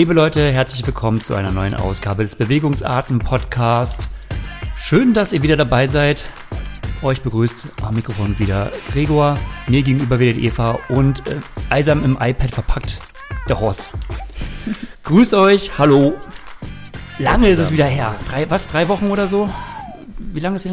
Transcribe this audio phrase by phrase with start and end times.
[0.00, 4.08] Liebe Leute, herzlich willkommen zu einer neuen Ausgabe des Bewegungsarten Podcast.
[4.74, 6.24] Schön, dass ihr wieder dabei seid.
[7.02, 9.36] Euch begrüßt am Mikrofon wieder Gregor,
[9.68, 12.98] mir gegenüber wieder die Eva und äh, eisam im iPad verpackt
[13.46, 13.90] der Horst.
[15.04, 16.14] Grüßt euch, hallo.
[17.18, 18.14] Lange ist es wieder her.
[18.26, 19.50] Drei, was, drei Wochen oder so?
[20.16, 20.72] Wie lange ist es?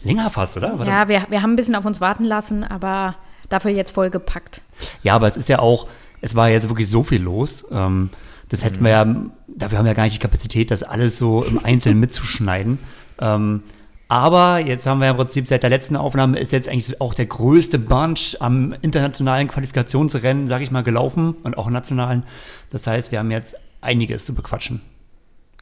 [0.00, 0.78] Länger fast, oder?
[0.78, 0.90] Warte.
[0.90, 3.16] Ja, wir, wir haben ein bisschen auf uns warten lassen, aber
[3.50, 4.62] dafür jetzt voll gepackt.
[5.02, 5.86] Ja, aber es ist ja auch,
[6.22, 7.66] es war jetzt wirklich so viel los.
[7.70, 8.08] Ähm,
[8.48, 9.04] das hätten wir ja,
[9.46, 12.78] dafür haben wir ja gar nicht die Kapazität, das alles so im Einzelnen mitzuschneiden.
[13.20, 13.62] Ähm,
[14.08, 17.26] aber jetzt haben wir im Prinzip seit der letzten Aufnahme ist jetzt eigentlich auch der
[17.26, 22.22] größte Bunch am internationalen Qualifikationsrennen, sage ich mal, gelaufen und auch im nationalen.
[22.70, 24.80] Das heißt, wir haben jetzt einiges zu bequatschen.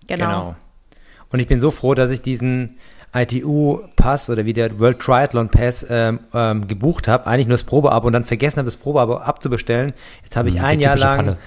[0.06, 0.24] Genau.
[0.24, 0.56] genau.
[1.32, 2.76] Und ich bin so froh, dass ich diesen
[3.12, 8.06] ITU-Pass oder wie der World Triathlon Pass ähm, ähm, gebucht habe, eigentlich nur das Probeabo
[8.06, 9.92] und dann vergessen habe, das Probeabo abzubestellen.
[10.22, 11.16] Jetzt habe ich hm, ein Jahr lang.
[11.16, 11.38] Falle.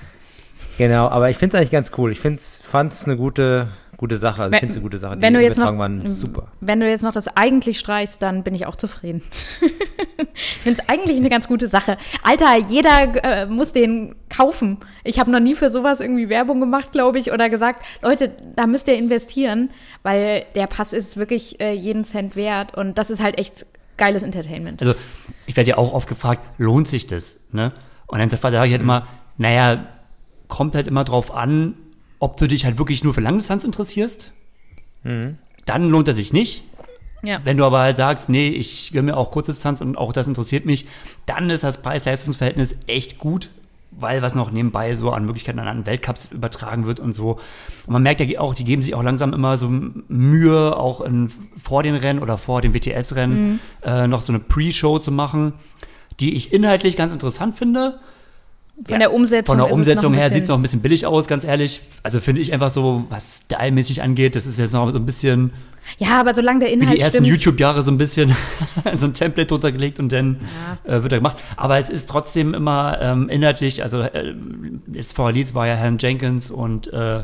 [0.80, 2.10] Genau, aber ich finde es eigentlich ganz cool.
[2.10, 4.44] Ich fand es eine gute, gute Sache.
[4.44, 5.18] Also ich finde es eine gute Sache.
[5.20, 6.48] Wenn du, jetzt noch, super.
[6.62, 9.22] wenn du jetzt noch das eigentlich streichst, dann bin ich auch zufrieden.
[9.62, 11.98] ich finde es eigentlich eine ganz gute Sache.
[12.24, 14.78] Alter, jeder äh, muss den kaufen.
[15.04, 18.66] Ich habe noch nie für sowas irgendwie Werbung gemacht, glaube ich, oder gesagt, Leute, da
[18.66, 19.72] müsst ihr investieren,
[20.04, 23.66] weil der Pass ist wirklich äh, jeden Cent wert und das ist halt echt
[23.98, 24.80] geiles Entertainment.
[24.80, 24.96] Also
[25.46, 27.42] ich werde ja auch oft gefragt, lohnt sich das?
[27.52, 27.74] Ne?
[28.08, 29.86] Und dann sage ich halt immer, naja,
[30.50, 31.76] kommt halt immer drauf an,
[32.20, 34.34] ob du dich halt wirklich nur für Langdistanz interessierst.
[35.04, 35.38] Mhm.
[35.66, 36.64] Dann lohnt er sich nicht.
[37.22, 37.40] Ja.
[37.44, 40.66] Wenn du aber halt sagst, nee, ich gönne mir auch Kurzdistanz und auch das interessiert
[40.66, 40.88] mich,
[41.26, 43.50] dann ist das Preis-Leistungs-Verhältnis echt gut,
[43.92, 47.40] weil was noch nebenbei so an Möglichkeiten an Weltcups übertragen wird und so.
[47.86, 51.32] Und man merkt ja auch, die geben sich auch langsam immer so Mühe, auch in,
[51.62, 53.60] vor den Rennen oder vor dem WTS-Rennen mhm.
[53.84, 55.54] äh, noch so eine Pre-Show zu machen,
[56.22, 58.00] die ich inhaltlich ganz interessant finde
[58.86, 61.28] von ja, der Umsetzung, von der Umsetzung her sieht es noch ein bisschen billig aus,
[61.28, 61.82] ganz ehrlich.
[62.04, 65.52] Also finde ich einfach so, was stylmäßig angeht, das ist jetzt noch so ein bisschen.
[65.98, 68.36] Ja, aber solange der Inhalt wie die ersten YouTube-Jahre so ein bisschen
[68.94, 70.40] so ein Template drunter gelegt und dann
[70.86, 70.98] ja.
[70.98, 71.38] äh, wird er gemacht.
[71.58, 74.34] Aber es ist trotzdem immer ähm, inhaltlich, also äh,
[74.94, 77.24] jetzt vor Leeds war ja Herrn Jenkins und äh,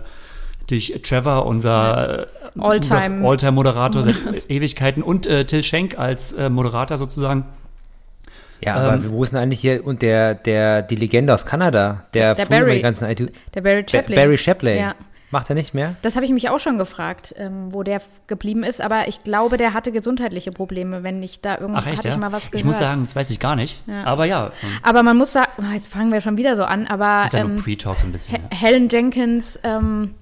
[0.67, 2.25] durch Trevor, unser äh,
[2.59, 7.45] Alltime-Moderator All seit Ewigkeiten und äh, Till Schenk als äh, Moderator sozusagen.
[8.61, 12.05] Ja, aber ähm, wo ist denn eigentlich hier und der, der, die Legende aus Kanada,
[12.13, 14.15] der, der Barry, ganzen IT der Barry Shapley.
[14.15, 14.79] Barry Shapley.
[14.79, 14.95] Ja.
[15.31, 15.95] Macht er nicht mehr?
[16.01, 19.57] Das habe ich mich auch schon gefragt, ähm, wo der geblieben ist, aber ich glaube,
[19.57, 22.13] der hatte gesundheitliche Probleme, wenn ich da irgendwo Ach, echt, hatte ja?
[22.13, 22.59] ich mal was gehört.
[22.59, 24.03] Ich muss sagen, das weiß ich gar nicht, ja.
[24.05, 24.51] aber ja.
[24.83, 27.39] Aber man muss sagen, oh, jetzt fangen wir schon wieder so an, aber das ist
[27.39, 28.37] ja ähm, Pre-Talk so ein bisschen.
[28.49, 30.13] He Helen Jenkins ähm,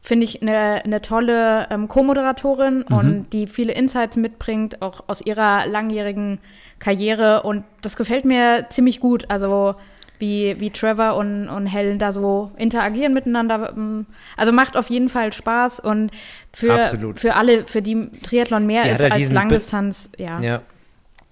[0.00, 2.96] finde ich eine, eine tolle ähm, Co-Moderatorin mhm.
[2.96, 6.38] und die viele Insights mitbringt, auch aus ihrer langjährigen
[6.78, 7.42] Karriere.
[7.42, 9.26] Und das gefällt mir ziemlich gut.
[9.28, 9.74] Also
[10.20, 13.72] wie, wie Trevor und, und Helen da so interagieren miteinander.
[13.76, 14.06] Ähm,
[14.36, 16.10] also macht auf jeden Fall Spaß und
[16.52, 20.40] für, für alle, für die Triathlon mehr die ist halt als Langdistanz, ja.
[20.40, 20.62] ja.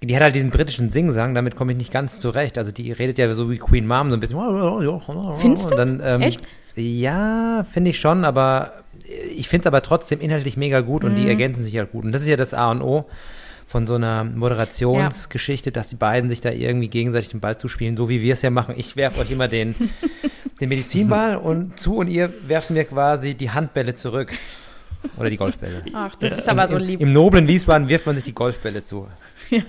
[0.03, 2.57] Die hat halt diesen britischen Singsang, damit komme ich nicht ganz zurecht.
[2.57, 4.39] Also die redet ja so wie Queen Mom, so ein bisschen.
[5.37, 5.75] Findest du?
[5.75, 6.41] Dann, ähm, Echt?
[6.79, 8.73] Ja, finde ich schon, aber
[9.35, 11.29] ich finde es aber trotzdem inhaltlich mega gut und die mhm.
[11.29, 12.05] ergänzen sich halt gut.
[12.05, 13.07] Und das ist ja das A und O
[13.67, 15.75] von so einer Moderationsgeschichte, ja.
[15.75, 18.51] dass die beiden sich da irgendwie gegenseitig den Ball zuspielen, so wie wir es ja
[18.51, 18.75] machen.
[18.77, 19.75] Ich werfe euch immer den,
[20.61, 24.33] den Medizinball und zu und ihr werft mir quasi die Handbälle zurück.
[25.17, 25.83] Oder die Golfbälle.
[25.93, 27.01] Ach, du bist aber so lieb.
[27.01, 29.09] Im, Im noblen Wiesbaden wirft man sich die Golfbälle zu.
[29.51, 29.63] Ja.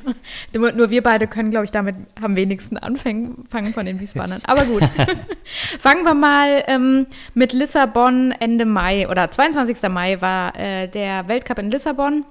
[0.53, 4.41] Nur, nur wir beide können, glaube ich, damit am wenigsten anfangen von den Wiesbadern.
[4.43, 4.83] Aber gut.
[5.79, 9.89] Fangen wir mal ähm, mit Lissabon Ende Mai oder 22.
[9.89, 12.25] Mai war äh, der Weltcup in Lissabon.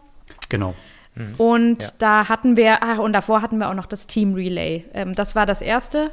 [0.50, 0.74] Genau.
[1.14, 1.34] Mhm.
[1.38, 1.88] Und ja.
[1.98, 4.84] da hatten wir, ach, und davor hatten wir auch noch das Team Relay.
[4.92, 6.10] Ähm, das war das erste.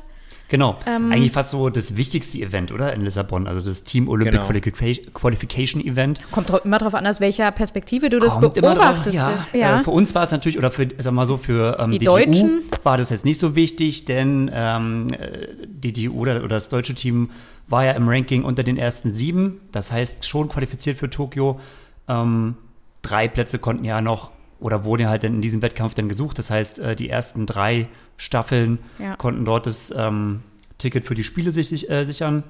[0.48, 0.78] Genau.
[0.86, 2.94] Ähm, Eigentlich fast so das wichtigste Event, oder?
[2.94, 3.48] In Lissabon.
[3.48, 5.10] Also das Team Olympic genau.
[5.14, 6.20] Qualification Event.
[6.32, 9.18] Kommt immer darauf an, aus welcher Perspektive du das Kommt beobachtest.
[9.18, 9.60] Drauf, ja.
[9.60, 9.80] ja.
[9.80, 12.12] Äh, für uns war es natürlich, oder für, sag mal so, für ähm, die DGU
[12.12, 16.94] Deutschen war das jetzt nicht so wichtig, denn ähm, äh, DGU oder, oder das deutsche
[16.94, 17.32] Team
[17.68, 19.62] war ja im Ranking unter den ersten sieben.
[19.72, 21.60] Das heißt, schon qualifiziert für Tokio.
[22.08, 22.56] Ähm,
[23.02, 24.32] drei Plätze konnten ja noch
[24.66, 26.40] oder wurde halt in diesem Wettkampf dann gesucht.
[26.40, 29.16] Das heißt, äh, die ersten drei Staffeln ja.
[29.16, 30.42] konnten dort das ähm,
[30.80, 32.44] Ticket für die Spiele sich, äh, sichern.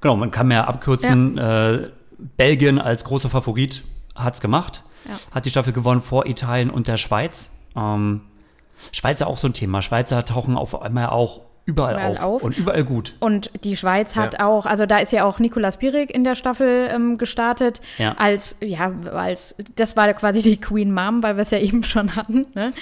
[0.00, 1.36] Genau, man kann mehr abkürzen.
[1.36, 1.72] Ja.
[1.72, 1.90] Äh,
[2.38, 3.82] Belgien als großer Favorit
[4.14, 5.14] hat es gemacht, ja.
[5.30, 7.50] hat die Staffel gewonnen vor Italien und der Schweiz.
[7.76, 8.22] Ähm,
[8.92, 9.82] Schweizer auch so ein Thema.
[9.82, 12.22] Schweizer tauchen auf einmal auch überall, Überall auf.
[12.22, 12.42] auf.
[12.42, 13.14] und überall gut.
[13.20, 14.46] Und die Schweiz hat Ja.
[14.46, 18.14] auch, also da ist ja auch Nicolas Pirik in der Staffel ähm, gestartet, Ja.
[18.18, 22.16] als, ja, als, das war quasi die Queen Mom, weil wir es ja eben schon
[22.16, 22.72] hatten, ne?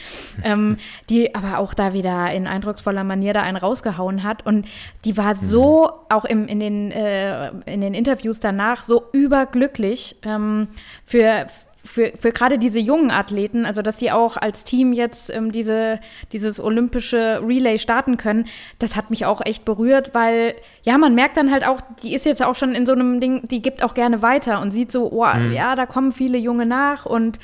[0.42, 0.78] ähm,
[1.10, 4.46] die aber auch da wieder in eindrucksvoller Manier da einen rausgehauen hat.
[4.46, 4.66] Und
[5.04, 10.68] die war so, auch im, in, den, äh, in den Interviews danach, so überglücklich ähm,
[11.04, 11.46] für
[11.90, 15.98] für, für gerade diese jungen Athleten, also dass die auch als Team jetzt ähm, diese,
[16.32, 18.46] dieses olympische Relay starten können,
[18.78, 22.26] das hat mich auch echt berührt, weil ja, man merkt dann halt auch, die ist
[22.26, 25.10] jetzt auch schon in so einem Ding, die gibt auch gerne weiter und sieht so,
[25.10, 27.40] oh, ja, da kommen viele Junge nach und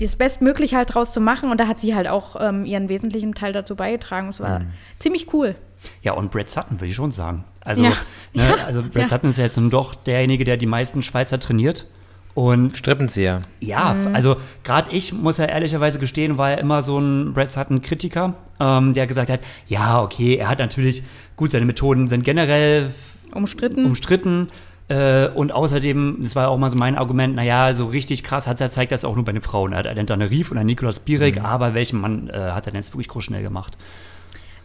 [0.00, 3.34] das Bestmögliche halt draus zu machen und da hat sie halt auch ähm, ihren wesentlichen
[3.34, 4.28] Teil dazu beigetragen.
[4.28, 4.62] Es war
[4.98, 5.54] ziemlich cool.
[6.02, 7.44] Ja, und Brad Sutton, würde ich schon sagen.
[7.60, 7.90] Also, Ja.
[8.34, 8.64] ne, Ja.
[8.66, 9.08] also Brad Ja.
[9.08, 11.86] Sutton ist ja jetzt nun doch derjenige, der die meisten Schweizer trainiert.
[12.34, 13.38] Und Strippenzieher.
[13.60, 18.34] ja, also gerade ich muss ja ehrlicherweise gestehen, war ja immer so ein Brad Sutton-Kritiker,
[18.60, 21.02] ähm, der gesagt hat, ja, okay, er hat natürlich,
[21.36, 22.92] gut, seine Methoden sind generell
[23.32, 23.84] Umstritten.
[23.84, 24.48] umstritten.
[24.88, 28.60] Äh, und außerdem, das war auch mal so mein Argument, naja, so richtig krass hat
[28.60, 29.72] er zeigt das auch nur bei den Frauen.
[29.72, 32.80] Er hat Alentane Rief und einen Nikolaus Birek, aber welchen Mann äh, hat er denn
[32.80, 33.76] jetzt wirklich groß schnell gemacht?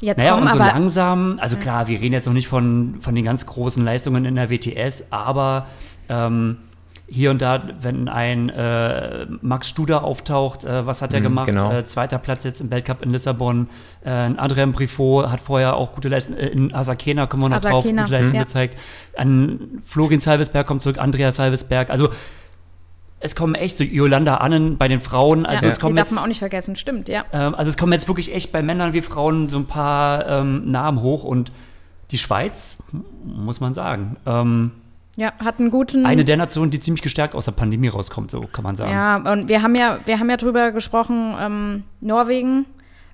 [0.01, 2.95] jetzt Naja, kommen und so aber langsam, also klar, wir reden jetzt noch nicht von,
[2.99, 5.67] von den ganz großen Leistungen in der WTS, aber
[6.09, 6.57] ähm,
[7.07, 11.45] hier und da, wenn ein äh, Max Studer auftaucht, äh, was hat er Mhm, gemacht?
[11.47, 11.71] genau.
[11.71, 13.67] Äh, zweiter Platz jetzt im Weltcup in Lissabon.
[14.03, 17.61] Äh, ein Adrian Brifot hat vorher auch gute Leistungen, äh, in Asakena kommen wir noch
[17.61, 18.43] drauf, Asakena, gute Leistungen ja.
[18.43, 18.79] gezeigt.
[19.15, 21.89] An Florin Salvesberg kommt zurück, Andreas Salvesberg.
[21.91, 22.09] Also
[23.19, 25.45] es kommen echt so Yolanda Annen bei den Frauen.
[25.45, 27.25] Also ja, es kommen die darf jetzt, man auch nicht vergessen, stimmt, ja.
[27.33, 30.67] ähm, also es kommen jetzt wirklich echt bei Männern wie Frauen so ein paar ähm,
[30.67, 31.51] Namen hoch und
[32.11, 32.77] die Schweiz,
[33.23, 34.71] muss man sagen, ähm,
[35.17, 36.05] Ja, hat einen guten.
[36.05, 38.91] eine der Nationen, die ziemlich gestärkt aus der Pandemie rauskommt, so kann man sagen.
[38.91, 42.65] Ja, und wir haben ja, wir haben ja drüber gesprochen, ähm, Norwegen,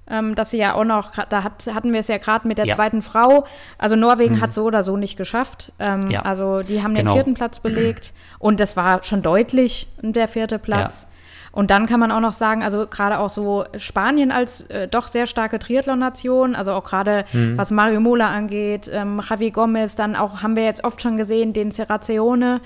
[0.09, 2.65] ähm, dass sie ja auch noch, da hat, hatten wir es ja gerade mit der
[2.65, 2.75] Ja.
[2.75, 3.45] zweiten Frau.
[3.77, 5.71] Also Norwegen hat so oder so nicht geschafft.
[5.79, 6.23] Ähm, Ja.
[6.23, 7.13] Also die haben den Genau.
[7.15, 11.05] vierten Platz belegt und das war schon deutlich der vierte Platz.
[11.51, 15.07] Und dann kann man auch noch sagen, also gerade auch so Spanien als äh, doch
[15.07, 17.25] sehr starke Triathlon-Nation, also auch gerade
[17.55, 21.51] was Mario Mola angeht, ähm, Javi Gomez, dann auch haben wir jetzt oft schon gesehen,
[21.53, 22.61] den Serrazione.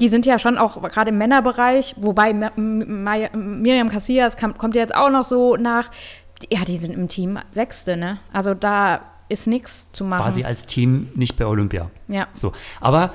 [0.00, 4.94] Die sind ja schon auch gerade im Männerbereich, wobei Miriam Casillas kam, kommt ja jetzt
[4.94, 5.90] auch noch so nach.
[6.50, 8.18] Ja, die sind im Team Sechste, ne?
[8.32, 10.24] Also da ist nichts zu machen.
[10.24, 11.90] War sie als Team nicht bei Olympia.
[12.08, 12.26] ja.
[12.34, 12.52] So.
[12.80, 13.12] Aber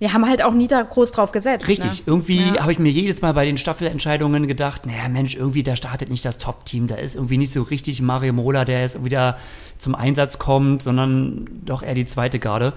[0.00, 1.66] Wir haben halt auch nie da groß drauf gesetzt.
[1.68, 2.02] richtig, ne?
[2.06, 2.60] irgendwie Ja.
[2.62, 6.24] habe ich mir jedes Mal bei den Staffelentscheidungen gedacht, naja, Mensch, irgendwie, da startet nicht
[6.24, 9.38] das Top-Team, da ist irgendwie nicht so richtig Mario Mola, der jetzt wieder
[9.78, 12.72] zum Einsatz kommt, sondern doch eher die zweite Garde.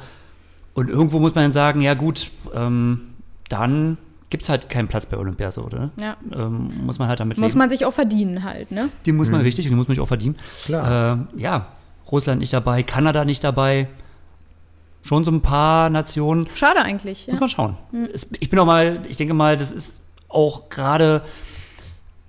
[0.74, 3.02] Und irgendwo muss man dann sagen, ja gut, ähm,
[3.50, 3.98] dann
[4.30, 5.92] gibt es halt keinen Platz bei Olympia so, oder?
[6.00, 6.16] Ja.
[6.34, 7.60] Ähm, muss man halt damit Muss leben.
[7.60, 8.88] man sich auch verdienen halt, ne?
[9.06, 10.38] Die muss man richtig und die muss man sich auch verdienen.
[10.66, 11.28] Klar.
[11.36, 11.68] Äh, ja,
[12.10, 13.88] Russland nicht dabei, Kanada nicht dabei.
[15.03, 16.48] Schon so ein paar Nationen.
[16.56, 17.27] Schade eigentlich.
[17.27, 17.33] Ja.
[17.33, 17.77] Muss man schauen.
[18.13, 20.00] Es, ich bin auch mal, ich denke mal, das ist
[20.30, 21.24] auch gerade,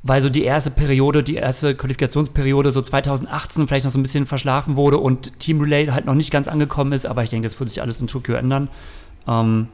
[0.02, 4.26] weil so die erste Periode, die erste Qualifikationsperiode so 2018 vielleicht noch so ein bisschen
[4.26, 7.58] verschlafen wurde und Team Relay halt noch nicht ganz angekommen ist, aber ich denke, das
[7.60, 8.68] wird sich alles in Tokio ändern.
[9.28, 9.68] Ähm,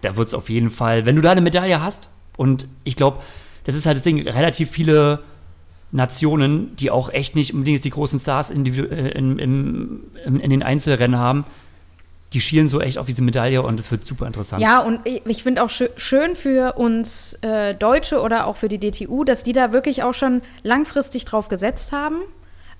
[0.00, 3.18] da wird es auf jeden Fall, wenn du da eine Medaille hast, und ich glaube,
[3.64, 5.20] das ist halt das Ding, relativ viele
[5.90, 10.40] Nationen, die auch echt nicht unbedingt die großen Stars in, die, äh, in, in, in,
[10.40, 11.44] in den Einzelrennen haben,
[12.32, 14.62] die schielen so echt auf diese Medaille und das wird super interessant.
[14.62, 18.78] Ja, und ich, finde auch schö schön für uns äh, Deutsche oder auch für die
[18.78, 22.20] DTU, dass die da wirklich auch schon langfristig drauf gesetzt haben.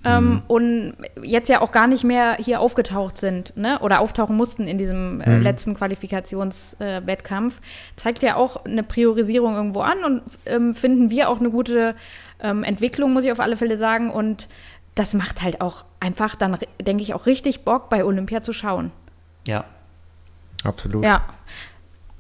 [0.05, 3.81] Ähm, und jetzt ja auch gar nicht mehr hier aufgetaucht sind, ne?
[3.81, 7.59] Oder auftauchen mussten in diesem äh, letzten Qualifikationswettkampf.
[7.59, 7.63] Äh.
[7.97, 11.97] Zeigt ja auch eine Priorisierung irgendwo an und ähm, finden wir auch eine gute
[12.41, 14.11] ähm, Entwicklung, muss ich auf alle Fälle sagen.
[14.11, 14.49] Und
[14.95, 18.93] das macht halt auch einfach dann, denke ich, auch richtig Bock, bei Olympia zu schauen.
[19.47, 19.65] Ja.
[20.65, 21.05] Absolut.
[21.05, 21.25] Ja.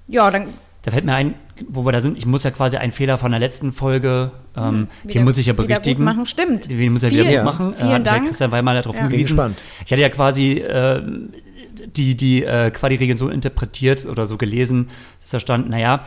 [0.06, 0.48] Ja, dann
[0.82, 1.34] Da fällt mir ein,
[1.68, 4.86] wo wir da sind, ich muss ja quasi einen Fehler von der letzten Folge, ähm,
[5.02, 6.04] wieder- den muss ich ja berichtigen.
[6.04, 6.70] machen, stimmt.
[6.70, 7.42] Den muss er Viel- wieder Ja.
[7.42, 7.74] gut machen.
[7.74, 8.26] Vielen hat ja Dank.
[8.28, 9.02] Christian Weimann darauf Ja.
[9.02, 9.36] Bin hingewiesen.
[9.36, 9.62] gespannt.
[9.84, 11.02] Ich hatte ja quasi äh,
[11.96, 14.88] die, die äh, Quali-Regeln so interpretiert oder so gelesen,
[15.20, 16.04] dass da stand, naja,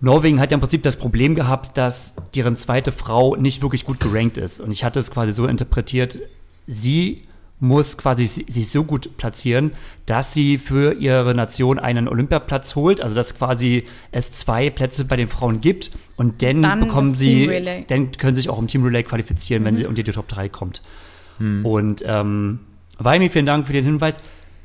[0.00, 4.00] Norwegen hat ja im Prinzip das Problem gehabt, dass deren zweite Frau nicht wirklich gut
[4.00, 4.58] gerankt ist.
[4.58, 6.18] Und ich hatte es quasi so interpretiert,
[6.66, 7.22] sie
[7.62, 9.70] muss quasi si- sich so gut platzieren,
[10.04, 15.14] dass sie für ihre Nation einen Olympiaplatz holt, also dass quasi es zwei Plätze bei
[15.16, 17.46] den Frauen gibt und dann, Dann bekommen sie,
[17.86, 20.48] dann können sie sich auch im Team Relay qualifizieren, wenn sie unter die Top 3
[20.48, 20.82] kommt.
[21.64, 22.60] Und ähm,
[22.98, 24.16] Weimi, vielen Dank für den Hinweis.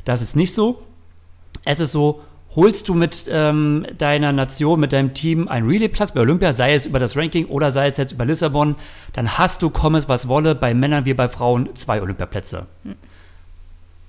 [0.03, 0.81] Das ist nicht so.
[1.65, 2.21] Es ist so,
[2.57, 6.85] holst du mit ähm, deiner Nation, mit deinem Team einen Relay-Platz bei Olympia, sei es
[6.87, 8.75] über das Ranking oder sei es jetzt über Lissabon,
[9.13, 12.65] dann hast du, komm es was wolle, bei Männern wie bei Frauen zwei Olympiaplätze.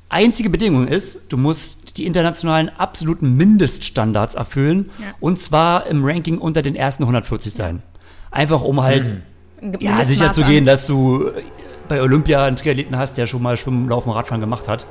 [0.09, 5.09] Einzige Bedingung ist, du musst die internationalen absoluten Mindeststandards erfüllen Ja.
[5.21, 7.83] und zwar im Ranking unter den ersten 140 sein.
[8.31, 9.23] Einfach um halt
[9.61, 11.31] Ein ja, sicher zu gehen, dass du
[11.88, 14.87] bei Olympia einen Triathleten hast, der schon mal Schwimmen, Laufen, Radfahren gemacht hat.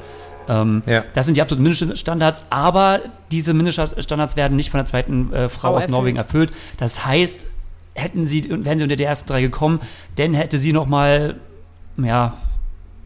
[0.48, 1.04] Ähm, Ja.
[1.14, 3.02] Das sind die absoluten Mindeststandards, aber
[3.32, 5.92] diese Mindeststandards werden nicht von der zweiten äh, Frau Frau aus erfüllt.
[5.92, 6.52] Norwegen erfüllt.
[6.78, 7.48] Das heißt,
[7.96, 9.80] hätten sie, wären sie unter die ersten drei gekommen,
[10.18, 11.36] dann hätte sie noch mal,
[11.98, 12.34] ja,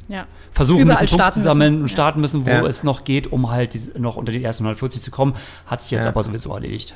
[0.10, 0.26] Ja.
[0.52, 1.94] versuchen Überall müssen, Punkte starten zu sammeln müssen, und ja.
[1.94, 2.66] starten müssen, wo Ja.
[2.66, 5.36] es noch geht, um halt diese, noch unter die ersten 140 zu kommen.
[5.66, 6.10] Hat sich jetzt Ja.
[6.12, 6.94] aber sowieso erledigt.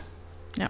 [0.58, 0.68] Ja.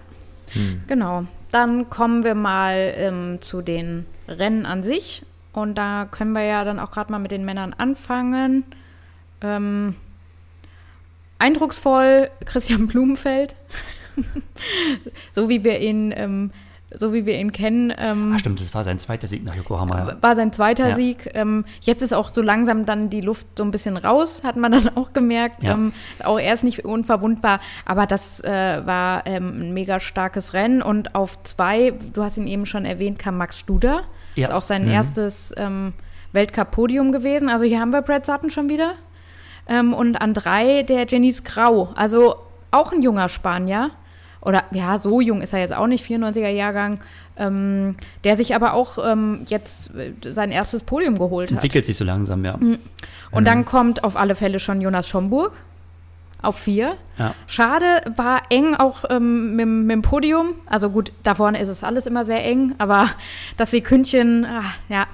[0.51, 0.84] Hm.
[0.88, 1.24] Genau.
[1.51, 5.24] Dann kommen wir mal ähm, zu den Rennen an sich.
[5.53, 8.63] Und da können wir ja dann auch gerade mal mit den Männern anfangen.
[9.42, 9.96] Ähm,
[11.39, 13.56] eindrucksvoll Christian Blumenfeld.
[15.32, 16.51] so wie wir ihn, ähm,
[16.94, 17.94] so wie wir ihn kennen.
[17.98, 19.98] Ähm, Ah, stimmt, das war sein zweiter Sieg nach Yokohama.
[20.08, 20.18] Ja.
[20.22, 20.96] war sein zweiter Ja.
[20.96, 21.30] Sieg.
[21.34, 24.72] Ähm, jetzt ist auch so langsam dann die Luft so ein bisschen raus, hat man
[24.72, 25.62] dann auch gemerkt.
[25.63, 25.74] Ja.
[25.74, 25.92] Ähm,
[26.24, 30.82] auch er ist nicht unverwundbar, aber das äh, war ähm, ein mega starkes Rennen.
[30.82, 34.04] Und auf zwei, du hast ihn eben schon erwähnt, kam Max Studer.
[34.38, 34.92] Ist auch sein Mhm.
[34.92, 35.94] erstes ähm,
[36.34, 37.48] Weltcup-Podium gewesen.
[37.50, 38.94] Also hier haben wir Brad Sutton schon wieder.
[39.67, 41.89] Ähm, und an drei der Janice Grau.
[41.95, 42.36] Also
[42.72, 43.91] auch ein junger Spanier.
[44.41, 47.00] Oder ja, so jung ist er jetzt auch nicht, 94er Jahrgang.
[47.38, 51.57] Ähm, der sich aber auch ähm, jetzt äh, sein erstes Podium geholt hat.
[51.57, 52.55] Entwickelt sich so langsam, ja.
[52.55, 52.79] Mhm.
[53.31, 55.51] Und dann kommt auf alle Fälle schon Jonas Schomburg
[56.45, 56.95] auf vier.
[57.17, 57.34] ja.
[57.48, 60.53] Schade, war eng auch ähm, mit, mit dem Podium.
[60.65, 63.10] Also gut, da vorne ist es alles immer sehr eng, aber
[63.57, 65.07] das Sekündchen, ah, ja,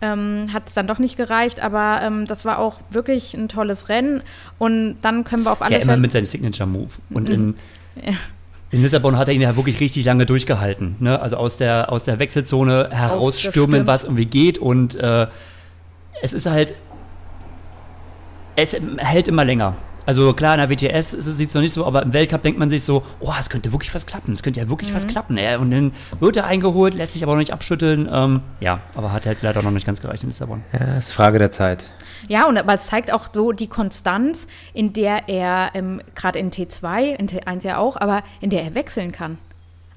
[0.00, 1.60] ähm, hat es dann doch nicht gereicht.
[1.60, 4.22] Aber ähm, das war auch wirklich ein tolles Rennen.
[4.58, 6.02] Und dann können wir auf alle Ja, immer Fälle.
[6.02, 6.90] mit seinem Signature-Move.
[7.10, 7.54] Und in, Mhm.
[8.04, 8.12] Ja.
[8.70, 10.96] in Lissabon hat er ihn ja wirklich richtig lange durchgehalten.
[11.00, 11.20] Ne?
[11.20, 14.58] Also aus der, aus der Wechselzone herausstürmen, was irgendwie geht.
[14.58, 15.26] Und äh,
[16.22, 16.74] es ist halt,
[18.56, 19.74] es hält immer länger.
[20.08, 22.70] Also klar, in der WTS sieht es noch nicht so, aber im Weltcup denkt man
[22.70, 24.94] sich so, oh, es könnte wirklich was klappen, es könnte ja wirklich Mhm.
[24.94, 25.36] was klappen.
[25.36, 28.08] Ja, und dann wird er eingeholt, lässt sich aber noch nicht abschütteln.
[28.10, 30.64] Ähm, ja, aber hat halt leider noch nicht ganz gereicht in Lissabon.
[30.72, 31.90] Ja, ist Frage der Zeit.
[32.26, 36.50] Ja, und aber es zeigt auch so die Konstanz, in der er ähm, gerade in
[36.52, 39.36] T2, in T1 ja auch, aber in der er wechseln kann.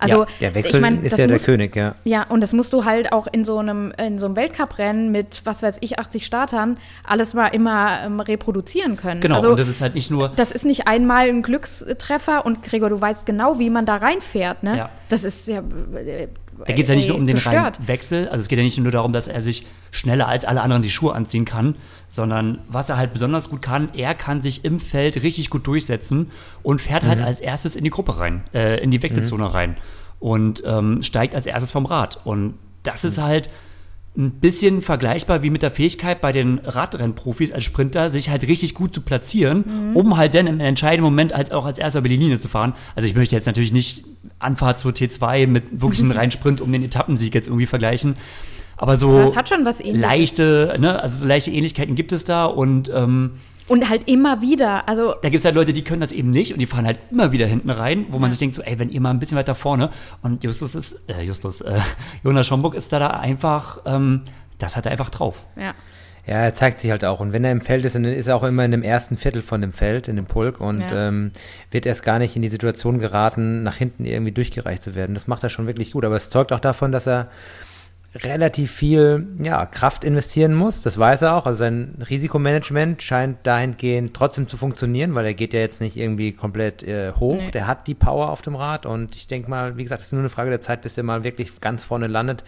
[0.02, 1.96] Also Der Wechsel ich mein, ist ja der muss- König, ja.
[2.04, 5.42] Ja, und das musst du halt auch in so einem, in so einem Weltcuprennen mit,
[5.46, 9.22] was weiß ich, 80 Startern, alles mal immer ähm, reproduzieren können.
[9.22, 12.64] Genau, also, und das ist halt nicht nur, das ist nicht einmal ein Glückstreffer und
[12.64, 14.78] Gregor, du weißt genau, wie man da reinfährt, ne?
[14.78, 14.90] Ja.
[15.10, 15.62] Das ist ja.
[16.66, 17.88] Da geht es ja nicht nur um den reinen gestört.
[17.88, 20.82] Wechsel, also es geht ja nicht nur darum, dass er sich schneller als alle anderen
[20.84, 21.76] die Schuhe anziehen kann,
[22.10, 26.32] sondern was er halt besonders gut kann, er kann sich im Feld richtig gut durchsetzen
[26.62, 29.78] und fährt halt als erstes in die Gruppe rein, äh, in die Wechselzone rein
[30.20, 32.20] und ähm, steigt als erstes vom Rad.
[32.24, 33.50] Und das ist halt
[34.18, 38.74] ein bisschen vergleichbar wie mit der Fähigkeit bei den Radrennprofis als Sprinter, sich halt richtig
[38.74, 42.18] gut zu platzieren, um halt dann im entscheidenden Moment halt auch als erster über die
[42.18, 42.74] Linie zu fahren.
[42.94, 44.04] Also ich möchte jetzt natürlich nicht
[44.38, 48.18] Anfahrt zur T2 mit wirklich einem reinen Sprint um den Etappensieg jetzt irgendwie vergleichen.
[48.76, 50.02] Aber so Aber es hat schon was ähnliches.
[50.02, 53.34] leichte, ne, also so leichte Ähnlichkeiten gibt es da und ähm,
[53.72, 54.88] Und halt immer wieder.
[54.90, 57.00] Also da gibt es halt Leute, die können das eben nicht und die fahren halt
[57.10, 59.38] immer wieder hinten rein, wo man sich denkt so, ey, wenn ihr mal ein bisschen
[59.38, 59.90] weiter vorne
[60.22, 61.80] und Justus ist, äh, Justus, äh,
[62.24, 64.22] Jonas Schomburg ist da, da einfach, ähm,
[64.58, 65.46] das hat er einfach drauf.
[65.56, 65.74] Ja.
[66.28, 67.20] Ja, er zeigt sich halt auch.
[67.20, 69.42] Und wenn er im Feld ist, dann ist er auch immer in dem ersten Viertel
[69.42, 71.08] von dem Feld, in dem Pulk und Ja.
[71.08, 71.32] ähm,
[71.72, 75.16] wird erst gar nicht in die Situation geraten, nach hinten irgendwie durchgereicht zu werden.
[75.16, 76.06] Das macht er schon wirklich gut.
[76.06, 77.30] Aber es zeugt auch davon, dass er
[78.14, 80.82] relativ viel ja, Kraft investieren muss.
[80.82, 81.46] Das weiß er auch.
[81.46, 86.34] Also sein Risikomanagement scheint dahingehend trotzdem zu funktionieren, weil er geht ja jetzt nicht irgendwie
[86.34, 87.38] komplett äh, hoch.
[87.38, 87.52] Nee.
[87.52, 90.14] Der hat die Power auf dem Rad und ich denke mal, wie gesagt, es ist
[90.14, 92.44] nur eine Frage der Zeit, bis er mal wirklich ganz vorne landet.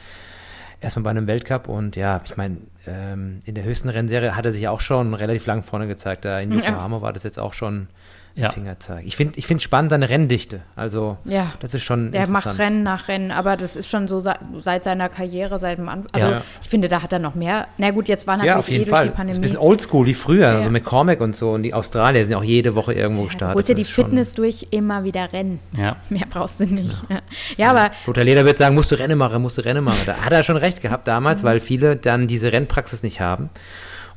[0.81, 4.51] Erstmal bei einem Weltcup und ja, ich meine, ähm, in der höchsten Rennserie hat er
[4.51, 6.25] sich auch schon relativ lang vorne gezeigt.
[6.25, 6.71] Da in Ja.
[6.71, 7.87] Yokohama war das jetzt auch schon
[8.35, 8.49] Ja.
[8.49, 9.05] Fingerzeig.
[9.05, 10.61] Ich finde ich finde spannend seine Renndichte.
[10.75, 11.51] Also Ja.
[11.59, 12.57] das ist schon Der macht.
[12.57, 16.09] Rennen nach Rennen, aber das ist schon so se- seit seiner Karriere, seit dem Anfang.
[16.13, 16.41] Also Ja.
[16.59, 17.67] ich finde, da hat er noch mehr.
[17.77, 19.03] Na gut, jetzt war natürlich Ja, auf jeden eh durch Fall.
[19.03, 19.37] die Das ist Pandemie.
[19.37, 20.55] ein bisschen oldschool wie früher, Ja.
[20.55, 21.51] also McCormack und so.
[21.51, 23.53] Und die Australier sind ja auch jede Woche irgendwo ja, gestartet.
[23.53, 25.59] du holst dir die Fitness durch, immer wieder Rennen.
[25.77, 25.97] Ja.
[26.09, 27.03] Mehr brauchst du nicht.
[27.09, 27.19] Ja,
[27.57, 30.01] ja aber Lothar Leder wird sagen, musst du Rennen machen, musst du Rennen machen.
[30.07, 31.47] Da hat er schon recht gehabt damals, Mhm.
[31.47, 33.51] weil viele dann diese Rennpraxis nicht haben.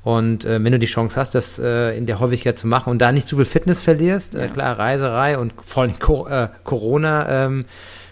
[0.06, 3.00] Und äh, wenn du die Chance hast, das äh, in der Häufigkeit zu machen und
[3.00, 7.46] da nicht zu viel Fitness verlierst, äh, klar, Reiserei und vor allem Co äh, Corona
[7.46, 7.64] ähm,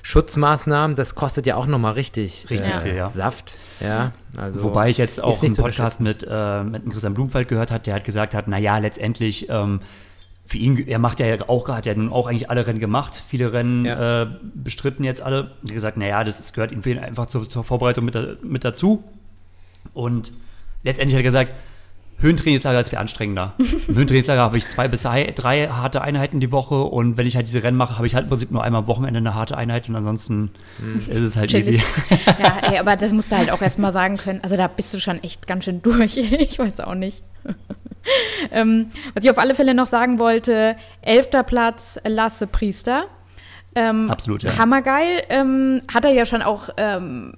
[0.02, 3.06] Schutzmaßnahmen, das kostet ja auch nochmal richtig, Richtig äh, viel, ja.
[3.06, 3.58] Saft.
[3.78, 7.86] Ja, also Wobei ich jetzt auch einen Podcast mit, äh, mit Christian Blumenfeld gehört hat,
[7.86, 9.80] der hat gesagt hat, naja, letztendlich ähm,
[10.46, 13.52] für ihn, er macht ja auch, hat ja nun auch eigentlich alle Rennen gemacht, viele
[13.52, 14.22] Rennen Ja.
[14.22, 15.36] äh, bestritten jetzt alle.
[15.36, 18.42] Er hat gesagt, naja, das ist, gehört ihm für ihn einfach zur, zur Vorbereitung mit,
[18.44, 19.04] mit dazu.
[19.92, 20.32] Und
[20.82, 21.52] letztendlich hat er gesagt,
[22.24, 23.52] Höhentrainingslager ist viel anstrengender.
[23.88, 27.46] Im Höhentrainingslager habe ich zwei bis drei, harte Einheiten die Woche und wenn ich halt
[27.46, 29.88] diese Rennen mache, habe ich halt im Prinzip nur einmal am Wochenende eine harte Einheit
[29.88, 30.96] und ansonsten mhm.
[30.96, 31.76] ist es halt Chillig.
[31.76, 31.82] easy.
[32.42, 34.40] Ja, ey, aber das musst du halt auch erst mal sagen können.
[34.42, 36.16] Also da bist du schon echt ganz schön durch.
[36.44, 37.22] Ich weiß auch nicht.
[38.50, 43.06] ähm, was ich auf alle Fälle noch sagen wollte, elfter Platz Lasse Priester.
[43.74, 44.56] Ähm, Absolut, ja.
[44.58, 45.22] Hammergeil.
[45.28, 47.34] Ähm, hat er ja schon auch ähm,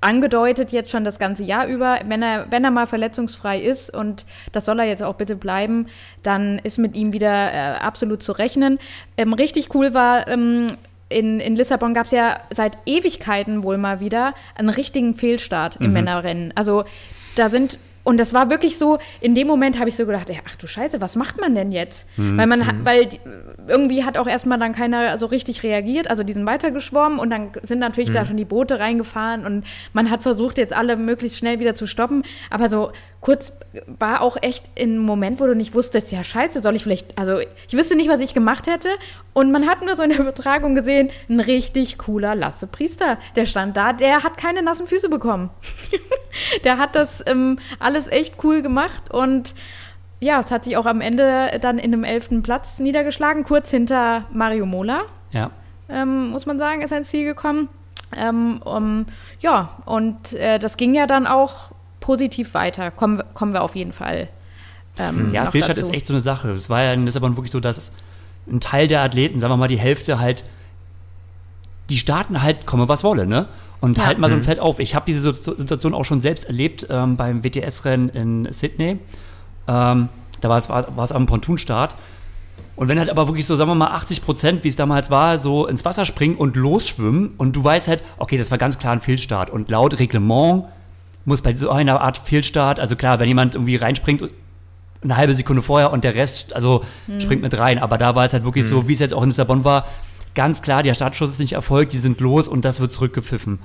[0.00, 4.24] angedeutet jetzt schon das ganze Jahr über, wenn er, wenn er mal verletzungsfrei ist und
[4.52, 5.86] das soll er jetzt auch bitte bleiben,
[6.22, 8.78] dann ist mit ihm wieder äh, absolut zu rechnen.
[9.16, 10.68] Ähm, richtig cool war, ähm,
[11.10, 15.88] in, in Lissabon gab es ja seit Ewigkeiten wohl mal wieder einen richtigen Fehlstart im
[15.88, 15.92] mhm.
[15.94, 16.52] Männerrennen.
[16.54, 16.84] Also
[17.34, 20.54] da sind und das war wirklich so, in dem Moment habe ich so gedacht, ach
[20.56, 22.08] du Scheiße, was macht man denn jetzt?
[22.16, 22.38] Mhm.
[22.38, 22.84] Weil man, mhm.
[22.84, 23.20] weil die,
[23.68, 27.50] irgendwie hat auch erstmal dann keiner so richtig reagiert, also die sind weitergeschwommen und dann
[27.62, 28.14] sind natürlich mhm.
[28.14, 31.86] da schon die Boote reingefahren und man hat versucht, jetzt alle möglichst schnell wieder zu
[31.86, 32.24] stoppen.
[32.48, 33.52] Aber so kurz
[33.86, 37.38] war auch echt ein Moment, wo du nicht wusstest, ja scheiße, soll ich vielleicht, also
[37.38, 38.88] ich wüsste nicht, was ich gemacht hätte.
[39.32, 43.46] Und man hat nur so in der Übertragung gesehen, ein richtig cooler Lasse Priester, der
[43.46, 45.50] stand da, der hat keine nassen Füße bekommen.
[46.64, 49.54] der hat das ähm, alles echt cool gemacht und
[50.20, 54.26] ja, es hat sich auch am Ende dann in einem elften Platz niedergeschlagen, kurz hinter
[54.32, 55.02] Mario Mola.
[55.30, 55.50] Ja.
[55.88, 57.68] Ähm, muss man sagen, ist ans Ziel gekommen.
[58.14, 59.06] Ähm, um,
[59.40, 61.70] ja, und äh, das ging ja dann auch
[62.10, 62.90] positiv weiter.
[62.90, 64.26] Kommen, kommen wir auf jeden Fall.
[64.98, 66.50] Ähm, ja, Fehlstart ist echt so eine Sache.
[66.50, 67.92] Es war ja in Lissabon wirklich so, dass
[68.50, 70.42] ein Teil der Athleten, sagen wir mal die Hälfte halt,
[71.88, 73.46] die starten halt, komme was wolle, ne?
[73.80, 74.06] Und ja.
[74.06, 74.44] halt mal so ein mhm.
[74.44, 74.80] Feld auf.
[74.80, 78.98] Ich habe diese Situation auch schon selbst erlebt ähm, beim WTS-Rennen in Sydney.
[79.68, 80.08] Ähm,
[80.40, 81.94] da war es, war, war es am Pontunstart.
[82.74, 85.38] Und wenn halt aber wirklich so, sagen wir mal, 80 Prozent, wie es damals war,
[85.38, 88.94] so ins Wasser springen und losschwimmen und du weißt halt, okay, das war ganz klar
[88.94, 89.48] ein Fehlstart.
[89.48, 90.64] Und laut Reglement
[91.24, 94.28] muss bei so einer Art Fehlstart, also klar, wenn jemand irgendwie reinspringt,
[95.02, 97.20] eine halbe Sekunde vorher und der Rest, also mhm.
[97.20, 97.78] springt mit rein.
[97.78, 98.68] Aber da war es halt wirklich mhm.
[98.68, 99.86] so, wie es jetzt auch in Lissabon war,
[100.34, 103.58] ganz klar, der Startschuss ist nicht erfolgt, die sind los und das wird zurückgepfiffen.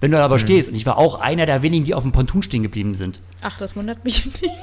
[0.00, 0.40] Wenn du aber mhm.
[0.40, 3.20] stehst, und ich war auch einer der wenigen, die auf dem Ponton stehen geblieben sind.
[3.42, 4.54] Ach, das wundert mich nicht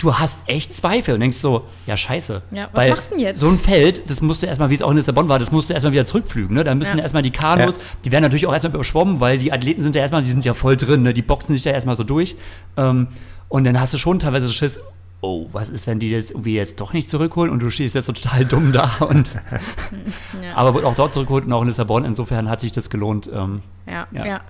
[0.00, 2.42] du hast echt Zweifel und denkst so, ja, scheiße.
[2.50, 3.38] Ja, was Weil machst du denn jetzt?
[3.38, 5.70] So ein Feld, das musst du erstmal, wie es auch in Lissabon war, das musst
[5.70, 6.56] du erstmal wieder zurückflügen.
[6.56, 6.64] Ne?
[6.64, 7.02] Da müssen ja.
[7.02, 7.82] erstmal die Kanus, ja.
[8.04, 10.54] die werden natürlich auch erstmal überschwommen, weil die Athleten sind ja erstmal, die sind ja
[10.54, 11.14] voll drin, ne?
[11.14, 12.36] die boxen sich ja erstmal so durch.
[12.76, 13.08] Ähm,
[13.48, 14.80] und dann hast du schon teilweise so Schiss,
[15.20, 18.06] oh, was ist, wenn die das irgendwie jetzt doch nicht zurückholen und du stehst jetzt
[18.06, 19.28] so total dumm da und
[20.42, 20.54] ja.
[20.54, 23.30] aber wird auch dort zurückgeholt und auch in Lissabon, insofern hat sich das gelohnt.
[23.32, 24.26] Ähm, ja, ja.
[24.26, 24.40] ja.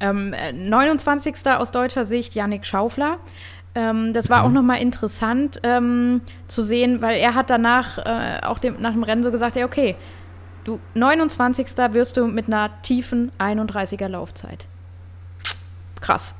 [0.00, 1.34] Ähm, 29.
[1.44, 3.18] Äh, aus deutscher Sicht Yannick Schaufler.
[3.74, 4.44] Ähm, das war mhm.
[4.46, 9.02] auch nochmal interessant ähm, zu sehen, weil er hat danach äh, auch dem, nach dem
[9.02, 9.96] Rennen so gesagt, ja, okay,
[10.64, 11.66] du 29.
[11.92, 14.66] wirst du mit einer tiefen 31er Laufzeit.
[16.00, 16.34] Krass.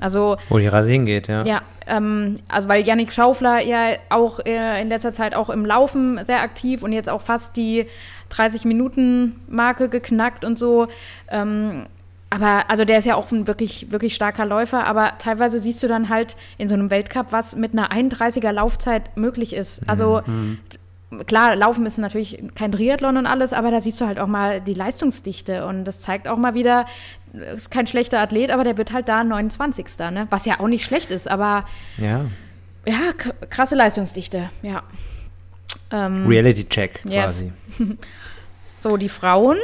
[0.00, 1.44] Also, Wo die Rasien geht, ja.
[1.44, 6.24] Ja, ähm, also weil Yannick Schaufler ja auch äh, in letzter Zeit auch im Laufen
[6.24, 7.86] sehr aktiv und jetzt auch fast die
[8.32, 10.88] 30-Minuten-Marke geknackt und so.
[11.28, 11.86] Ähm,
[12.34, 15.86] aber also der ist ja auch ein wirklich, wirklich starker Läufer, aber teilweise siehst du
[15.86, 19.88] dann halt in so einem Weltcup, was mit einer 31er Laufzeit möglich ist.
[19.88, 20.58] Also mhm.
[21.28, 24.60] klar, Laufen ist natürlich kein Triathlon und alles, aber da siehst du halt auch mal
[24.60, 26.86] die Leistungsdichte und das zeigt auch mal wieder,
[27.54, 29.86] ist kein schlechter Athlet, aber der wird halt da 29.
[30.10, 30.26] Ne?
[30.30, 31.64] Was ja auch nicht schlecht ist, aber
[31.98, 32.26] ja,
[32.84, 33.12] ja
[33.48, 34.82] krasse Leistungsdichte, ja.
[35.92, 37.52] Ähm, Reality Check quasi.
[37.78, 37.88] Yes.
[38.80, 39.58] so, die Frauen,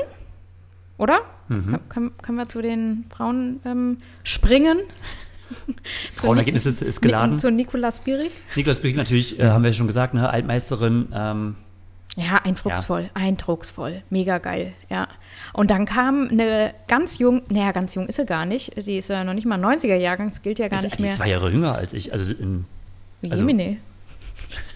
[0.99, 1.23] oder?
[1.51, 1.81] Mhm.
[1.89, 4.79] Können, können wir zu den Frauen ähm, springen?
[6.15, 7.41] Frauenergebnis ist, ist geladen.
[7.41, 8.31] Zu Nicolas Spirig.
[8.55, 11.09] Nicolas Spirig natürlich, äh, haben wir schon gesagt, ne, Altmeisterin.
[11.13, 11.57] Ähm,
[12.17, 13.09] ja, eindrucksvoll, ja.
[13.15, 15.09] eindrucksvoll, mega geil, ja.
[15.53, 19.11] Und dann kam eine ganz jung, naja, ganz jung ist sie gar nicht, die ist
[19.11, 21.11] ja noch nicht mal 90er-Jahrgang, das gilt ja gar ist, nicht die mehr.
[21.11, 22.65] Die ist zwei Jahre jünger als ich, also in,
[23.29, 23.77] also, Jemine.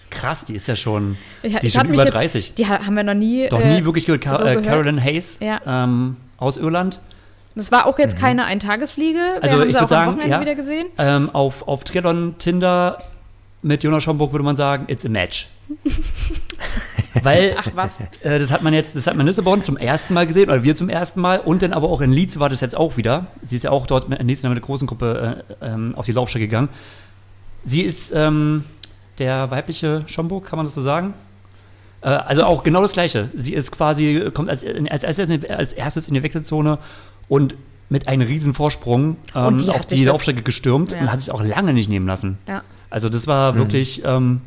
[0.09, 2.47] Krass, die ist ja schon, ich, die ist schon über 30.
[2.47, 5.01] Jetzt, die haben wir noch nie Doch nie äh, wirklich gehört, Car so äh, Carolyn
[5.01, 5.39] Hayes.
[5.41, 5.59] Ja.
[5.65, 6.99] Ähm, aus Irland.
[7.55, 8.21] Das war auch jetzt mhm.
[8.21, 9.17] keine Eintagesfliege.
[9.17, 10.87] Wir also haben ich würde sagen, ja, wieder gesehen.
[10.97, 13.01] Ähm, auf, auf Triathlon Tinder
[13.61, 15.47] mit Jonas Schomburg würde man sagen, it's a match.
[17.23, 17.99] Weil Ach was.
[18.21, 20.63] Äh, das hat man jetzt, das hat man in Lissabon zum ersten Mal gesehen, oder
[20.63, 23.27] wir zum ersten Mal, und dann aber auch in Leeds war das jetzt auch wieder.
[23.41, 26.05] Sie ist ja auch dort mit, nächstes Mal mit einer großen Gruppe äh, ähm, auf
[26.05, 26.69] die Laufstrecke gegangen.
[27.63, 28.65] Sie ist ähm,
[29.17, 31.13] der weibliche Schomburg, kann man das so sagen?
[32.05, 33.29] Äh, also auch genau das Gleiche.
[33.33, 36.77] Sie ist quasi, kommt als, als, als, als erstes in die Wechselzone
[37.27, 37.55] und
[37.89, 40.99] mit einem riesen Vorsprung ähm, die auf die Laufstrecke gestürmt ja.
[40.99, 42.37] und hat sich auch lange nicht nehmen lassen.
[42.47, 42.63] Ja.
[42.89, 43.57] Also das war mhm.
[43.57, 44.41] wirklich ähm,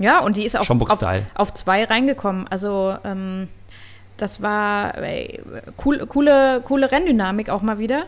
[0.00, 1.02] Ja, und die ist auf, auf,
[1.34, 2.48] auf, zwei reingekommen.
[2.48, 3.48] Also ähm,
[4.16, 5.42] das war ey,
[5.84, 8.04] cool, coole, coole Renndynamik auch mal wieder.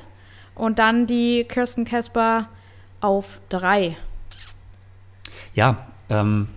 [0.55, 2.48] Und dann die Kirsten Casper
[3.02, 3.96] auf drei.
[5.55, 6.48] ja, ähm,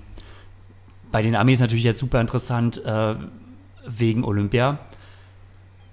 [1.12, 3.16] bei den Amis natürlich jetzt super interessant äh,
[3.86, 4.80] wegen Olympia.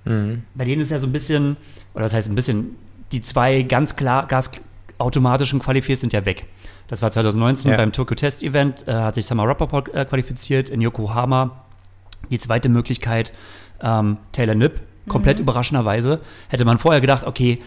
[0.05, 0.42] Mhm.
[0.55, 1.57] Bei denen ist ja so ein bisschen,
[1.94, 2.76] oder das heißt ein bisschen,
[3.12, 6.46] die zwei ganz klar gasautomatischen Qualifiers sind ja weg.
[6.88, 7.76] Das war 2019 ja.
[7.76, 11.64] beim Tokyo Test Event, äh, hat sich Summer Rappaport äh, qualifiziert in Yokohama.
[12.31, 13.33] Die zweite Möglichkeit,
[13.81, 15.42] ähm, Taylor Nipp, komplett mhm.
[15.42, 16.20] überraschenderweise.
[16.48, 17.61] Hätte man vorher gedacht, okay,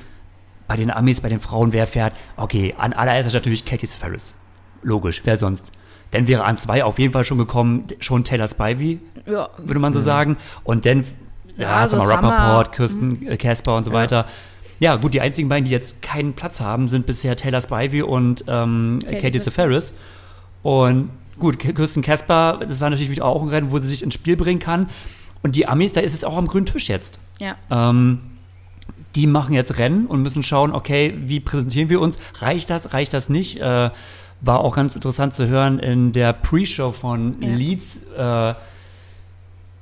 [0.68, 2.14] bei den Amis, bei den Frauen, wer fährt?
[2.38, 4.36] Okay, an allererster natürlich Katie Ferris.
[4.84, 5.72] Logisch, wer sonst?
[6.12, 9.50] Dann wäre an zwei auf jeden Fall schon gekommen, schon Taylor Spivey, ja.
[9.58, 10.04] würde man so mhm.
[10.04, 10.38] sagen.
[10.64, 11.04] Und dann,
[11.56, 13.38] ja, ja also Summer Rappaport, Kirsten mhm.
[13.38, 13.98] Casper und so ja.
[13.98, 14.26] weiter.
[14.80, 18.46] Ja, gut, die einzigen beiden, die jetzt keinen Platz haben, sind bisher Taylor Spivey und
[18.48, 19.94] ähm, Katie, Katie Seferis.
[20.64, 24.14] Und gut, Kirsten Casper, das war natürlich wieder auch ein Rennen, wo sie sich ins
[24.14, 24.90] Spiel bringen kann.
[25.44, 27.20] Und die Amis, da ist es auch am grünen Tisch jetzt.
[27.40, 27.56] Ja.
[27.70, 28.20] Ähm,
[29.16, 32.18] die machen jetzt Rennen und müssen schauen, okay, wie präsentieren wir uns?
[32.40, 33.60] Reicht das, reicht das nicht?
[33.60, 33.90] Äh,
[34.42, 37.50] war auch ganz interessant zu hören in der Pre-Show von ja.
[37.50, 38.04] Leeds.
[38.18, 38.54] Äh,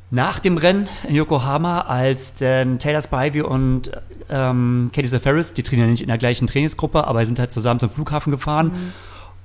[0.10, 3.92] nach dem Rennen in Yokohama, als dann Taylor Spivey und
[4.30, 7.90] ähm, Katie Zafaris, die trainieren nicht in der gleichen Trainingsgruppe, aber sind halt zusammen zum
[7.90, 8.68] Flughafen gefahren.
[8.68, 8.94] Mhm.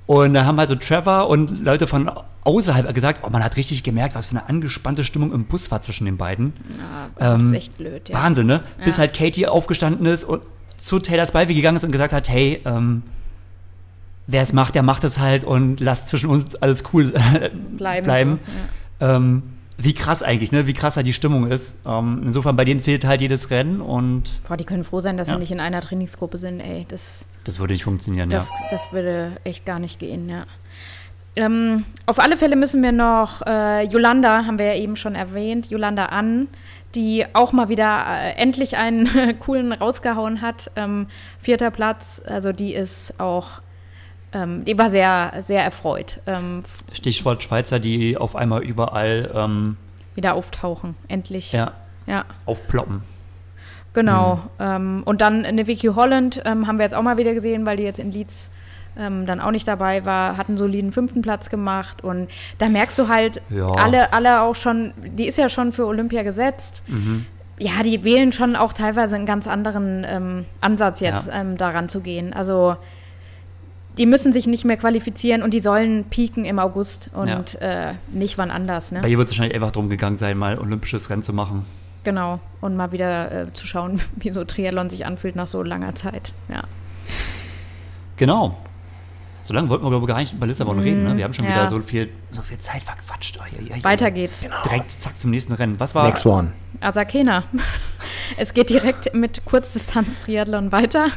[0.05, 2.11] Und da haben halt so Trevor und Leute von
[2.43, 5.81] außerhalb gesagt, oh, man hat richtig gemerkt, was für eine angespannte Stimmung im Bus war
[5.81, 6.53] zwischen den beiden.
[6.77, 8.15] Ja, das ähm, ist echt blöd, ja.
[8.15, 8.63] Wahnsinn, ne?
[8.79, 8.85] Ja.
[8.85, 10.43] Bis halt Katie aufgestanden ist und
[10.77, 13.03] zu Taylor Spivey gegangen ist und gesagt hat, hey, ähm,
[14.27, 17.11] wer es macht, der macht es halt und lasst zwischen uns alles cool
[17.77, 18.05] bleiben.
[18.05, 18.39] bleiben.
[18.99, 19.15] So, ja.
[19.15, 19.43] ähm,
[19.77, 20.67] wie krass eigentlich, ne?
[20.67, 21.75] Wie krass halt die Stimmung ist.
[21.85, 24.39] Ähm, insofern, bei denen zählt halt jedes Rennen und.
[24.47, 25.33] Boah, die können froh sein, dass ja.
[25.33, 26.85] sie nicht in einer Trainingsgruppe sind, ey.
[26.87, 28.55] Das, das würde nicht funktionieren, das, ja.
[28.69, 30.45] Das würde echt gar nicht gehen, ja.
[31.35, 35.71] Ähm, auf alle Fälle müssen wir noch äh, Yolanda, haben wir ja eben schon erwähnt,
[35.71, 36.47] Yolanda an,
[36.93, 40.69] die auch mal wieder äh, endlich einen coolen rausgehauen hat.
[40.75, 41.07] Ähm,
[41.39, 43.62] vierter Platz, also die ist auch
[44.33, 46.19] ähm, die war sehr, sehr erfreut.
[46.25, 49.77] Ähm, Stichwort Schweizer, die auf einmal überall ähm,
[50.15, 51.51] wieder auftauchen, endlich.
[51.51, 51.73] Ja.
[52.07, 52.25] ja.
[52.45, 53.03] Aufploppen.
[53.93, 54.41] Genau.
[54.57, 55.03] Mhm.
[55.03, 57.83] und dann eine Vicky Holland ähm, haben wir jetzt auch mal wieder gesehen, weil die
[57.83, 58.49] jetzt in Leeds
[58.97, 62.97] ähm, dann auch nicht dabei war, hat einen soliden fünften Platz gemacht und da merkst
[62.97, 63.67] du halt ja.
[63.67, 66.83] alle, alle auch schon, die ist ja schon für Olympia gesetzt.
[66.87, 67.25] Mhm.
[67.59, 71.41] Ja, die wählen schon auch teilweise einen ganz anderen ähm, Ansatz jetzt ja.
[71.41, 72.33] ähm, daran zu gehen.
[72.33, 72.75] Also
[73.97, 77.89] die müssen sich nicht mehr qualifizieren und die sollen pieken im August und ja.
[77.89, 78.91] äh, nicht wann anders.
[78.91, 79.01] Ne?
[79.01, 81.65] Bei ihr wird es wahrscheinlich einfach darum gegangen sein, mal olympisches Rennen zu machen.
[82.03, 85.95] Genau, und mal wieder äh, zu schauen, wie so Triathlon sich anfühlt nach so langer
[85.95, 86.33] Zeit.
[86.49, 86.63] Ja.
[88.17, 88.57] Genau.
[89.41, 91.03] So lange wollten wir, glaube ich, gar nicht über Lissabon mm, reden.
[91.03, 91.17] Ne?
[91.17, 91.51] Wir haben schon ja.
[91.51, 93.37] wieder so viel, so viel Zeit verquatscht.
[93.41, 94.41] Oh, ja, ja, Weiter geht's.
[94.41, 94.55] Genau.
[94.63, 95.79] Direkt zack zum nächsten Rennen.
[95.81, 96.05] Was war?
[96.05, 96.53] Next one.
[96.79, 97.43] Asakena.
[98.37, 101.07] es geht direkt mit Kurzdistanz-Triathlon weiter.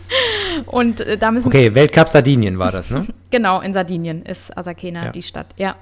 [0.66, 3.06] Und äh, da müssen Okay, Weltcup Sardinien war das, ne?
[3.30, 5.12] genau, in Sardinien ist Asakena ja.
[5.12, 5.76] die Stadt, ja.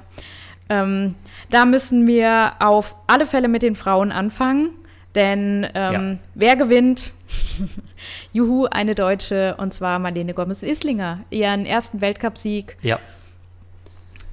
[0.68, 1.16] Ähm,
[1.50, 4.70] da müssen wir auf alle Fälle mit den Frauen anfangen,
[5.14, 6.18] denn ähm, ja.
[6.34, 7.12] wer gewinnt?
[8.32, 12.76] Juhu, eine Deutsche, und zwar Marlene Gomez-Islinger, ihren ersten Weltcupsieg.
[12.82, 12.98] Ja.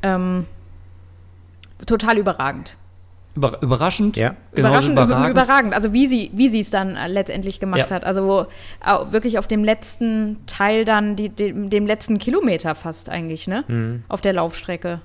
[0.04, 0.46] Ähm,
[1.86, 2.76] total überragend.
[3.38, 4.18] Über, überraschend.
[4.18, 4.36] Ja.
[4.52, 5.30] Überraschend, überragend.
[5.30, 5.74] überragend.
[5.76, 7.96] Also wie sie, wie sie es dann äh, letztendlich gemacht ja.
[7.96, 8.04] hat.
[8.04, 8.48] Also
[9.12, 13.64] wirklich auf dem letzten Teil dann, die, dem, dem letzten Kilometer fast eigentlich, ne?
[13.68, 14.04] Mhm.
[14.08, 15.02] Auf der Laufstrecke.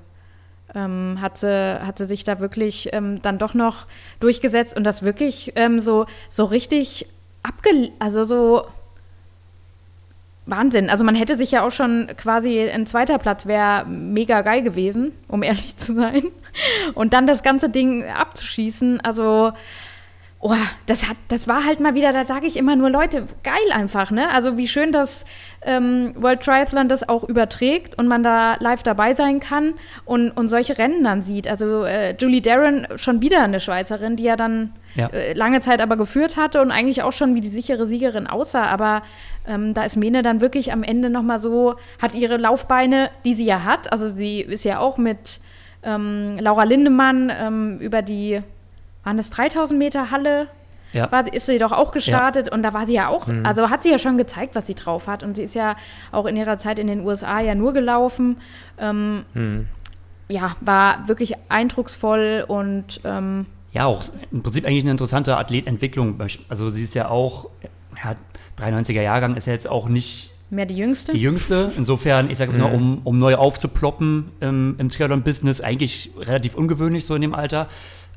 [0.74, 3.86] Ähm, hat, sie, hat sie sich da wirklich ähm, dann doch noch
[4.18, 7.06] durchgesetzt und das wirklich ähm, so, so richtig
[7.42, 7.90] abge...
[7.98, 8.64] Also so
[10.46, 10.90] Wahnsinn.
[10.90, 15.12] Also man hätte sich ja auch schon quasi ein zweiter Platz wäre mega geil gewesen,
[15.28, 16.24] um ehrlich zu sein.
[16.94, 19.52] Und dann das ganze Ding abzuschießen, also
[20.44, 20.54] oh,
[20.86, 24.10] das hat, das war halt mal wieder, da sage ich immer nur, Leute, geil einfach,
[24.10, 24.28] ne?
[24.30, 25.24] Also wie schön, dass
[25.62, 29.74] ähm, World Triathlon das auch überträgt und man da live dabei sein kann
[30.04, 31.46] und, und solche Rennen dann sieht.
[31.46, 35.06] Also äh, Julie Darren, schon wieder eine Schweizerin, die ja dann ja.
[35.06, 38.64] Äh, lange Zeit aber geführt hatte und eigentlich auch schon wie die sichere Siegerin aussah,
[38.64, 39.02] aber
[39.46, 43.44] ähm, da ist Mene dann wirklich am Ende nochmal so, hat ihre Laufbeine, die sie
[43.44, 45.40] ja hat, also sie ist ja auch mit
[45.84, 48.42] ähm, Laura Lindemann ähm, über die,
[49.04, 50.48] waren das 3000 Meter Halle?
[50.92, 51.10] Ja.
[51.10, 52.52] War, ist sie doch auch gestartet ja.
[52.52, 53.46] und da war sie ja auch, mhm.
[53.46, 55.76] also hat sie ja schon gezeigt, was sie drauf hat und sie ist ja
[56.10, 58.36] auch in ihrer Zeit in den USA ja nur gelaufen.
[58.78, 59.68] Ähm, mhm.
[60.28, 66.20] Ja, war wirklich eindrucksvoll und ähm, ja, auch im Prinzip eigentlich eine interessante Athletentwicklung.
[66.48, 67.48] Also sie ist ja auch,
[68.04, 68.16] ja,
[68.58, 71.12] 93er Jahrgang ist ja jetzt auch nicht Mehr die jüngste?
[71.12, 71.72] Die jüngste.
[71.78, 72.58] Insofern, ich sage mhm.
[72.58, 77.68] mal, um, um neu aufzuploppen im, im Triathlon-Business, eigentlich relativ ungewöhnlich so in dem Alter.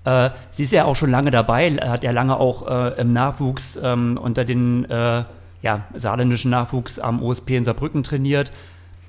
[0.06, 3.80] Äh, sie ist ja auch schon lange dabei, hat ja lange auch äh, im Nachwuchs
[3.84, 5.24] ähm, unter den äh,
[5.62, 8.52] ja, saarländischen Nachwuchs am OSP in Saarbrücken trainiert.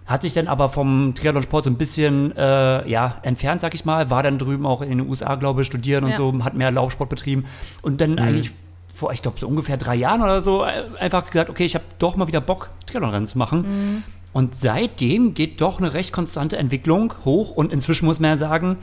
[0.07, 4.09] hat sich dann aber vom Triathlon-Sport so ein bisschen äh, ja, entfernt, sag ich mal.
[4.09, 6.17] War dann drüben auch in den USA, glaube ich, studieren und Ja.
[6.17, 7.45] so, hat mehr Laufsport betrieben.
[7.83, 8.53] Und dann eigentlich
[8.95, 11.85] vor, ich glaube, so ungefähr drei Jahren oder so, äh, einfach gesagt, okay, ich habe
[11.99, 14.05] doch mal wieder Bock, Triathlon-Rennen zu machen.
[14.33, 17.51] Und seitdem geht doch eine recht konstante Entwicklung hoch.
[17.51, 18.77] Und inzwischen muss man ja sagen,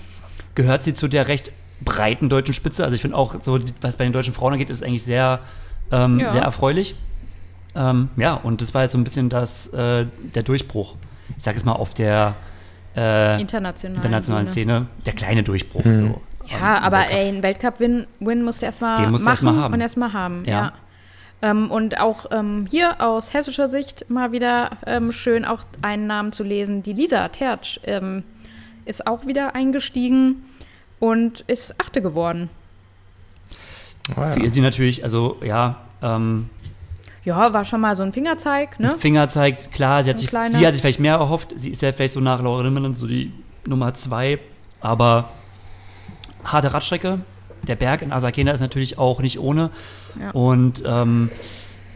[0.56, 2.84] gehört sie zu der recht breiten deutschen Spitze.
[2.84, 5.39] Also ich finde auch, so, was bei den deutschen Frauen angeht, ist eigentlich sehr,
[5.91, 6.30] ähm, Ja.
[6.32, 6.96] sehr erfreulich.
[7.76, 10.96] Ähm, ja, und das war jetzt so ein bisschen das, äh, der Durchbruch.
[11.38, 12.36] Ich sage es mal auf der
[12.96, 13.96] äh, International.
[13.98, 15.84] internationalen Szene, der kleine Durchbruch.
[15.84, 15.93] Mhm.
[15.93, 16.22] So.
[16.48, 17.15] Ja, aber Weltcup.
[17.15, 19.74] ey, einen Weltcup-Win Win musst du erstmal machen erst mal haben.
[19.74, 20.43] und erstmal haben.
[20.46, 20.52] Ja.
[20.52, 20.74] Ja.
[21.41, 26.32] Ähm, und auch ähm, hier aus hessischer Sicht mal wieder ähm, schön auch einen Namen
[26.32, 26.84] zu lesen.
[26.84, 28.24] Die Lisa Tertsch ähm,
[28.86, 30.43] ist auch wieder eingestiegen
[31.04, 32.50] und ist Achte geworden.
[34.16, 36.50] Ah, Für sie natürlich, also ja, ähm,
[37.26, 38.96] Ja, war schon mal so ein Fingerzeig, ne?
[38.98, 40.58] Finger zeigt, klar, sie hat, Ein sich, kleiner.
[40.58, 41.52] sie hat sich vielleicht mehr erhofft.
[41.58, 43.34] Sie ist ja vielleicht so nach Laura Rimmerland so die
[43.68, 44.39] Nummer zwei.
[44.80, 45.30] Aber
[46.46, 47.20] harte Radstrecke.
[47.68, 49.72] Der Berg in Asakena ist natürlich auch nicht ohne.
[50.18, 50.32] Ja.
[50.32, 51.30] Und ähm,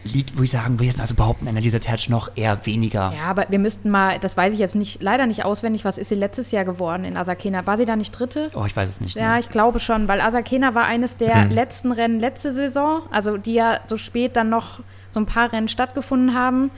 [0.04, 2.64] liegt, würde ich sagen, würde ich jetzt mal so behaupten, an dieser Tertsch noch eher
[2.66, 3.12] weniger.
[3.16, 6.08] Ja, aber wir müssten mal, das weiß ich jetzt nicht, leider nicht auswendig, was ist
[6.08, 7.66] sie letztes Jahr geworden in Asakena?
[7.66, 8.50] War sie da nicht Dritte?
[8.54, 9.16] Oh, ich weiß es nicht.
[9.16, 9.40] Ja, ne?
[9.40, 13.80] ich glaube schon, weil Asakena war eines der letzten Rennen letzte Saison, also die ja
[13.86, 14.80] so spät dann noch
[15.10, 16.70] so ein paar Rennen stattgefunden haben.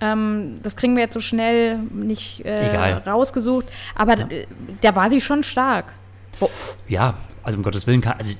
[0.00, 4.46] Ähm, das kriegen wir jetzt so schnell nicht äh, rausgesucht, aber äh,
[4.80, 5.92] da war sie schon stark.
[6.38, 6.50] Bo
[6.88, 8.34] Ja, also um Gottes Willen kann, also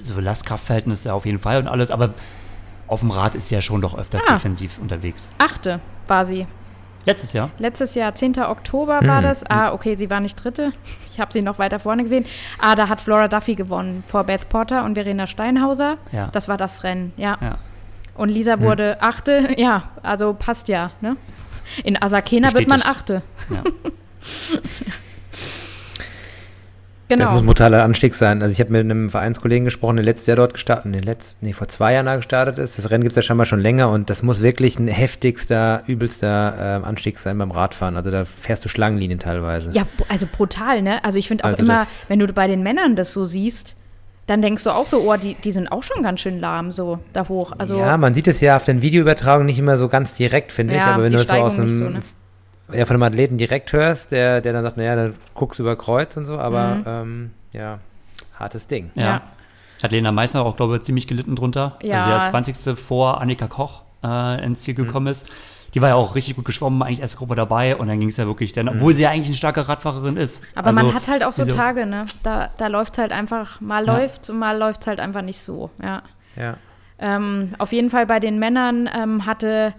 [0.00, 2.14] so Lastkraftverhältnisse auf jeden Fall und alles, aber
[2.86, 4.34] auf dem Rad ist sie ja schon doch öfters Ah.
[4.34, 5.28] defensiv unterwegs.
[5.38, 6.46] Achte war sie.
[7.04, 7.50] Letztes Jahr.
[7.58, 8.38] Letztes Jahr, 10.
[8.44, 9.42] Oktober war das.
[9.50, 10.72] Ah, okay, sie war nicht Dritte.
[11.12, 12.24] Ich habe sie noch weiter vorne gesehen.
[12.60, 15.96] Ah, da hat Flora Duffy gewonnen vor Beth Potter und Verena Steinhauser.
[16.12, 16.28] Ja.
[16.30, 17.36] Das war das Rennen, ja.
[17.40, 17.58] Ja.
[18.14, 19.54] Und Lisa wurde Achte.
[19.56, 21.16] Ja, also passt ja, ne?
[21.82, 22.82] In Asakena wird man.
[22.82, 23.22] Achte.
[23.50, 23.62] ja.
[27.18, 27.32] Das Genau.
[27.32, 28.42] muss ein brutaler Anstieg sein.
[28.42, 31.52] Also ich habe mit einem Vereinskollegen gesprochen, der letztes Jahr dort gestartet, nee, letzt, nee,
[31.52, 32.78] vor zwei Jahren da gestartet ist.
[32.78, 36.54] Das Rennen gibt es ja scheinbar schon länger und das muss wirklich ein heftigster, übelster
[36.58, 37.96] ähm, Anstieg sein beim Radfahren.
[37.96, 39.70] Also da fährst du Schlangenlinien teilweise.
[39.72, 41.04] Ja, also brutal, ne?
[41.04, 43.76] Also ich finde auch Also immer, das- wenn du bei den Männern das so siehst,
[44.26, 46.98] dann denkst du auch so, oh, die, die sind auch schon ganz schön lahm so
[47.12, 47.52] da hoch.
[47.58, 50.74] Also ja, man sieht es ja auf den Videoübertragungen nicht immer so ganz direkt, finde
[50.74, 50.80] ich.
[50.80, 52.08] Ja, Aber wenn du es so aus einem, nicht so,
[52.74, 55.76] ja, von einem Athleten direkt hörst, der, der dann sagt, naja, dann guckst du über
[55.76, 56.84] Kreuz und so, aber Mhm.
[56.86, 57.78] ähm, ja,
[58.38, 58.90] hartes Ding.
[58.94, 59.02] Ja.
[59.04, 59.22] Ja.
[59.82, 61.76] Hat Lena Meissner auch, glaube ich, ziemlich gelitten drunter.
[61.82, 61.96] Ja.
[61.98, 62.76] Also sie als 20.
[62.78, 65.28] vor Annika Koch äh, ins Ziel gekommen ist.
[65.74, 68.18] Die war ja auch richtig gut geschwommen, eigentlich erste Gruppe dabei und dann ging es
[68.18, 70.44] ja wirklich dann, obwohl sie ja eigentlich eine starke Radfahrerin ist.
[70.54, 72.04] Aber Also, man hat halt auch so Tage, ne?
[72.22, 73.96] Da, da läuft halt einfach, mal Ja.
[73.96, 76.02] läuft und mal läuft halt einfach nicht so, ja.
[76.36, 76.56] Ja.
[76.98, 79.72] Ähm, auf jeden Fall bei den Männern ähm, hatte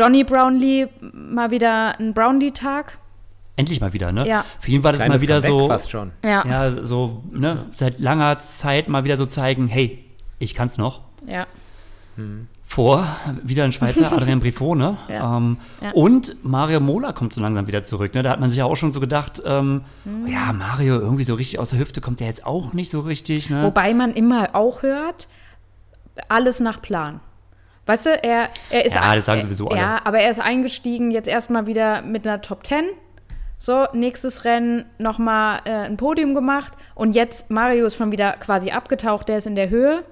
[0.00, 2.96] Johnny Brownlee mal wieder einen Brownlee-Tag.
[3.56, 4.26] Endlich mal wieder, ne?
[4.26, 4.46] Ja.
[4.58, 6.12] Für ihn war das Kleines mal wieder Comeback so, fast schon.
[6.24, 6.42] Ja.
[6.46, 6.68] ja.
[6.68, 10.02] ja, so, ne, seit langer Zeit mal wieder so zeigen, hey,
[10.38, 11.02] ich kann's noch.
[12.64, 13.06] Vor,
[13.42, 14.96] wieder ein Schweizer, Adrian Briffaut, ne?
[15.08, 15.36] Ja.
[15.36, 15.90] Ähm, Ja.
[15.90, 18.22] Und Mario Mola kommt so langsam wieder zurück, ne?
[18.22, 20.26] Da hat man sich ja auch schon so gedacht, ähm, Mhm.
[20.28, 23.50] ja, Mario irgendwie so richtig aus der Hüfte kommt der jetzt auch nicht so richtig,
[23.50, 23.64] ne?
[23.64, 25.28] Wobei man immer auch hört,
[26.28, 27.20] alles nach Plan.
[27.90, 28.94] Weißt du, er, er ist.
[28.94, 29.80] Ja, das sagen sowieso alle.
[29.80, 32.84] Ja, aber er ist eingestiegen, jetzt erstmal wieder mit einer Top 10.
[33.58, 36.72] So, nächstes Rennen nochmal äh, ein Podium gemacht.
[36.94, 40.04] Und jetzt, Mario ist schon wieder quasi abgetaucht, der ist in der Höhe.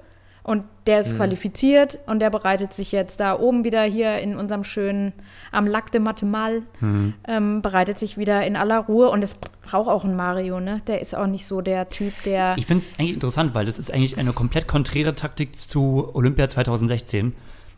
[0.43, 1.01] Und der Mhm.
[1.01, 5.13] ist qualifiziert und der bereitet sich jetzt da oben wieder hier in unserem schönen,
[5.51, 7.13] am Lac de Matemal, Mhm.
[7.27, 9.09] ähm, bereitet sich wieder in aller Ruhe.
[9.09, 10.81] Und es braucht auch einen Mario, ne?
[10.87, 12.55] Der ist auch nicht so der Typ, der.
[12.57, 16.47] Ich finde es eigentlich interessant, weil das ist eigentlich eine komplett konträre Taktik zu Olympia
[16.49, 17.33] 2016.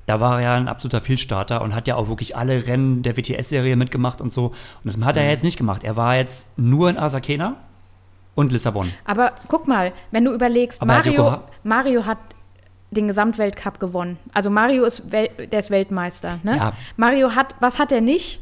[0.08, 3.16] Da war er ja ein absoluter Vielstarter und hat ja auch wirklich alle Rennen der
[3.18, 4.46] WTS-Serie mitgemacht und so.
[4.48, 5.22] Und das hat Mhm.
[5.22, 5.84] er jetzt nicht gemacht.
[5.84, 7.56] Er war jetzt nur in Asakena
[8.36, 8.92] und Lissabon.
[9.06, 12.18] Aber guck mal, wenn du überlegst, Aber hat Mario, Yokoha- Mario hat
[12.90, 14.18] den Gesamtweltcup gewonnen.
[14.34, 16.40] Also Mario ist, Wel der ist Weltmeister.
[16.44, 16.58] Ne?
[16.58, 16.74] Ja.
[16.98, 18.42] Mario hat, was hat er nicht?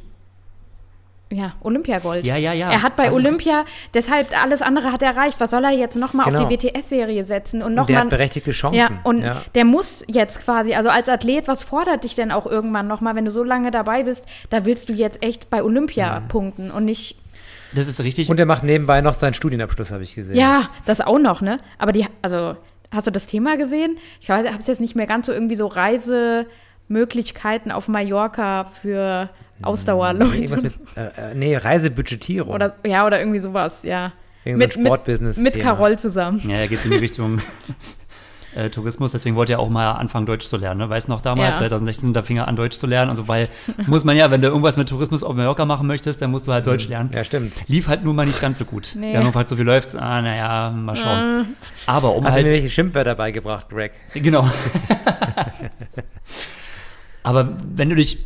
[1.31, 2.25] Ja, Olympiagold.
[2.25, 2.71] Ja, ja, ja.
[2.71, 3.63] Er hat bei Also- Olympia,
[3.93, 5.39] deshalb alles andere hat er erreicht.
[5.39, 6.41] Was soll er jetzt nochmal Genau.
[6.41, 8.17] auf die WTS-Serie setzen und Und der hat nochmal.
[8.17, 8.79] berechtigte Chancen.
[8.79, 9.43] Ja, und ja.
[9.53, 13.25] der muss jetzt quasi, also als Athlet, was fordert dich denn auch irgendwann nochmal, wenn
[13.25, 17.15] du so lange dabei bist, da willst du jetzt echt bei Olympia punkten und nicht
[17.75, 18.31] Das ist richtig.
[18.31, 20.35] Und er macht nebenbei noch seinen Studienabschluss, habe ich gesehen.
[20.35, 21.59] Ja, das auch noch, ne?
[21.77, 22.55] Aber die, also,
[22.91, 23.99] hast du das Thema gesehen?
[24.19, 29.29] Ich weiß, habe es jetzt nicht mehr ganz so irgendwie so Reisemöglichkeiten auf Mallorca für
[29.59, 30.35] Nee, Ausdauerleute.
[30.35, 32.53] irgendwas mit, äh, äh, nee, Reisebudgetierung.
[32.53, 34.13] Oder, ja, oder irgendwie sowas, ja.
[34.45, 35.49] Irgend so ein Sportbusiness-Thema.
[35.49, 36.41] Mit Carol zusammen.
[36.47, 37.39] ja, er geht in die Richtung.
[38.55, 40.79] äh, Tourismus, deswegen wollte er auch mal anfangen, Deutsch zu lernen.
[40.79, 40.89] Ne?
[40.89, 41.67] Weißt du noch damals, Ja.
[41.67, 43.09] 2016, da fing er an, Deutsch zu lernen.
[43.09, 43.49] Also, weil
[43.85, 46.53] muss man ja, wenn du irgendwas mit Tourismus auf Mallorca machen möchtest, dann musst du
[46.53, 47.09] halt Deutsch lernen.
[47.13, 47.53] Ja, stimmt.
[47.67, 48.93] Lief halt nun mal nicht ganz so gut.
[48.95, 49.15] Nee.
[49.15, 49.93] Haben gefragt, so wie läuft's?
[49.95, 51.47] Ah, naja, mal schauen.
[51.85, 53.91] Aber um Hast du halt mir welche Schimpfwörter beigebracht, Greg?
[54.13, 54.49] Genau.
[57.23, 58.17] Aber wenn du dich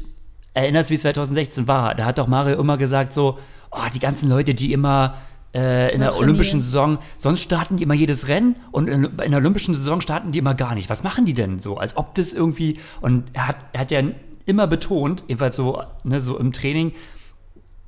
[0.53, 3.39] erinnerst, wie es 2016 war, da hat doch Mario immer gesagt so,
[3.71, 5.15] oh, die ganzen Leute, die immer
[5.53, 6.61] äh, in Nur der olympischen trainieren.
[6.61, 10.39] Saison, sonst starten die immer jedes Rennen und in, in der olympischen Saison starten die
[10.39, 10.89] immer gar nicht.
[10.89, 11.77] Was machen die denn so?
[11.77, 14.01] Als ob das irgendwie, und er hat, er hat ja
[14.45, 16.93] immer betont, jedenfalls so, ne, so im Training,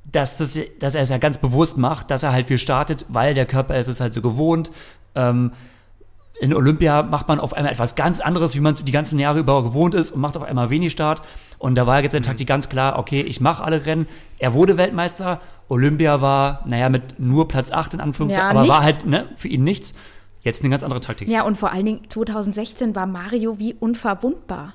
[0.04, 3.34] dass, das, dass er es ja ganz bewusst macht, dass er halt viel startet, weil
[3.34, 4.70] der Körper ist es halt so gewohnt.
[5.14, 5.52] Ähm,
[6.40, 9.38] in Olympia macht man auf einmal etwas ganz anderes, wie man es die ganzen Jahre
[9.38, 11.22] über gewohnt ist und macht auf einmal wenig Start.
[11.58, 14.06] Und da war jetzt seine Taktik ganz klar, okay, ich mache alle Rennen.
[14.38, 15.40] Er wurde Weltmeister.
[15.68, 18.98] Olympia war, naja, mit nur Platz 8 in Anführungszeichen, Ja, aber war nichts.
[19.00, 19.94] halt ne, für ihn nichts.
[20.42, 21.26] Jetzt eine ganz andere Taktik.
[21.28, 24.74] Ja, und vor allen Dingen 2016 war Mario wie unverwundbar.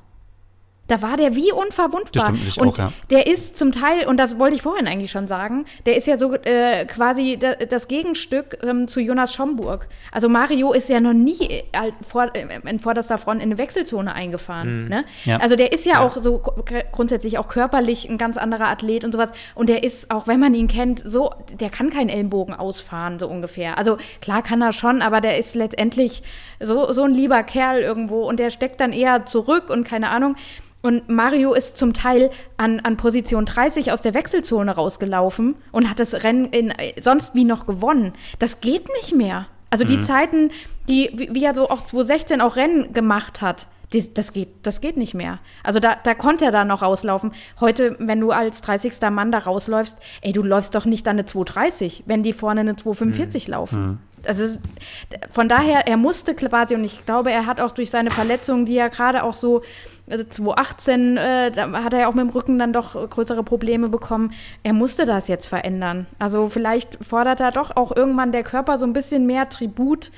[0.92, 2.34] Da war der wie unverwundbar.
[2.34, 2.94] Das stimmt und auch, ja.
[3.10, 6.18] der ist zum Teil, und das wollte ich vorhin eigentlich schon sagen, der ist ja
[6.18, 9.88] so äh, quasi da, das Gegenstück ähm, zu Jonas Schomburg.
[10.12, 11.64] Also Mario ist ja noch nie äh,
[12.34, 14.90] äh, in vorderster Front in eine Wechselzone eingefahren.
[14.90, 15.06] Ne?
[15.24, 15.38] Ja.
[15.38, 19.14] Also der ist ja, auch so gr- grundsätzlich auch körperlich ein ganz anderer Athlet und
[19.14, 19.32] sowas.
[19.56, 23.30] Und der ist, auch wenn man ihn kennt, so, der kann keinen Ellenbogen ausfahren, so
[23.30, 23.78] ungefähr.
[23.78, 26.22] Also klar kann er schon, aber der ist letztendlich
[26.60, 30.36] so, so ein lieber Kerl irgendwo und der steckt dann eher zurück und keine Ahnung.
[30.82, 36.00] Und Mario ist zum Teil an, an Position 30 aus der Wechselzone rausgelaufen und hat
[36.00, 38.14] das Rennen in, äh, sonst wie noch gewonnen.
[38.40, 39.48] Das geht nicht mehr.
[39.70, 40.52] Also die Zeiten,
[40.90, 44.82] die, wie, wie er so auch 2016 auch Rennen gemacht hat, die, das, geht, das
[44.82, 45.40] geht nicht mehr.
[45.64, 47.34] Also da, da konnte er dann noch rauslaufen.
[47.60, 48.94] Heute, wenn du als 30.
[49.12, 52.76] Mann da rausläufst, ey, du läufst doch nicht dann eine 230, wenn die vorne eine
[52.76, 54.00] 245 laufen.
[54.26, 54.58] Also
[55.32, 58.78] von daher, er musste quasi, und ich glaube, er hat auch durch seine Verletzungen, die
[58.78, 59.64] er gerade auch so,
[60.12, 63.90] also 2018, äh, da hat er ja auch mit dem Rücken dann doch größere Probleme
[63.90, 64.34] bekommen.
[64.64, 66.08] Er musste das jetzt verändern.
[66.20, 70.12] Also vielleicht fordert er doch auch irgendwann der Körper so ein bisschen mehr Tribut,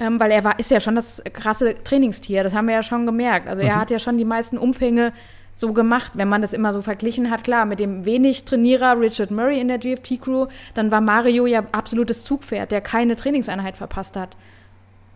[0.00, 3.06] ähm, weil er war, ist ja schon das krasse Trainingstier, das haben wir ja schon
[3.06, 3.48] gemerkt.
[3.48, 5.12] Also er hat ja schon die meisten Umfänge
[5.56, 7.44] so gemacht, wenn man das immer so verglichen hat.
[7.44, 12.24] Klar, mit dem wenig Trainierer Richard Murray in der GFT-Crew, dann war Mario ja absolutes
[12.24, 14.36] Zugpferd, der keine Trainingseinheit verpasst hat.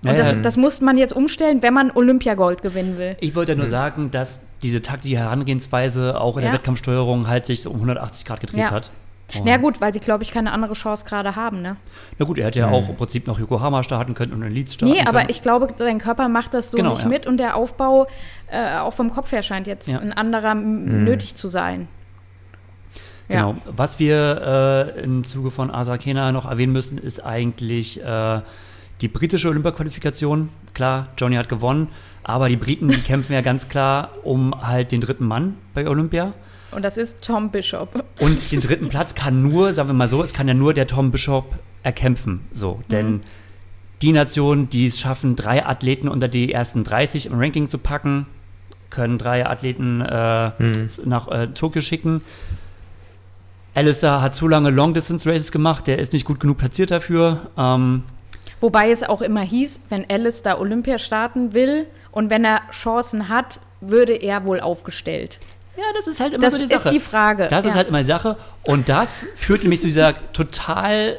[0.02, 3.16] Und das, das muss man jetzt umstellen, wenn man Olympiagold gewinnen will.
[3.20, 6.54] Ich wollte ja nur sagen, dass diese Taktik, die Herangehensweise auch in der Ja.
[6.56, 8.70] Wettkampfsteuerung halt sich so um 180 Grad gedreht Ja.
[8.70, 8.90] hat.
[9.34, 11.76] Und- Na gut, weil sie, glaube ich, keine andere Chance gerade haben, ne?
[12.18, 14.74] Na gut, er hätte ja auch im Prinzip noch Yokohama starten können und in Leeds
[14.74, 15.16] starten Nee, können.
[15.16, 17.08] aber ich glaube, dein Körper macht das so Genau, nicht ja.
[17.08, 18.08] mit und der Aufbau
[18.50, 19.98] äh, auch vom Kopf her scheint jetzt Ja.
[20.00, 21.86] ein anderer m- nötig zu sein.
[23.28, 23.54] Genau.
[23.66, 28.40] Was wir äh, im Zuge von Asakena noch erwähnen müssen, ist eigentlich äh,
[29.00, 30.50] die britische Olympia-Qualifikation.
[30.74, 31.88] Klar, Johnny hat gewonnen,
[32.22, 36.32] aber die Briten, die kämpfen ja ganz klar um halt den dritten Mann bei Olympia.
[36.70, 38.04] Und das ist Tom Bishop.
[38.20, 40.86] Und den dritten Platz kann nur, sagen wir mal so, es kann ja nur der
[40.86, 42.40] Tom Bishop erkämpfen.
[42.52, 43.22] So, denn
[44.02, 48.26] die Nationen, die es schaffen, drei Athleten unter die ersten 30 im Ranking zu packen,
[48.88, 50.50] können drei Athleten äh,
[51.04, 52.22] nach äh, Tokio schicken.
[53.74, 57.50] Alistair hat zu lange Long-Distance-Races gemacht, der ist nicht gut genug platziert dafür.
[57.56, 58.02] Ähm,
[58.60, 63.28] Wobei es auch immer hieß, wenn Alice da Olympia starten will und wenn er Chancen
[63.28, 65.38] hat, würde er wohl aufgestellt.
[65.76, 66.92] ja, das ist halt immer Das so die ist Sache.
[66.94, 67.48] die Frage.
[67.48, 67.76] Das ist ja.
[67.76, 68.36] halt immer die Sache.
[68.64, 71.18] Und das führt nämlich zu dieser total,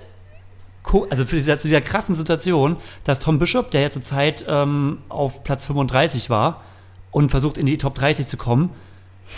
[1.10, 5.44] also für dieser, zu dieser krassen Situation, dass Tom Bishop, der ja zurzeit ähm, auf
[5.44, 6.62] Platz 35 war
[7.10, 8.70] und versucht in die Top 30 zu kommen,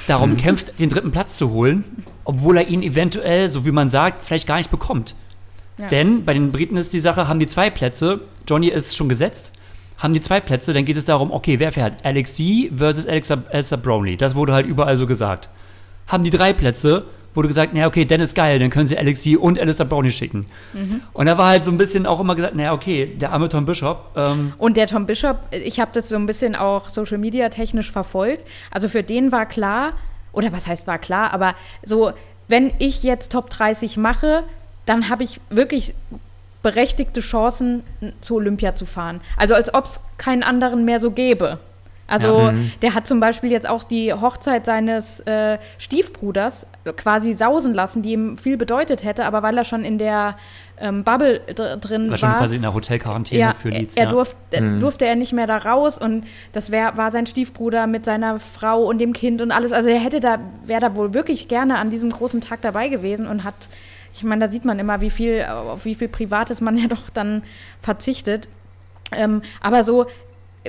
[0.08, 1.86] darum kämpft, den dritten Platz zu holen,
[2.26, 5.16] obwohl er ihn eventuell, so wie man sagt, vielleicht gar nicht bekommt.
[5.77, 5.88] Ja.
[5.88, 9.51] Denn bei den Briten ist die Sache, haben die zwei Plätze, Johnny ist schon gesetzt,
[9.97, 12.05] haben die zwei Plätze, dann geht es darum, okay, wer fährt?
[12.05, 14.17] Alex D versus Alexa, Alexa Brownlee.
[14.17, 15.49] Das wurde halt überall so gesagt.
[16.07, 19.38] Haben die drei Plätze, wurde gesagt, naja, okay, Dennis geil, dann können sie Alex D
[19.38, 20.45] und Alistair Brownlee schicken.
[21.13, 23.65] Und da war halt so ein bisschen auch immer gesagt, naja, okay, der arme Tom
[23.65, 27.49] Bishop, ähm, Und der Tom Bishop, ich habe das so ein bisschen auch Social Media
[27.49, 28.47] technisch verfolgt.
[28.71, 29.93] Also für den war klar,
[30.32, 32.11] oder was heißt war klar, aber so,
[32.47, 34.43] wenn ich jetzt Top 30 mache,
[34.86, 35.93] dann habe ich wirklich
[36.61, 37.84] berechtigte Chancen,
[38.21, 39.21] zu Olympia zu fahren.
[39.38, 41.59] Also als ob es keinen anderen mehr so gäbe.
[42.05, 46.67] Also der hat zum Beispiel jetzt auch die Hochzeit seines äh, Stiefbruders
[46.97, 50.36] quasi sausen lassen, die ihm viel bedeutet hätte, aber weil er schon in der
[50.79, 53.95] ähm, Bubble dr drin war war, schon quasi in der Hotelquarantäne ja, für Leeds.
[53.95, 54.09] er, ja.
[54.09, 58.05] durf, äh, durfte er nicht mehr da raus und das wär, war sein Stiefbruder mit
[58.05, 59.71] seiner Frau und dem Kind und alles.
[59.71, 63.27] Also er hätte da, wäre da wohl wirklich gerne an diesem großen Tag dabei gewesen
[63.27, 63.55] und hat,
[64.14, 67.09] ich meine, da sieht man immer, wie viel, auf wie viel Privates man ja doch
[67.14, 67.43] dann
[67.82, 68.47] verzichtet.
[69.11, 70.05] Ähm, aber so,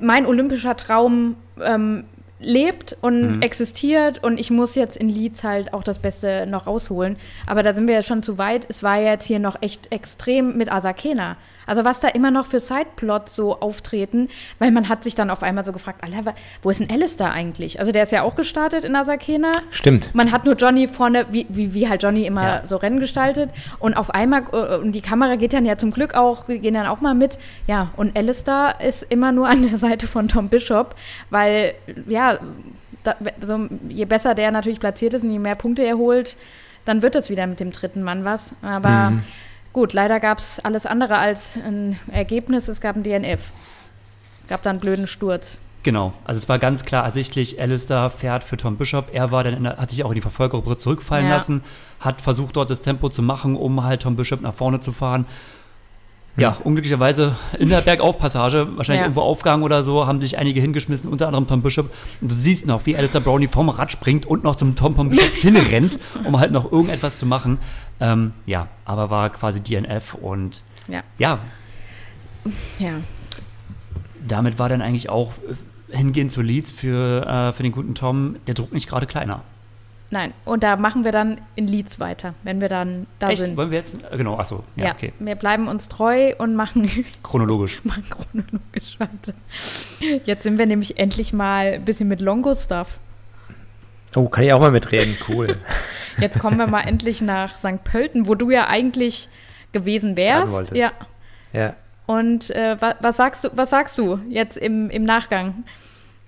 [0.01, 2.05] mein olympischer Traum ähm,
[2.41, 3.43] lebt und mhm.
[3.43, 7.17] existiert und ich muss jetzt in Leeds halt auch das Beste noch rausholen.
[7.47, 8.67] Aber da sind wir ja schon zu weit.
[8.69, 11.37] Es war ja jetzt hier noch echt extrem mit Asakena.
[11.67, 15.43] Also was da immer noch für Sideplots so auftreten, weil man hat sich dann auf
[15.43, 17.79] einmal so gefragt, Alter, wo ist denn Alistair eigentlich?
[17.79, 19.53] Also der ist ja auch gestartet in Asakena.
[19.71, 20.15] Stimmt.
[20.15, 22.67] Man hat nur Johnny vorne, wie, wie, wie halt Johnny immer ja.
[22.67, 26.15] so Rennen gestaltet und auf einmal, äh, und die Kamera geht dann ja zum Glück
[26.15, 29.79] auch, wir gehen dann auch mal mit, ja, und Alistair ist immer nur an der
[29.79, 30.95] Seite von Tom Bishop,
[31.31, 31.75] weil,
[32.07, 32.39] ja,
[33.03, 36.37] da, so, je besser der natürlich platziert ist und je mehr Punkte er holt,
[36.85, 38.55] dann wird das wieder mit dem dritten Mann was.
[38.63, 39.25] Aber mhm.
[39.75, 42.69] Gut, leider gab es alles andere als ein Ergebnis.
[42.69, 43.51] Es gab ein DNF.
[44.39, 45.61] Es gab dann einen blöden Sturz.
[45.83, 49.09] Genau, also es war ganz klar ersichtlich, Alistair fährt für Tom Bishop.
[49.13, 51.33] Er war dann der, hat sich auch in die Verfolgergruppe zurückfallen ja.
[51.33, 51.63] lassen,
[51.99, 55.27] hat versucht, dort das Tempo zu machen, um halt Tom Bishop nach vorne zu fahren.
[56.37, 59.05] Ja, unglücklicherweise in der Bergaufpassage, wahrscheinlich ja.
[59.05, 61.93] irgendwo aufgegangen oder so, haben sich einige hingeschmissen, unter anderem Tom Bishop.
[62.21, 65.11] Und du siehst noch, wie Alistair Brownie vom Rad springt und noch zum Tom, Tom
[65.11, 67.59] Bishop hinrennt, um halt noch irgendetwas zu machen.
[68.01, 71.03] Ähm, ja, aber war quasi DNF und ja.
[71.19, 71.39] ja.
[72.81, 72.95] Ja.
[74.27, 75.33] Damit war dann eigentlich auch
[75.91, 79.43] äh, hingehend zu Leeds für, äh, für den guten Tom der Druck nicht gerade kleiner.
[80.11, 83.41] Nein, und da machen wir dann in Leeds weiter, wenn wir dann da Echt?
[83.41, 83.57] sind.
[83.57, 83.99] Wollen wir jetzt?
[84.13, 84.63] Genau, achso.
[84.77, 85.13] Ja, ja, okay.
[85.19, 86.89] Wir bleiben uns treu und machen.
[87.23, 87.81] Chronologisch.
[87.85, 89.33] machen chronologisch weiter.
[90.25, 92.99] Jetzt sind wir nämlich endlich mal ein bisschen mit Longo-Stuff.
[94.15, 95.57] Oh, kann ich auch mal mitreden, cool.
[96.19, 97.83] Jetzt kommen wir mal endlich nach St.
[97.83, 99.29] Pölten, wo du ja eigentlich
[99.73, 100.75] gewesen wärst.
[100.77, 100.93] Ja.
[101.53, 101.75] Ja.
[102.07, 105.65] Und äh, was, was, sagst du, was sagst du jetzt im, im Nachgang,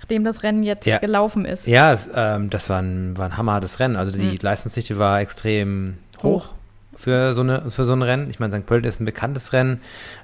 [0.07, 0.99] nachdem das Rennen jetzt ja.
[0.99, 1.67] gelaufen ist?
[1.67, 3.97] Ja, es, ähm, das war ein, war ein hammerhartes Rennen.
[3.97, 4.39] Also die mhm.
[4.41, 6.23] Leistungsdichte war extrem hoch.
[6.23, 6.53] hoch.
[6.95, 8.31] Für so, eine, für so ein Rennen.
[8.31, 8.65] Ich meine, St.
[8.65, 9.81] Pölten ist ein bekanntes Rennen.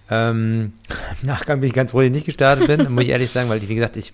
[0.08, 0.74] Ähm,
[1.22, 3.48] Im Nachgang bin ich ganz froh, dass ich nicht gestartet bin, muss ich ehrlich sagen,
[3.48, 4.12] weil ich, wie gesagt, ich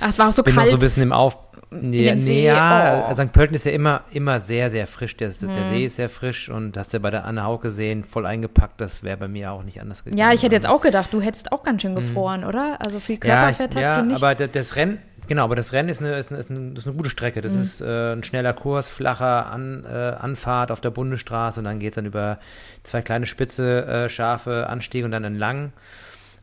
[0.00, 0.66] Ach, es war auch so bin kalt.
[0.66, 1.38] noch so ein bisschen im Auf,
[1.70, 3.14] Nee, nee ja, oh.
[3.14, 3.32] St.
[3.32, 5.16] Pölten ist ja immer, immer sehr, sehr frisch.
[5.16, 5.48] Der, hm.
[5.48, 8.80] der See ist sehr frisch und hast ja bei der Anne Haug gesehen, voll eingepackt.
[8.80, 10.18] Das wäre bei mir auch nicht anders gegangen.
[10.18, 12.00] Ja, ich hätte jetzt auch gedacht, du hättest auch ganz schön hm.
[12.00, 12.46] gefroren, mhm.
[12.46, 12.76] oder?
[12.80, 14.22] Also viel Körperfett ja, hast ja, du nicht.
[14.22, 16.96] aber das Rennen, genau, aber das Rennen ist eine, ist eine, ist eine, ist eine
[16.96, 17.40] gute Strecke.
[17.40, 17.62] Das mhm.
[17.62, 21.92] ist äh, ein schneller Kurs, flacher An, äh, Anfahrt auf der Bundesstraße und dann geht
[21.92, 22.38] es dann über
[22.84, 25.72] zwei kleine spitze, äh, scharfe Anstiege und dann entlang.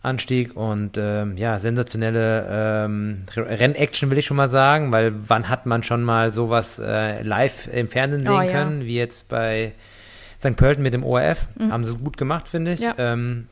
[0.04, 5.66] Anstieg und ähm, ja, sensationelle ähm, Rennaction will ich schon mal sagen, weil wann hat
[5.66, 8.88] man schon mal sowas äh, live im Fernsehen sehen oh, können, ja.
[8.88, 9.72] wie jetzt bei
[10.42, 10.58] St.
[10.58, 11.48] Pölten mit dem ORF.
[11.56, 11.72] Mhm.
[11.72, 12.82] Haben sie gut gemacht, finde ich.
[12.82, 12.96] Ja.
[12.98, 13.48] Ähm,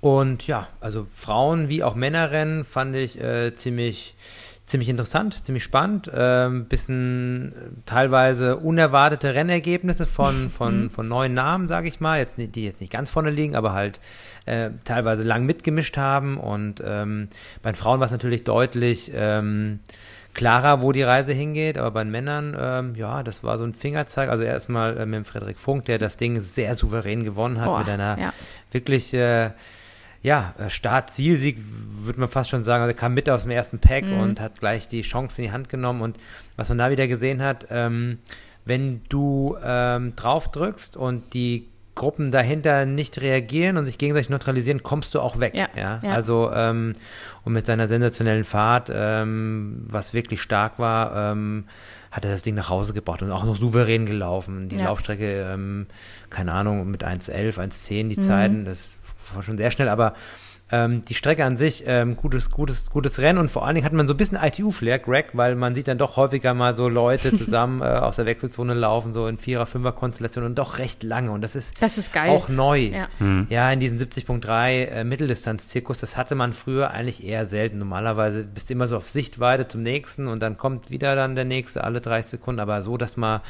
[0.00, 4.14] und ja, also Frauen wie auch Männerrennen fand ich äh, ziemlich
[4.66, 6.10] ziemlich interessant, ziemlich spannend.
[6.14, 7.54] Ähm, bisschen äh,
[7.86, 10.90] teilweise unerwartete Rennergebnisse von, von, mhm.
[10.90, 14.00] von neuen Namen, sage ich mal, jetzt, die jetzt nicht ganz vorne liegen, aber halt
[14.46, 16.38] äh, teilweise lang mitgemischt haben.
[16.38, 17.28] Und ähm,
[17.62, 19.80] bei den Frauen war es natürlich deutlich ähm,
[20.32, 23.74] klarer, wo die Reise hingeht, aber bei den Männern, ähm, ja, das war so ein
[23.74, 24.28] Fingerzeig.
[24.28, 27.78] Also erstmal äh, mit dem Frederik Funk, der das Ding sehr souverän gewonnen hat, oh,
[27.78, 28.32] mit einer ja.
[28.70, 29.50] wirklich äh,
[30.24, 31.58] ja, äh, Start-Zielsieg,
[32.00, 32.82] würde man fast schon sagen.
[32.82, 34.20] Also er kam mit aus dem ersten Pack mhm.
[34.20, 36.00] und hat gleich die Chance in die Hand genommen.
[36.00, 36.16] Und
[36.56, 38.18] was man da wieder gesehen hat, ähm,
[38.64, 44.82] wenn du ähm, drauf drückst und die Gruppen dahinter nicht reagieren und sich gegenseitig neutralisieren,
[44.82, 45.54] kommst du auch weg.
[45.54, 46.00] Ja, ja?
[46.02, 46.12] ja.
[46.12, 46.94] Also ähm,
[47.44, 51.66] und mit seiner sensationellen Fahrt, ähm, was wirklich stark war, ähm,
[52.10, 54.70] hat er das Ding nach Hause gebracht und auch noch souverän gelaufen.
[54.70, 54.86] Die ja.
[54.86, 55.86] Laufstrecke, ähm,
[56.30, 58.22] keine Ahnung, mit 1,11, 1,10 die mhm.
[58.22, 58.96] Zeiten, das
[59.42, 60.14] schon sehr schnell, aber
[60.72, 63.92] ähm, die Strecke an sich, ähm, gutes, gutes, gutes Rennen und vor allen Dingen hat
[63.92, 67.34] man so ein bisschen ITU-Flair, Greg, weil man sieht dann doch häufiger mal so Leute
[67.36, 71.42] zusammen äh, aus der Wechselzone laufen, so in Vierer-, Fünfer-Konstellationen und doch recht lange und
[71.42, 72.78] das ist, das ist auch neu.
[72.78, 73.46] Ja, mhm.
[73.50, 77.78] ja in diesem 70.3 äh, Mitteldistanz-Zirkus, das hatte man früher eigentlich eher selten.
[77.78, 81.44] Normalerweise bist du immer so auf Sichtweite zum nächsten und dann kommt wieder dann der
[81.44, 83.42] nächste alle 30 Sekunden, aber so, dass mal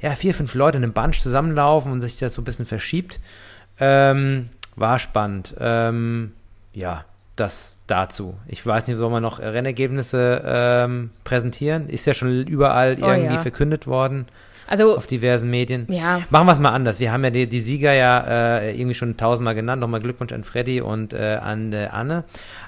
[0.00, 3.20] ja, vier, fünf Leute in einem Bunch zusammenlaufen und sich das so ein bisschen verschiebt.
[3.80, 4.48] Ähm,
[4.78, 5.54] war spannend.
[5.58, 6.32] Ähm,
[6.72, 7.04] ja,
[7.36, 8.36] das dazu.
[8.46, 11.88] Ich weiß nicht, soll man noch Rennergebnisse ähm, präsentieren?
[11.88, 13.40] Ist ja schon überall oh, irgendwie ja.
[13.40, 14.26] verkündet worden.
[14.70, 15.86] Also, auf diversen Medien.
[15.88, 16.20] Ja.
[16.28, 17.00] Machen wir es mal anders.
[17.00, 19.80] Wir haben ja die, die Sieger ja äh, irgendwie schon tausendmal genannt.
[19.80, 22.24] Nochmal Glückwunsch an Freddy und äh, an äh, Anne.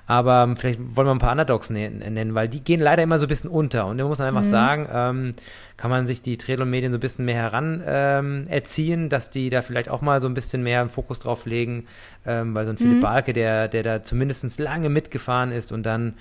[0.06, 3.26] Aber ähm, vielleicht wollen wir ein paar Underdogs nennen, weil die gehen leider immer so
[3.26, 3.84] ein bisschen unter.
[3.84, 4.48] Und da muss man einfach mhm.
[4.48, 5.32] sagen, ähm,
[5.76, 9.60] kann man sich die Triathlon-Medien so ein bisschen mehr heran ähm, erziehen, dass die da
[9.60, 11.86] vielleicht auch mal so ein bisschen mehr Fokus drauf legen,
[12.26, 13.00] ähm, weil so ein Philipp mhm.
[13.02, 16.14] Balke, der, der da zumindest lange mitgefahren ist und dann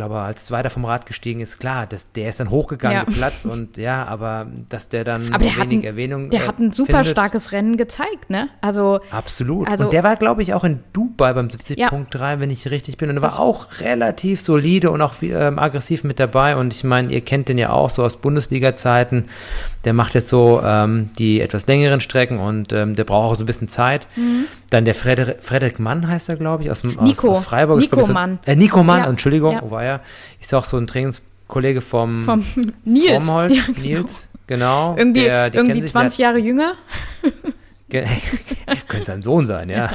[0.00, 3.04] glaube, als Zweiter vom Rad gestiegen ist, klar, das, der ist dann hochgegangen, Ja.
[3.04, 6.58] geplatzt und ja, aber dass der dann Aber der wenig ein, Erwähnung der äh, hat
[6.58, 7.08] ein super findet.
[7.08, 8.48] starkes Rennen gezeigt, ne?
[8.62, 9.68] Also, Absolut.
[9.68, 11.88] Also- und der war, glaube ich, auch in Dubai beim Ja.
[11.90, 13.10] 70.3, wenn ich richtig bin.
[13.10, 16.56] Und er war auch relativ solide und auch ähm, aggressiv mit dabei.
[16.56, 19.26] Und ich meine, ihr kennt den ja auch so aus Bundesliga-Zeiten.
[19.84, 23.42] Der macht jetzt so ähm, die etwas längeren Strecken und ähm, der braucht auch so
[23.44, 24.06] ein bisschen Zeit.
[24.70, 27.02] Dann der Frederik, Frederik Mann heißt er, glaube ich, aus, aus, Mhm.
[27.04, 27.30] Nico.
[27.32, 27.78] aus Freiburg.
[27.80, 28.38] Nico ich, so, Mann.
[28.44, 29.08] Äh, Nico Mann, Ja.
[29.08, 29.62] Entschuldigung, Ja.
[29.62, 30.00] wo war er?
[30.40, 32.44] Ist auch so ein Trainingskollege vom, vom
[32.84, 33.26] Nils.
[33.28, 33.80] Ja, genau.
[33.82, 34.96] Nils, genau.
[34.96, 36.74] Irgendwie, der, irgendwie sich, der hat- 20 Jahre jünger.
[37.88, 38.06] Ge-
[38.86, 39.90] Könnte sein Sohn sein, ja.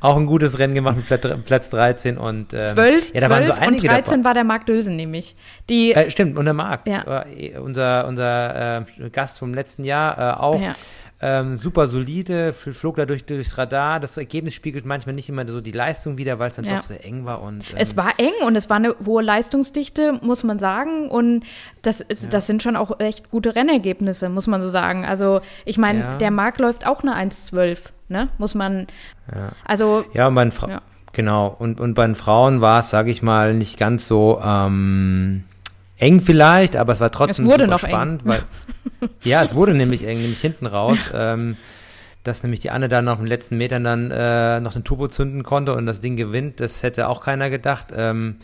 [0.00, 3.44] Auch ein gutes Rennen gemacht mit Platz, Platz 13 und ähm, 12, ja, da waren
[3.46, 4.24] 12 so einige und 13 dabei.
[4.24, 5.34] war der Marc Dülsen nämlich.
[5.68, 7.24] Die, Äh, stimmt, und der Marc, Ja.
[7.24, 10.76] äh, unser, unser äh, Gast vom letzten Jahr, äh, auch Ja.
[11.20, 13.98] Ähm, super solide, fl- flog dadurch durchs Radar.
[13.98, 16.76] Das Ergebnis spiegelt manchmal nicht immer so die Leistung wieder, weil es dann Ja.
[16.76, 17.42] doch sehr eng war.
[17.42, 21.08] Und, ähm, Es war eng und es war eine hohe Leistungsdichte, muss man sagen.
[21.10, 21.42] Und
[21.82, 25.04] das, ist, das sind schon auch echt gute Rennergebnisse, muss man so sagen.
[25.04, 26.18] Also, ich meine, Ja.
[26.18, 28.28] der Marc läuft auch eine 1,12, ne?
[28.38, 28.86] Muss man.
[29.64, 30.82] Also, Ja, und bei den Fra Ja.
[31.12, 31.48] genau.
[31.58, 35.44] Und, und bei den Frauen war es, sage ich mal, nicht ganz so ähm,
[35.98, 37.78] eng vielleicht, aber es war trotzdem Es super eng.
[37.78, 38.42] spannend, weil
[39.22, 41.10] ja, es wurde nämlich eng, nämlich hinten raus.
[41.14, 41.56] ähm,
[42.24, 45.44] dass nämlich die Anne dann auf den letzten Metern dann äh, noch den Turbo zünden
[45.44, 47.86] konnte und das Ding gewinnt, das hätte auch keiner gedacht.
[47.96, 48.36] Ähm,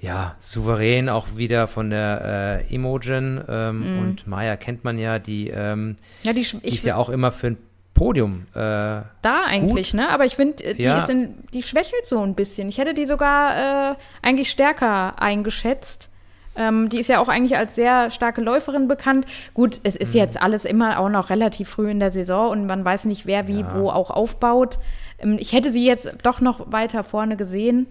[0.00, 5.48] ja, souverän auch wieder von der äh, Imogen ähm, und Maya kennt man ja, die,
[5.48, 7.56] ähm, ja, die, die ist ja auch immer für ein
[7.94, 9.06] Podium äh, da
[9.46, 10.10] eigentlich, ne?
[10.10, 10.98] Aber ich finde, die, Ja.
[10.98, 12.68] ist in, die schwächelt so ein bisschen.
[12.68, 16.10] Ich hätte die sogar äh, eigentlich stärker eingeschätzt.
[16.56, 19.26] Ähm, die ist ja auch eigentlich als sehr starke Läuferin bekannt.
[19.54, 20.00] Gut, es Mhm.
[20.00, 23.26] ist jetzt alles immer auch noch relativ früh in der Saison und man weiß nicht,
[23.26, 24.78] wer wie wo auch aufbaut.
[25.18, 27.86] Ähm, ich hätte sie jetzt doch noch weiter vorne gesehen.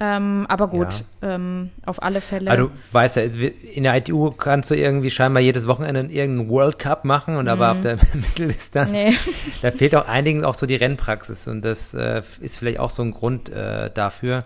[0.00, 2.48] Ähm, aber gut, ähm, auf alle Fälle.
[2.52, 6.78] Also du weißt ja, in der ITU kannst du irgendwie scheinbar jedes Wochenende irgendeinen World
[6.78, 8.94] Cup machen und aber auf der Mitteldistanz, Mhm.
[8.94, 9.14] Nee.
[9.62, 13.02] da fehlt auch einigen auch so die Rennpraxis und das äh, ist vielleicht auch so
[13.02, 14.44] ein Grund äh, dafür.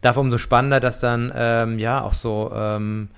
[0.00, 3.08] Dafür umso spannender, dass dann ähm, ja auch so ähm,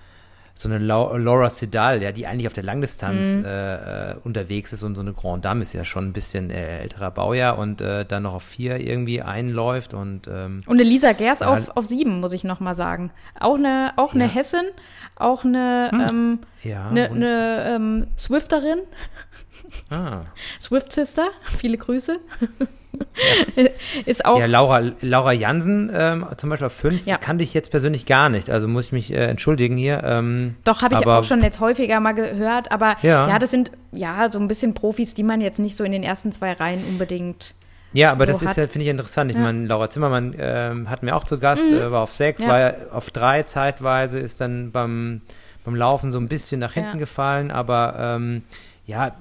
[0.55, 3.45] so eine Lau Laura Sedal, ja, die eigentlich auf der Langdistanz Mhm.
[3.47, 6.81] äh, äh, unterwegs ist und so eine Grand Dame ist ja schon ein bisschen äh,
[6.81, 11.41] älterer Baujahr und äh, dann noch auf vier irgendwie einläuft und ähm, Und Elisa Gers
[11.41, 11.47] Ja.
[11.49, 13.13] auf, auf sieben, muss ich noch mal sagen.
[13.41, 14.31] Auch eine, auch eine Ja.
[14.31, 14.67] Hessin,
[15.17, 18.81] auch eine, ähm, ja, eine, eine ähm, Swifterin,
[19.91, 20.21] ah.
[20.61, 22.19] Swift Sister, viele Grüße.
[24.07, 27.19] Ist auch, Ja, Laura, Laura Jansen ähm, zum Beispiel auf 5 Ja.
[27.19, 28.51] kannte ich jetzt persönlich gar nicht.
[28.51, 30.03] Also muss ich mich äh, entschuldigen hier.
[30.05, 33.29] Ähm, doch, habe ich aber- auch schon jetzt häufiger mal gehört, aber Ja.
[33.29, 33.39] ja.
[33.39, 36.33] das sind ja so ein bisschen Profis, die man jetzt nicht so in den ersten
[36.33, 37.55] zwei Reihen unbedingt.
[37.93, 39.31] ja, aber so das ist ja, finde ich interessant.
[39.31, 39.41] Ich Ja.
[39.41, 39.47] Mhm.
[39.47, 42.49] meine, Laura Zimmermann ähm, hatten wir auch zu Gast, äh, war auf 6, Ja.
[42.49, 45.21] war auf 3 zeitweise, ist dann beim,
[45.65, 46.99] beim Laufen so ein bisschen nach hinten Ja.
[47.01, 47.51] gefallen.
[47.51, 48.43] Aber ähm,
[48.87, 49.15] ja,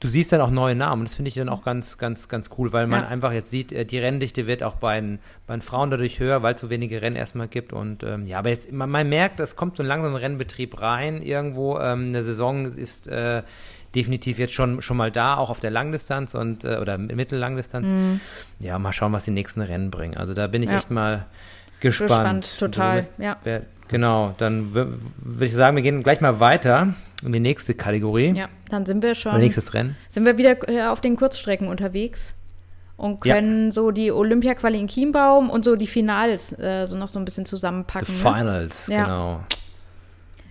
[0.00, 1.02] du siehst dann auch neue Namen.
[1.02, 3.08] Und das finde ich dann auch ganz, ganz, ganz cool, weil man Ja.
[3.08, 6.42] einfach jetzt sieht, äh, die Renndichte wird auch bei den, bei den Frauen dadurch höher,
[6.42, 7.72] weil es so wenige Rennen erstmal gibt.
[7.72, 11.20] Und ähm, ja, aber jetzt, man, man merkt, es kommt so ein langsamer Rennbetrieb rein
[11.22, 11.78] irgendwo.
[11.78, 13.42] Ähm, eine Saison ist äh,
[13.94, 17.88] definitiv jetzt schon, schon mal da, auch auf der Langdistanz und äh, oder Mittellangdistanz.
[18.60, 20.16] Ja, mal schauen, was die nächsten Rennen bringen.
[20.16, 20.72] Also da bin ich Mhm.
[20.74, 20.78] Ja.
[20.78, 21.26] echt mal
[21.80, 22.10] gespannt.
[22.42, 23.36] Gespannt, total, ja.
[23.88, 28.32] Genau, dann würde ich sagen, wir gehen gleich mal weiter in die nächste Kategorie.
[28.36, 29.96] Ja, dann sind wir schon, Oder nächstes Rennen.
[30.08, 32.34] sind wir wieder äh, auf den Kurzstrecken unterwegs
[32.96, 33.34] und Ja.
[33.34, 37.24] können so die Olympia-Quali in Chiembaum und so die Finals äh, so noch so ein
[37.24, 38.06] bisschen zusammenpacken.
[38.06, 38.18] The ne?
[38.34, 39.04] Finals, Ja.
[39.04, 39.40] genau.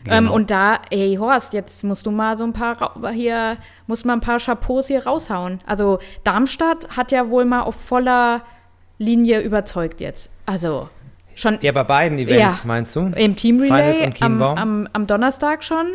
[0.05, 0.33] Ähm, Genau.
[0.33, 4.21] und da, ey Horst, jetzt musst du mal so ein paar hier, muss mal ein
[4.21, 5.59] paar Chapeaus hier raushauen.
[5.65, 8.43] Also Darmstadt hat ja wohl mal auf voller
[8.97, 10.29] Linie überzeugt jetzt.
[10.45, 10.89] Also
[11.39, 12.65] schon Ja, bei beiden Events, Ja.
[12.65, 13.11] meinst du?
[13.15, 15.85] im Team Finals Relay und am, am, am Donnerstag schon.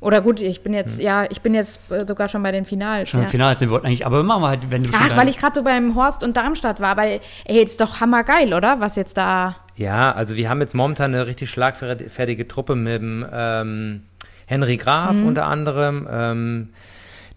[0.00, 0.78] Oder gut, ich bin Hm.
[0.78, 3.08] jetzt, ja, ich bin jetzt äh, sogar schon bei den Finals.
[3.10, 3.26] Schon ja.
[3.26, 5.28] im Finale sind wir eigentlich, aber machen wir halt, wenn du schon Ach, dein- weil
[5.28, 8.80] ich gerade so beim Horst und Darmstadt war, weil, ey, ist doch hammergeil, oder?
[8.80, 9.54] Was jetzt da.
[9.76, 14.02] Ja, also wir haben jetzt momentan eine richtig schlagfertige Truppe mit dem ähm,
[14.46, 15.26] Henry Graf Mhm.
[15.28, 16.68] unter anderem, ähm,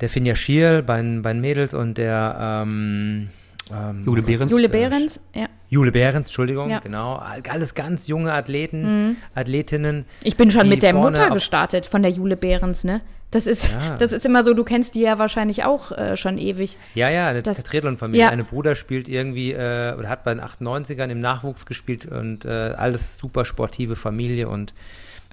[0.01, 3.29] der Finja Schiel bei, den- bei den Mädels und der ähm,
[3.71, 4.51] ähm, Jule Behrens.
[4.51, 5.47] Jule Behrens, ja.
[5.69, 6.79] Jule Behrens, Entschuldigung, Ja.
[6.79, 7.15] genau.
[7.49, 10.05] Alles ganz junge Athleten, Athletinnen.
[10.23, 13.01] Ich bin schon mit der Mutter gestartet, von der Jule Behrens, ne?
[13.31, 13.97] Das ist, Ja.
[13.97, 16.77] das ist immer so, du kennst die ja wahrscheinlich auch äh, schon ewig.
[16.93, 18.25] Ja, ja, eine Das- Triathlon-Familie.
[18.25, 18.29] ja.
[18.29, 22.49] Eine Bruder spielt irgendwie, äh, oder hat bei den 98ern im Nachwuchs gespielt und äh,
[22.49, 24.73] alles super sportive Familie und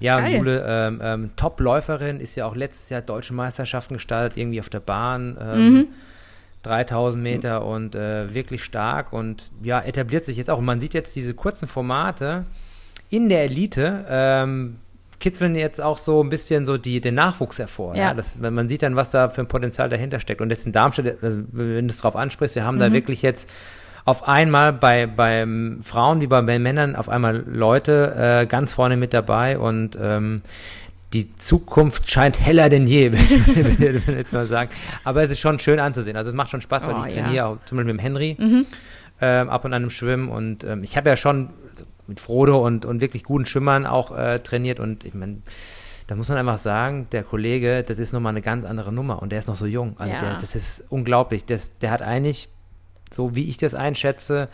[0.00, 0.36] ja, und Geil.
[0.38, 4.80] Jule, ähm, ähm, Top-Läuferin, ist ja auch letztes Jahr deutsche Meisterschaften gestartet, irgendwie auf der
[4.80, 5.86] Bahn, ähm, Mhm.
[6.62, 10.58] 3000 Meter und äh, wirklich stark und ja, etabliert sich jetzt auch.
[10.58, 12.44] Und man sieht jetzt diese kurzen Formate
[13.10, 14.78] in der Elite ähm,
[15.22, 17.94] kitzeln jetzt auch so ein bisschen so die, den Nachwuchs hervor.
[17.94, 18.08] Ja.
[18.08, 20.40] ja das, man sieht dann, was da für ein Potenzial dahinter steckt.
[20.40, 22.80] Und jetzt in Darmstadt, also, wenn du es drauf ansprichst, wir haben mhm.
[22.80, 23.48] da wirklich jetzt
[24.04, 25.46] auf einmal bei, bei
[25.80, 30.42] Frauen wie bei, bei Männern auf einmal Leute äh, ganz vorne mit dabei und ähm,
[31.12, 33.12] die Zukunft scheint heller denn je,
[33.78, 34.70] würde ich jetzt mal sagen.
[35.04, 36.16] Aber es ist schon schön anzusehen.
[36.16, 37.46] Also es macht schon Spaß, weil oh, ich trainiere ja.
[37.46, 38.66] auch zum Beispiel mit dem Henry mhm.
[39.20, 41.50] ähm, ab und an im Schwimmen und ähm, ich habe ja schon
[42.06, 45.38] mit Frodo und, und wirklich guten Schwimmern auch äh, trainiert und ich meine,
[46.06, 49.32] da muss man einfach sagen, der Kollege, das ist nochmal eine ganz andere Nummer und
[49.32, 49.94] der ist noch so jung.
[49.98, 50.20] Also ja.
[50.20, 51.44] der, das ist unglaublich.
[51.44, 52.48] Das, der hat eigentlich,
[53.12, 54.48] so wie ich das einschätze,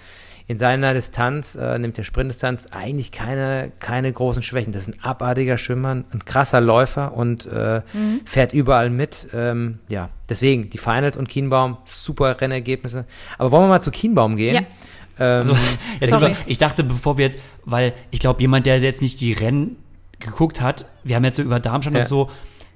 [0.48, 4.72] in seiner Distanz, äh, nämlich der Sprintdistanz, eigentlich keine, keine großen Schwächen.
[4.72, 8.22] Das ist ein abartiger Schwimmer, ein krasser Läufer und äh, mhm.
[8.24, 9.28] fährt überall mit.
[9.34, 13.04] Ähm, ja, deswegen die Finals und Kienbaum, super Rennergebnisse.
[13.36, 14.54] Aber wollen wir mal zu Kienbaum gehen?
[14.54, 14.60] Ja.
[15.20, 15.54] Ähm,
[16.00, 19.34] also, ja, ich dachte, bevor wir jetzt, weil ich glaube, jemand, der jetzt nicht die
[19.34, 19.76] Rennen
[20.18, 22.00] geguckt hat, wir haben jetzt so über Darmstadt ja.
[22.00, 22.30] und so,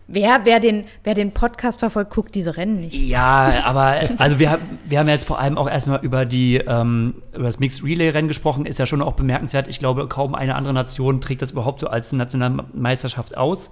[0.09, 2.95] Wer, wer, den, wer den Podcast verfolgt, guckt diese Rennen nicht.
[2.95, 7.45] Ja, aber also wir, wir haben jetzt vor allem auch erstmal über die ähm, über
[7.45, 9.69] das Mixed Relay Rennen gesprochen, ist ja schon auch bemerkenswert.
[9.69, 13.71] Ich glaube, kaum eine andere Nation trägt das überhaupt so als Nationalmeisterschaft aus.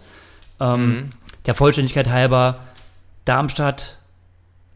[0.61, 1.11] Ähm, mhm.
[1.47, 2.61] Der Vollständigkeit halber,
[3.25, 3.99] Darmstadt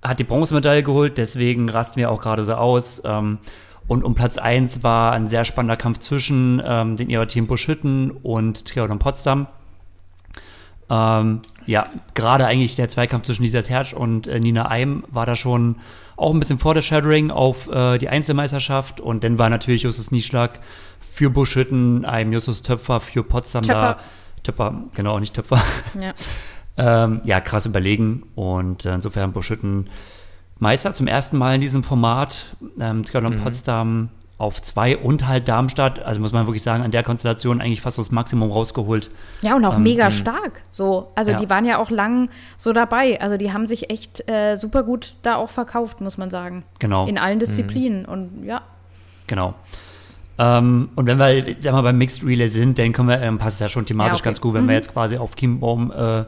[0.02, 3.02] hat die Bronzemedaille geholt, deswegen rasten wir auch gerade so aus.
[3.04, 3.38] Ähm,
[3.86, 8.10] und um Platz 1 war ein sehr spannender Kampf zwischen ähm, den ihrer Team Buschütten
[8.10, 9.46] und Triathlon Potsdam.
[10.94, 11.84] Ähm, ja,
[12.14, 15.76] gerade eigentlich der Zweikampf zwischen Lisa Tertsch und äh, Nina Eim war da schon
[16.16, 20.10] auch ein bisschen vor der Shadowing auf äh, die Einzelmeisterschaft und dann war natürlich Justus
[20.10, 20.60] Nieschlag
[21.00, 23.96] für Buschhütten, Eim Justus Töpfer für Potsdam Töpfer.
[23.96, 24.42] da.
[24.42, 25.62] Töpfer, genau, nicht Töpfer.
[25.98, 26.12] Ja,
[27.04, 29.88] ähm, ja krass überlegen und äh, insofern Buschhütten
[30.58, 32.56] Meister zum ersten Mal in diesem Format.
[32.78, 33.42] Ähm, Triathlon mhm.
[33.42, 37.80] Potsdam auf zwei und halt Darmstadt, also muss man wirklich sagen, an der Konstellation eigentlich
[37.80, 39.10] fast das Maximum rausgeholt.
[39.42, 40.62] Ja, und auch ähm, mega stark.
[40.70, 41.38] So, also ja.
[41.38, 43.20] die waren ja auch lang so dabei.
[43.20, 46.64] Also die haben sich echt äh, super gut da auch verkauft, muss man sagen.
[46.80, 47.06] Genau.
[47.06, 48.08] In allen Disziplinen mhm.
[48.08, 48.62] und ja.
[49.28, 49.54] Genau.
[50.36, 53.56] Ähm, und wenn wir, sagen wir beim Mixed Relay sind, dann können wir, ähm, passt
[53.56, 54.24] es ja schon thematisch ja, okay.
[54.24, 54.68] ganz gut, wenn mhm.
[54.68, 56.24] wir jetzt quasi auf Kimbaum äh,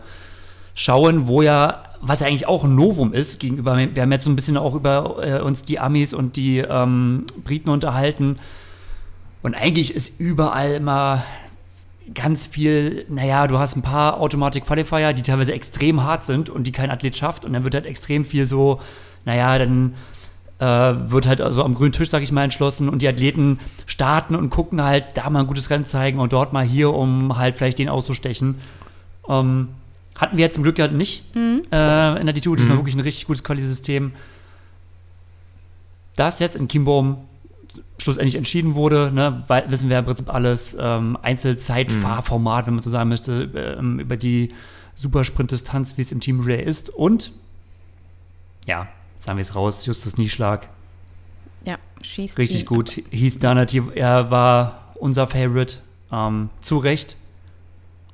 [0.75, 4.31] schauen, wo ja was ja eigentlich auch ein Novum ist gegenüber, wir haben jetzt so
[4.31, 8.37] ein bisschen auch über äh, uns die Amis und die ähm, Briten unterhalten.
[9.43, 11.25] Und eigentlich ist überall immer
[12.15, 16.65] ganz viel, naja, du hast ein paar Automatic Qualifier, die teilweise extrem hart sind und
[16.65, 17.45] die kein Athlet schafft.
[17.45, 18.81] Und dann wird halt extrem viel so,
[19.25, 19.95] naja, dann
[20.59, 20.65] äh,
[21.11, 24.51] wird halt also am grünen Tisch, sag ich mal, entschlossen und die Athleten starten und
[24.51, 27.79] gucken halt, da mal ein gutes Rennen zeigen und dort mal hier, um halt vielleicht
[27.79, 28.57] den auszustechen.
[29.29, 29.69] Ähm,
[30.19, 31.63] hatten wir jetzt zum Glück ja nicht mhm.
[31.71, 32.57] äh, in der D2.
[32.57, 32.71] Das mhm.
[32.71, 34.13] war wirklich ein richtig gutes Quali-System.
[36.17, 37.19] Das jetzt in Kimbaum
[37.99, 42.67] schlussendlich entschieden wurde, ne, weil, wissen wir im Prinzip alles, ähm, Einzelzeitfahrformat, mhm.
[42.67, 44.53] wenn man so sagen möchte, ähm, über die
[44.95, 46.91] Supersprint-Distanz, wie es im Team Relay ist.
[46.91, 47.33] Und,
[48.67, 50.69] ja, sagen wir es raus, Justus Nieschlag.
[51.65, 52.39] Ja, schießt.
[52.39, 52.67] Richtig ihn.
[52.67, 53.03] gut.
[53.11, 55.79] Hieß da natürlich, er war unser Favorite.
[56.13, 57.17] Ähm, zu Recht.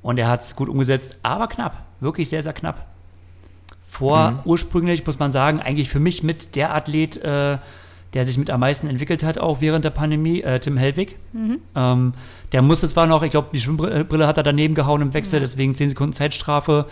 [0.01, 2.85] Und er hat es gut umgesetzt, aber knapp wirklich sehr, sehr knapp.
[3.87, 4.39] Vor mhm.
[4.45, 7.57] ursprünglich, muss man sagen, eigentlich für mich mit der Athlet, äh,
[8.13, 11.17] der sich mit am meisten entwickelt hat, auch während der Pandemie, äh, Tim Hellwig.
[11.31, 11.59] Mhm.
[11.75, 12.13] Ähm,
[12.51, 15.39] der musste zwar noch, ich glaube, die Schwimmbrille hat er daneben gehauen im Wechsel, ja.
[15.41, 16.87] deswegen 10 Sekunden Zeitstrafe.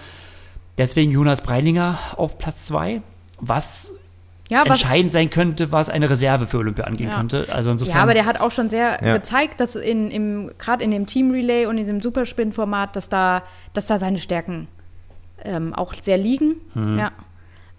[0.78, 3.02] Deswegen Jonas Breilinger auf Platz 2,
[3.40, 3.92] was
[4.52, 7.18] ja, entscheidend sein könnte, was eine Reserve für Olympia angehen ja.
[7.18, 7.48] könnte.
[7.52, 9.14] Also insofern, ja, aber der hat auch schon sehr ja.
[9.14, 13.44] gezeigt, dass in, gerade in dem Team Relay und in diesem Superspin-Format, dass da,
[13.74, 14.68] dass da seine Stärken
[15.44, 16.56] ähm, auch sehr liegen.
[16.74, 17.00] Mhm.
[17.00, 17.12] Ja.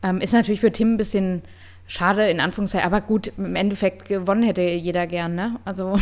[0.02, 1.42] Ähm, ist natürlich für Tim ein bisschen
[1.86, 5.56] schade, in Anführungszeichen, aber gut, im Endeffekt gewonnen hätte jeder gern, ne?
[5.64, 5.98] Also.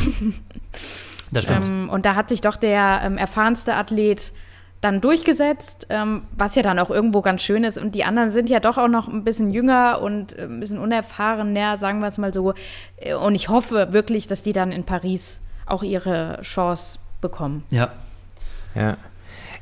[1.33, 1.67] das stimmt.
[1.67, 4.33] Ähm, und da hat sich doch der ähm, erfahrenste Athlet
[4.81, 7.77] dann durchgesetzt, ähm, was ja dann auch irgendwo ganz schön ist.
[7.77, 10.79] Und die anderen sind ja doch auch noch ein bisschen jünger und äh, ein bisschen
[10.79, 12.55] unerfahrener, sagen wir es mal so.
[12.97, 17.65] Äh, und ich hoffe wirklich, dass die dann in Paris auch ihre Chance bekommen.
[17.71, 17.93] Ja.
[18.75, 18.97] Ja.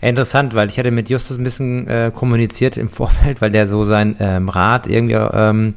[0.01, 3.85] Interessant, weil ich hatte mit Justus ein bisschen äh, kommuniziert im Vorfeld, weil der so
[3.85, 5.75] sein ähm, Rat irgendwie ähm,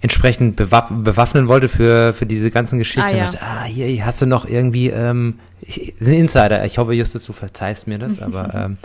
[0.00, 3.10] entsprechend bewaff bewaffnen wollte für, für diese ganzen Geschichten.
[3.10, 3.24] Ah, ja.
[3.24, 6.64] dachte, ah, hier hast du noch irgendwie ähm, ich, ein Insider.
[6.64, 8.78] Ich hoffe, Justus, du verzeihst mir das, aber ähm,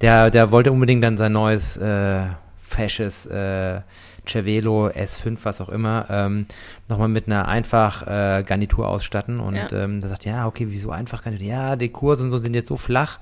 [0.00, 2.22] der, der wollte unbedingt dann sein neues äh,
[2.60, 3.80] fesches äh,
[4.26, 6.46] Cervelo S5, was auch immer, ähm,
[6.88, 9.38] nochmal mit einer einfach äh, Garnitur ausstatten.
[9.40, 9.70] Und ja.
[9.72, 11.46] ähm, da sagt, ja, okay, wieso einfach Garnitur?
[11.46, 13.20] Ja, die Kurse so sind jetzt so flach.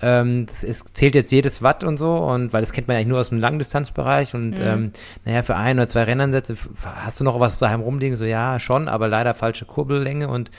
[0.00, 3.08] Ähm, das ist, zählt jetzt jedes Watt und so, und weil das kennt man eigentlich
[3.08, 4.34] nur aus dem Langdistanzbereich.
[4.34, 4.64] Und mhm.
[4.64, 4.92] ähm,
[5.24, 8.16] naja, für ein oder zwei Rennansätze hast du noch was daheim rumliegen?
[8.16, 10.50] So, ja, schon, aber leider falsche Kurbellänge und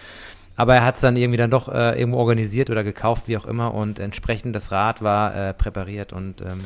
[0.59, 3.45] Aber er hat es dann irgendwie dann doch äh, irgendwo organisiert oder gekauft, wie auch
[3.45, 3.73] immer.
[3.73, 6.11] Und entsprechend das Rad war äh, präpariert.
[6.11, 6.59] Und ähm,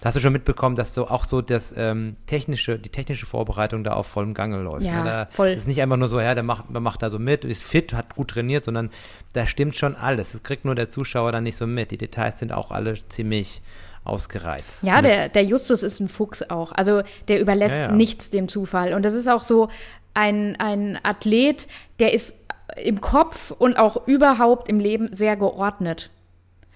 [0.00, 3.84] da hast du schon mitbekommen, dass so auch so das ähm, technische, die technische Vorbereitung
[3.84, 4.86] da auf vollem Gange läuft.
[4.86, 5.04] Ja, ne?
[5.04, 5.48] da voll.
[5.48, 7.92] ist nicht einfach nur so, ja, der macht, man macht da so mit, ist fit,
[7.92, 8.90] hat gut trainiert, sondern
[9.34, 10.32] da stimmt schon alles.
[10.32, 11.90] Das kriegt nur der Zuschauer dann nicht so mit.
[11.90, 13.60] Die Details sind auch alle ziemlich
[14.04, 14.82] ausgereizt.
[14.82, 16.72] Ja, der, der Justus ist ein Fuchs auch.
[16.72, 17.92] Also der überlässt Ja, ja.
[17.92, 18.94] nichts dem Zufall.
[18.94, 19.68] Und das ist auch so
[20.14, 22.34] ein, ein Athlet, der ist
[22.82, 26.10] im Kopf und auch überhaupt im Leben sehr geordnet.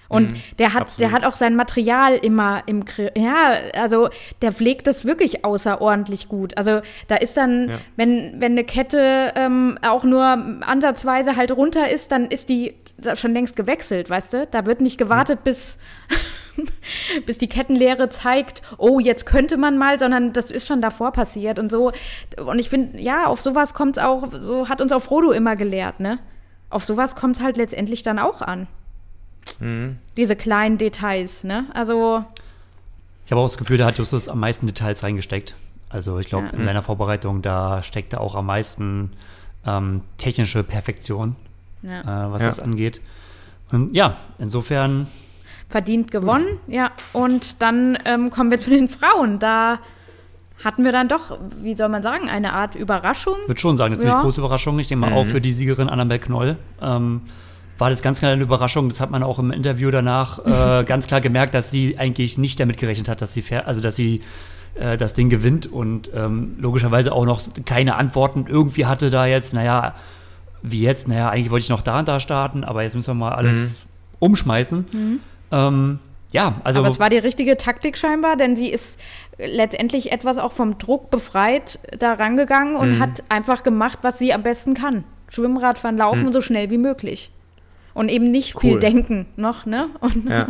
[0.08, 1.00] Und der hat, absolut.
[1.00, 2.84] der hat auch sein Material immer im.
[3.16, 4.10] Ja, also
[4.42, 6.56] der pflegt das wirklich außerordentlich gut.
[6.56, 7.78] Also da ist dann, Ja.
[7.96, 12.74] wenn, wenn eine Kette ähm, auch nur ansatzweise halt runter ist, dann ist die
[13.14, 14.46] schon längst gewechselt, weißt du?
[14.50, 15.78] Da wird nicht gewartet, bis,
[17.26, 21.58] bis die Kettenlehre zeigt, oh, jetzt könnte man mal, sondern das ist schon davor passiert
[21.58, 21.92] und so.
[22.44, 25.56] Und ich finde, ja, auf sowas kommt es auch, so hat uns auch Frodo immer
[25.56, 26.18] gelehrt, ne?
[26.70, 28.68] Auf sowas kommt es halt letztendlich dann auch an.
[30.16, 31.64] Diese kleinen Details, ne?
[31.74, 32.24] Also,
[33.26, 35.54] Ich habe auch das Gefühl, da hat Justus am meisten Details reingesteckt.
[35.88, 36.52] Also ich glaube, Ja.
[36.52, 39.12] in seiner Vorbereitung, da steckte auch am meisten
[39.66, 41.36] ähm, technische Perfektion,
[41.82, 42.00] ja.
[42.28, 42.48] äh, was Ja.
[42.48, 43.00] das angeht.
[43.72, 45.06] Und ja, insofern,
[45.70, 46.90] verdient gewonnen, ja.
[47.12, 49.38] Und dann ähm, kommen wir zu den Frauen.
[49.38, 49.78] Da
[50.62, 53.36] hatten wir dann doch, wie soll man sagen, eine Art Überraschung.
[53.46, 54.20] würde schon sagen, eine ziemlich Ja.
[54.22, 54.78] große Überraschung.
[54.80, 56.56] Ich denke mal auch für die Siegerin Annabelle Knoll.
[56.82, 57.22] Ähm,
[57.78, 58.88] war das ganz klar eine Überraschung.
[58.88, 62.60] Das hat man auch im Interview danach äh, ganz klar gemerkt, dass sie eigentlich nicht
[62.60, 64.22] damit gerechnet hat, dass sie fair, also dass sie
[64.74, 69.54] äh, das Ding gewinnt und ähm, logischerweise auch noch keine Antworten irgendwie hatte da jetzt,
[69.54, 69.94] naja,
[70.62, 73.14] wie jetzt, naja, eigentlich wollte ich noch da und da starten, aber jetzt müssen wir
[73.14, 73.80] mal alles
[74.18, 75.20] umschmeißen.
[75.52, 75.98] Ähm,
[76.32, 78.98] ja, also Aber es war die richtige Taktik scheinbar, denn sie ist
[79.38, 84.42] letztendlich etwas auch vom Druck befreit da rangegangen und hat einfach gemacht, was sie am
[84.42, 85.04] besten kann.
[85.28, 87.30] Schwimmradfahren, laufen und so schnell wie möglich.
[87.94, 88.80] Und eben nicht viel Cool.
[88.80, 89.86] denken noch, ne?
[90.00, 90.48] Und Ja.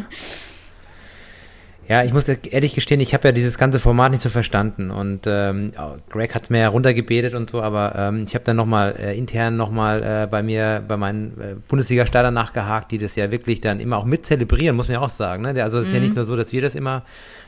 [1.86, 5.26] Ja, ich muss ehrlich gestehen, ich habe ja dieses ganze Format nicht so verstanden und
[5.26, 5.70] ähm,
[6.08, 9.18] Greg hat es mir ja runtergebetet und so, aber ähm, ich habe dann nochmal äh,
[9.18, 13.80] intern nochmal äh, bei mir, bei meinen äh, Bundesliga-Startern nachgehakt, die das ja wirklich dann
[13.80, 15.42] immer auch mit zelebrieren, muss man ja auch sagen.
[15.42, 15.62] Ne?
[15.62, 17.02] Also es ist ja nicht nur so, dass wir das immer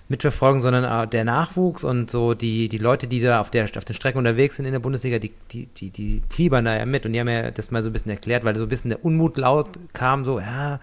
[0.08, 3.84] mitverfolgen, sondern auch der Nachwuchs und so die, die Leute, die da auf, der, auf
[3.84, 7.04] den Strecken unterwegs sind in der Bundesliga, die, die, die, die fiebern da ja mit
[7.06, 9.04] und die haben ja das mal so ein bisschen erklärt, weil so ein bisschen der
[9.04, 10.80] Unmut laut kam, so, ja,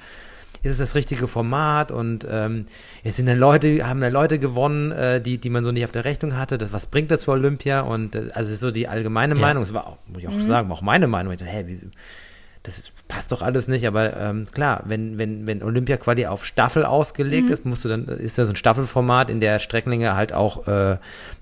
[0.62, 2.66] ist es das richtige Format und ähm,
[3.04, 5.92] jetzt sind dann Leute, haben dann Leute gewonnen, äh, die, die man so nicht auf
[5.92, 6.58] der Rechnung hatte.
[6.58, 7.82] Das, was bringt das für Olympia?
[7.82, 9.42] Und äh, also ist so die allgemeine Ja.
[9.42, 11.34] Meinung, das war auch, muss ich auch sagen, war auch meine Meinung.
[11.34, 11.80] Ich dachte, hä, wie,
[12.64, 16.86] das passt doch alles nicht, aber ähm, klar, wenn, wenn, wenn Olympia quasi auf Staffel
[16.86, 20.98] ausgelegt ist, musst du dann, ist das ein Staffelformat in der Streckenlänge halt auch, äh,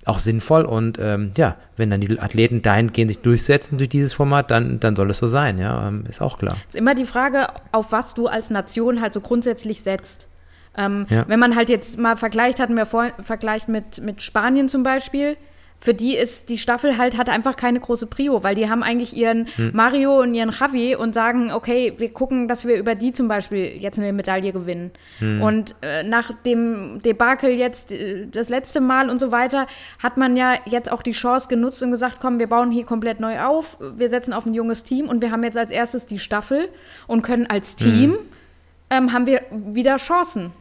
[0.05, 4.49] auch sinnvoll und ähm, ja, wenn dann die Athleten dahingehend sich durchsetzen durch dieses Format,
[4.49, 6.57] dann, dann soll es so sein, ja, ähm, ist auch klar.
[6.67, 10.27] ist immer die Frage, auf was du als Nation halt so grundsätzlich setzt.
[10.75, 11.25] Ähm, Ja.
[11.27, 15.37] Wenn man halt jetzt mal vergleicht, hatten wir vorhin vergleicht mit, mit Spanien zum Beispiel,
[15.83, 19.15] für die ist die Staffel halt, hat einfach keine große Prio, weil die haben eigentlich
[19.15, 19.71] ihren Hm.
[19.73, 23.77] Mario und ihren Javi und sagen, okay, wir gucken, dass wir über die zum Beispiel
[23.79, 24.91] jetzt eine Medaille gewinnen.
[25.17, 25.41] Hm.
[25.41, 29.65] Und äh, nach dem Debakel jetzt äh, das letzte Mal und so weiter,
[30.03, 33.19] hat man ja jetzt auch die Chance genutzt und gesagt, komm, wir bauen hier komplett
[33.19, 36.19] neu auf, wir setzen auf ein junges Team und wir haben jetzt als erstes die
[36.19, 36.69] Staffel
[37.07, 38.19] und können als Team,
[38.91, 40.51] ähm, haben wir wieder Chancen.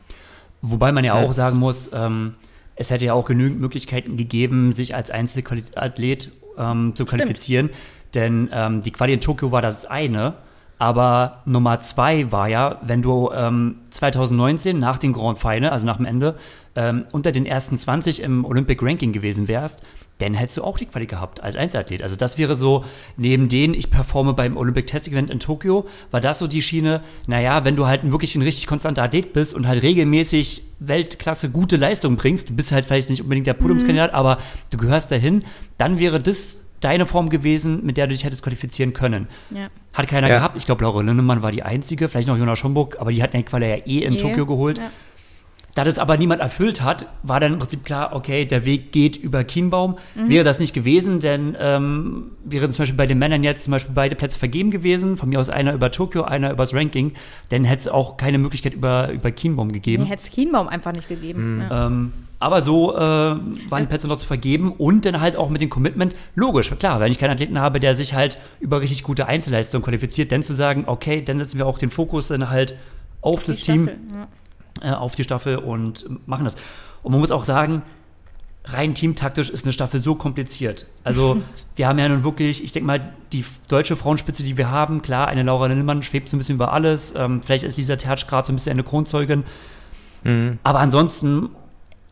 [0.63, 2.37] Wobei man ja auch sagen muss, ähm,
[2.81, 7.69] es hätte ja auch genügend Möglichkeiten gegeben, sich als Einzelathlet ähm, zu qualifizieren.
[8.15, 10.33] Denn ähm, die Quali in Tokio war das eine.
[10.81, 15.99] Aber Nummer zwei war ja, wenn du ähm, 2019 nach dem Grand Final, also nach
[15.99, 16.37] dem Ende,
[16.75, 19.83] ähm, unter den ersten 20 im Olympic Ranking gewesen wärst,
[20.17, 22.03] dann hättest du auch die Quali gehabt als Einzelathlet.
[22.03, 22.87] Also das wäre so,
[23.19, 27.03] neben denen ich performe beim Olympic Test Event in Tokio, war das so die Schiene,
[27.27, 31.77] naja, wenn du halt wirklich ein richtig konstanter Athlet bist und halt regelmäßig Weltklasse gute
[31.77, 34.39] Leistung bringst, du bist halt vielleicht nicht unbedingt der Podiumskandidat, aber
[34.71, 35.45] du gehörst dahin,
[35.77, 39.29] dann wäre das deine Form gewesen, mit der du dich hättest qualifizieren können.
[39.51, 39.69] Ja.
[39.93, 40.37] Hat keiner Ja.
[40.37, 40.57] gehabt.
[40.57, 43.43] Ich glaube, Laura Lindemann war die einzige, vielleicht noch Jonas Schomburg, aber die hatten die
[43.43, 44.79] Quali ja eh in Eh, Tokio geholt.
[44.79, 44.91] ja.
[45.75, 49.17] Da das aber niemand erfüllt hat, war dann im Prinzip klar, okay, der Weg geht
[49.17, 49.99] über Kienbaum.
[50.15, 53.95] Wäre das nicht gewesen, denn ähm, wäre zum Beispiel bei den Männern jetzt zum Beispiel
[53.95, 57.13] beide Plätze vergeben gewesen, von mir aus einer über Tokio, einer übers Ranking,
[57.51, 60.03] dann hätte es auch keine Möglichkeit über, über Kienbaum gegeben.
[60.03, 61.65] Nee, hätte es Kienbaum einfach nicht gegeben.
[61.71, 61.87] Ja.
[61.87, 65.61] Ähm, aber so äh, waren die Plätze noch zu vergeben und dann halt auch mit
[65.61, 69.27] dem Commitment, logisch, klar, wenn ich keinen Athleten habe, der sich halt über richtig gute
[69.27, 72.77] Einzelleistungen qualifiziert, dann zu sagen, okay, dann setzen wir auch den Fokus dann halt
[73.21, 74.29] auf das Die Team, Staffel, ja.
[74.83, 76.57] Äh, auf die Staffel und machen das.
[77.03, 77.83] Und man muss auch sagen,
[78.65, 80.87] rein teamtaktisch ist eine Staffel so kompliziert.
[81.05, 81.43] Also
[81.77, 85.29] wir haben ja nun wirklich, ich denke mal, die deutsche Frauenspitze, die wir haben, klar,
[85.29, 87.15] eine Laura Lindemann schwebt so ein bisschen über alles.
[87.17, 89.45] Ähm, vielleicht ist Lisa Tertsch gerade so ein bisschen eine Kronzeugin.
[90.25, 90.59] Mhm.
[90.63, 91.51] Aber ansonsten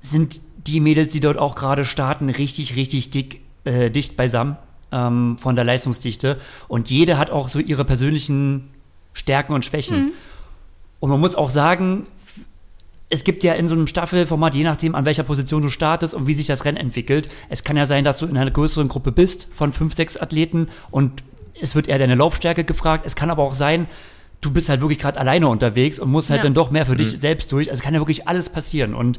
[0.01, 4.57] sind die Mädels, die dort auch gerade starten, richtig, richtig dick, äh, dicht beisammen
[4.93, 6.41] ähm, von der Leistungsdichte.
[6.67, 8.71] Und jede hat auch so ihre persönlichen
[9.13, 10.07] Stärken und Schwächen.
[10.07, 10.11] Mhm.
[11.01, 12.07] Und man muss auch sagen,
[13.11, 16.27] es gibt ja in so einem Staffelformat, je nachdem, an welcher Position du startest und
[16.27, 19.13] wie sich das Rennen entwickelt, es kann ja sein, dass du in einer größeren Gruppe
[19.13, 21.23] bist von fünf, sechs Athleten und
[21.61, 23.05] es wird eher deine Laufstärke gefragt.
[23.07, 23.87] Es kann aber auch sein,
[24.41, 26.45] du bist halt wirklich gerade alleine unterwegs und musst halt ja.
[26.45, 27.21] dann doch mehr für dich mhm.
[27.21, 27.71] selbst durch.
[27.71, 28.95] Also es kann ja wirklich alles passieren.
[28.95, 29.19] Und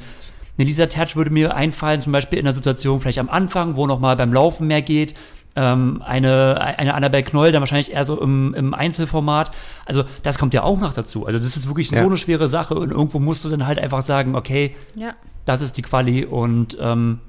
[0.58, 3.88] eine Lisa Tertsch würde mir einfallen, zum Beispiel in einer Situation vielleicht am Anfang, wo
[3.88, 5.16] noch mal beim Laufen mehr geht,
[5.60, 9.51] ähm, eine, eine Annabelle Knoll, dann wahrscheinlich eher so im, im Einzelformat.
[9.86, 11.26] Also das kommt ja auch noch dazu.
[11.26, 11.99] Also das ist wirklich ja.
[11.99, 15.14] so eine schwere Sache und irgendwo musst du dann halt einfach sagen, okay, ja.
[15.43, 17.20] das ist die Quali und ähm,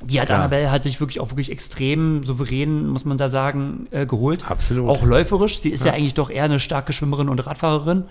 [0.00, 0.36] die hat ja.
[0.36, 4.48] Annabelle hat sich wirklich auch wirklich extrem souverän, muss man da sagen, äh, geholt.
[4.48, 4.88] Absolut.
[4.88, 5.60] Auch läuferisch.
[5.60, 5.88] Sie ist ja.
[5.88, 5.92] ja.
[5.94, 8.04] eigentlich doch eher eine starke Schwimmerin und Radfahrerin.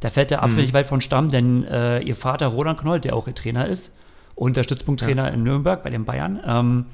[0.00, 0.62] Da fällt der Apfel mhm.
[0.62, 3.92] nicht weit von Stamm, denn äh, ihr Vater Roland Knoll, der auch ihr Trainer ist
[4.34, 5.28] und der Stützpunkttrainer ja.
[5.28, 6.86] in Nürnberg bei den Bayern, ähm,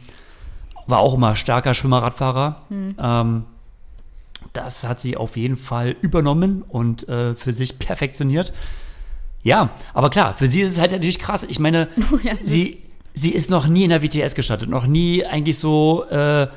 [0.87, 2.62] war auch immer starker Schwimmer-Radfahrer.
[2.68, 2.97] Mhm.
[2.99, 3.45] Ähm,
[4.53, 8.53] das hat sie auf jeden Fall übernommen und äh, für sich perfektioniert.
[9.43, 11.45] Ja, aber klar, für sie ist es halt natürlich krass.
[11.49, 12.82] Ich meine, oh ja, sie,
[13.14, 16.49] sie ist noch nie in der WTS gestartet, noch nie eigentlich so, äh,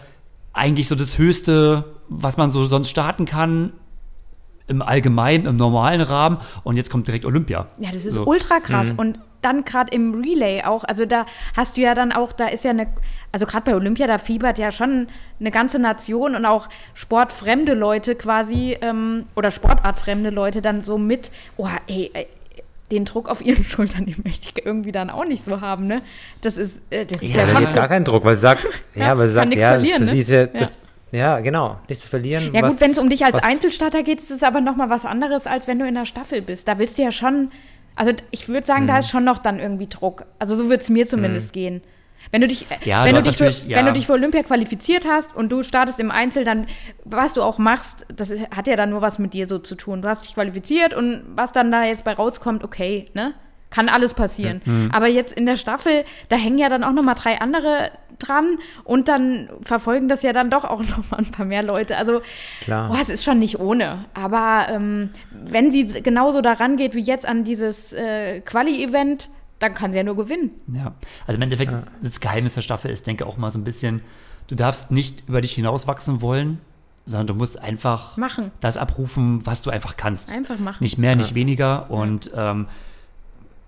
[0.54, 3.74] eigentlich so das Höchste, was man so sonst starten kann
[4.68, 7.68] im allgemeinen, im normalen Rahmen und jetzt kommt direkt Olympia.
[7.80, 8.26] Ja, das ist so.
[8.26, 8.94] ultra krass.
[8.94, 9.00] Mhm.
[9.00, 11.26] Und dann gerade im Relay auch, also da
[11.56, 12.88] hast du ja dann auch, da ist ja eine,
[13.32, 15.08] also gerade bei Olympia, da fiebert ja schon
[15.40, 21.32] eine ganze Nation und auch sportfremde Leute quasi ähm, oder sportartfremde Leute dann so mit,
[21.58, 22.28] oh, ey, ey
[22.92, 26.02] den Druck auf ihren Schultern, den möchte ich irgendwie dann auch nicht so haben, ne?
[26.42, 27.74] Das ist, äh, das ist ja, ja schon.
[27.74, 28.66] gar keinen Druck, weil sie sagt,
[28.96, 30.20] ja, ja weil sie sagt, ja, verlieren, das, ne?
[30.20, 30.80] ist ja, das,
[31.12, 32.54] ja, genau, nichts zu verlieren.
[32.54, 34.76] Ja was, gut, wenn es um dich als was, Einzelstarter geht, ist es aber noch
[34.76, 36.68] mal was anderes, als wenn du in der Staffel bist.
[36.68, 37.52] Da willst du ja schon
[37.98, 38.88] also ich würde sagen, mhm.
[38.88, 40.26] da ist schon noch dann irgendwie Druck.
[40.40, 41.60] Also so würde es mir zumindest mhm.
[41.60, 41.82] gehen.
[42.32, 43.78] Wenn du dich, ja, wenn, du dich für, ja.
[43.78, 46.68] wenn du dich für Olympia qualifiziert hast und du startest im Einzel, dann
[47.06, 50.02] was du auch machst, das hat ja dann nur was mit dir so zu tun.
[50.02, 53.34] Du hast dich qualifiziert und was dann da jetzt bei rauskommt, okay, ne?
[53.78, 54.62] Kann alles passieren.
[54.66, 54.90] Mhm.
[54.92, 58.58] Aber jetzt in der Staffel, da hängen ja dann auch noch mal drei andere dran
[58.84, 61.96] und dann verfolgen das ja dann doch auch noch mal ein paar mehr Leute.
[61.96, 62.22] Also,
[62.62, 62.90] Klar.
[62.92, 64.06] Oh, es ist schon nicht ohne.
[64.16, 69.92] Aber ähm, wenn sie genauso daran geht wie jetzt an dieses äh, Quali-Event, dann kann
[69.92, 70.54] sie ja nur gewinnen.
[70.74, 70.96] Ja,
[71.28, 71.84] also im Endeffekt, ja.
[72.02, 74.02] das Geheimnis der Staffel ist, denke ich, auch mal so ein bisschen,
[74.48, 76.62] du darfst nicht über dich hinauswachsen wollen,
[77.06, 78.52] sondern du musst einfach machen.
[78.60, 80.32] das abrufen, was du einfach kannst.
[80.32, 80.84] Einfach machen.
[80.84, 81.92] Nicht mehr, nicht weniger.
[81.92, 82.66] Und ähm,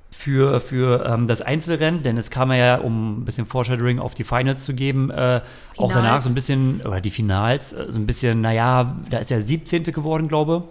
[0.10, 4.24] für, für ähm, das Einzelrennen, denn es kam ja, um ein bisschen Foreshadowing auf die
[4.24, 5.42] Finals zu geben, äh,
[5.78, 9.30] auch danach so ein bisschen, oder die Finals, äh, so ein bisschen, naja, da ist
[9.30, 9.84] der 17.
[9.84, 10.64] geworden, glaube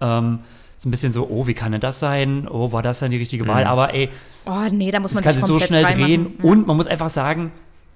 [0.00, 0.40] ähm,
[0.76, 2.46] so ein bisschen so, oh, wie kann denn das sein?
[2.48, 3.64] Oh, war das dann die richtige Wahl?
[3.64, 3.70] Mhm.
[3.70, 4.10] Aber ey,
[4.46, 6.34] oh, nee, da muss man das kann sich so schnell drehen.
[6.38, 6.50] Ja.
[6.50, 7.50] Und man muss einfach sagen,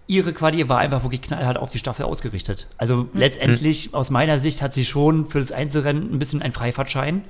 [0.09, 2.66] ihre Quali war einfach wirklich knallhart auf die Staffel ausgerichtet.
[2.76, 3.09] Also mhm.
[3.14, 7.22] letztendlich, aus meiner Sicht, hat sie schon für das Einzelrennen ein bisschen ein Freifahrtschein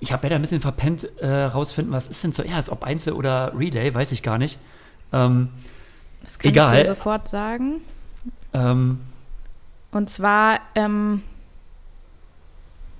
[0.00, 3.52] ich habe da ein bisschen verpennt äh, rausfinden, was ist denn zuerst, ob Einzel oder
[3.56, 4.58] Relay, weiß ich gar nicht.
[5.12, 5.48] Ähm,
[6.24, 6.76] das kann egal.
[6.76, 7.80] ich dir sofort sagen.
[8.52, 9.00] Ähm,
[9.92, 11.22] Und zwar, ähm,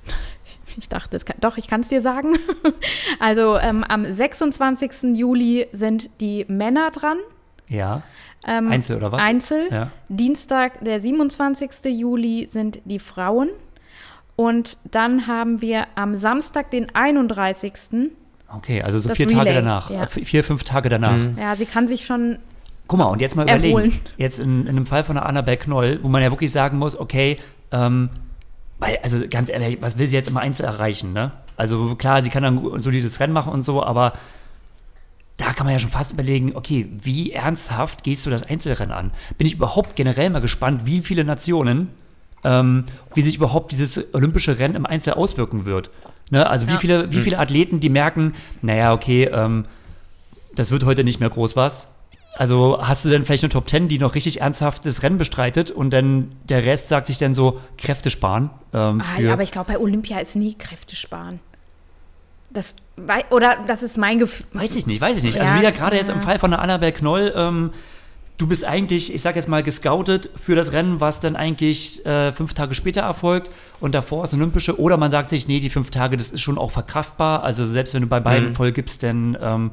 [0.76, 2.38] ich dachte, kann, doch, ich kann es dir sagen.
[3.20, 5.16] also ähm, am 26.
[5.16, 7.18] Juli sind die Männer dran.
[7.68, 8.02] Ja.
[8.46, 9.22] Ähm, Einzel oder was?
[9.22, 9.68] Einzel.
[9.70, 9.90] Ja.
[10.08, 11.70] Dienstag, der 27.
[11.86, 13.48] Juli, sind die Frauen.
[14.36, 18.10] Und dann haben wir am Samstag, den 31.
[18.48, 19.90] Okay, also so vier Relay, Tage danach.
[19.90, 20.06] Ja.
[20.06, 21.18] Vier, fünf Tage danach.
[21.18, 21.38] Mhm.
[21.38, 22.38] Ja, sie kann sich schon.
[22.86, 23.70] Guck mal, und jetzt mal erholen.
[23.70, 24.00] überlegen.
[24.16, 26.98] Jetzt in, in einem Fall von der Annabelle Knoll, wo man ja wirklich sagen muss,
[26.98, 27.36] okay,
[27.72, 28.10] ähm,
[28.78, 31.32] weil, also ganz ehrlich, was will sie jetzt im Einzel erreichen, ne?
[31.56, 34.12] Also klar, sie kann dann ein solides Rennen machen und so, aber
[35.36, 39.12] da kann man ja schon fast überlegen, okay, wie ernsthaft gehst du das Einzelrennen an?
[39.38, 41.90] Bin ich überhaupt generell mal gespannt, wie viele Nationen
[42.44, 42.84] ähm,
[43.14, 45.90] wie sich überhaupt dieses olympische Rennen im Einzel auswirken wird.
[46.30, 46.48] Ne?
[46.48, 46.72] Also ja.
[46.72, 47.22] wie, viele, wie hm.
[47.22, 49.66] viele Athleten, die merken, naja, okay, ähm,
[50.54, 51.88] das wird heute nicht mehr groß was.
[52.36, 55.70] Also hast du denn vielleicht eine Top 10, die noch richtig ernsthaft das Rennen bestreitet
[55.70, 58.50] und dann der Rest sagt sich dann so Kräfte sparen?
[58.72, 61.38] Ähm, ah, ja, aber ich glaube, bei Olympia ist nie Kräfte sparen.
[62.50, 62.74] Das,
[63.30, 64.46] oder das ist mein Gefühl.
[64.52, 65.38] Weiß ich nicht, weiß ich nicht.
[65.40, 66.02] Also ja, wieder gerade ja.
[66.02, 67.70] jetzt im Fall von der Annabelle Knoll, ähm,
[68.38, 72.32] du bist eigentlich, ich sag jetzt mal, gescoutet für das Rennen, was dann eigentlich äh,
[72.32, 74.78] fünf Tage später erfolgt und davor ist Olympische.
[74.80, 77.42] Oder man sagt sich, nee, die fünf Tage, das ist schon auch verkraftbar.
[77.44, 78.54] Also selbst wenn du bei beiden mhm.
[78.54, 79.70] voll gibst, dann ähm,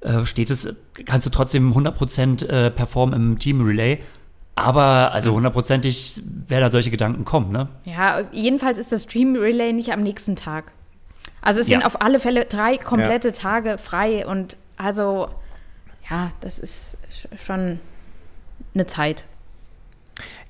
[0.00, 0.68] äh, steht es,
[1.04, 4.00] kannst du trotzdem 100% äh, performen im Team Relay.
[4.56, 7.68] Aber also hundertprozentig werden da solche Gedanken kommen, ne?
[7.84, 10.72] Ja, jedenfalls ist das Dream Relay nicht am nächsten Tag.
[11.40, 11.86] Also es sind Ja.
[11.86, 15.28] auf alle Fälle drei komplette Tage frei und also
[16.10, 17.80] ja, das ist sch- schon
[18.74, 19.24] eine Zeit.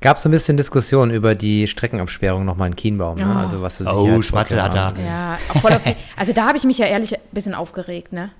[0.00, 3.32] Gab so ein bisschen Diskussion über die Streckenabsperrung nochmal in Kienbaum, ne?
[3.36, 3.38] Oh.
[3.38, 5.04] Also was für Oh, Sicherheitsvorkehrungen Schmatzel hat da- angeht.
[5.06, 8.12] Ja, auch voll auf die, also da habe ich mich ja ehrlich ein bisschen aufgeregt,
[8.12, 8.30] ne?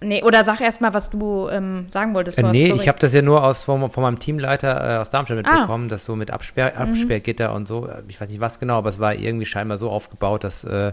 [0.00, 2.38] Nee, oder sag erst mal, was du ähm, sagen wolltest.
[2.38, 2.80] Äh, nee, sorry.
[2.80, 5.50] ich habe das ja nur aus, von, von meinem Teamleiter äh, aus Darmstadt Ah.
[5.52, 8.90] mitbekommen, dass so mit Absperr, Absperrgitter und so, äh, ich weiß nicht was genau, aber
[8.90, 10.92] es war irgendwie scheinbar so aufgebaut, dass, äh,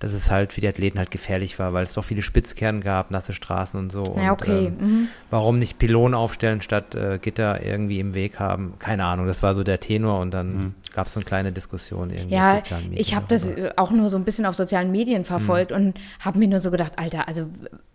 [0.00, 3.10] dass es halt für die Athleten halt gefährlich war, weil es doch viele Spitzkehren gab,
[3.10, 4.02] nasse Straßen und so.
[4.16, 4.66] Ja, und, okay.
[4.66, 5.08] Ähm, mhm.
[5.28, 8.74] warum nicht Pylonen aufstellen statt äh, Gitter irgendwie im Weg haben?
[8.78, 12.08] Keine Ahnung, das war so der Tenor und dann gab es so eine kleine Diskussion
[12.08, 14.56] irgendwie auf Ja, sozialen Medien ich habe das äh, auch nur so ein bisschen auf
[14.56, 17.46] sozialen Medien verfolgt und habe mir nur so gedacht, Alter, also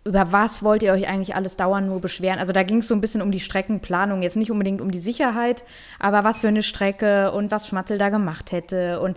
[0.04, 2.38] über was wollt ihr euch eigentlich alles dauernd nur beschweren?
[2.38, 5.00] Also da ging es so ein bisschen um die Streckenplanung, jetzt nicht unbedingt um die
[5.00, 5.64] Sicherheit,
[5.98, 9.16] aber was für eine Strecke und was Schmatzel da gemacht hätte und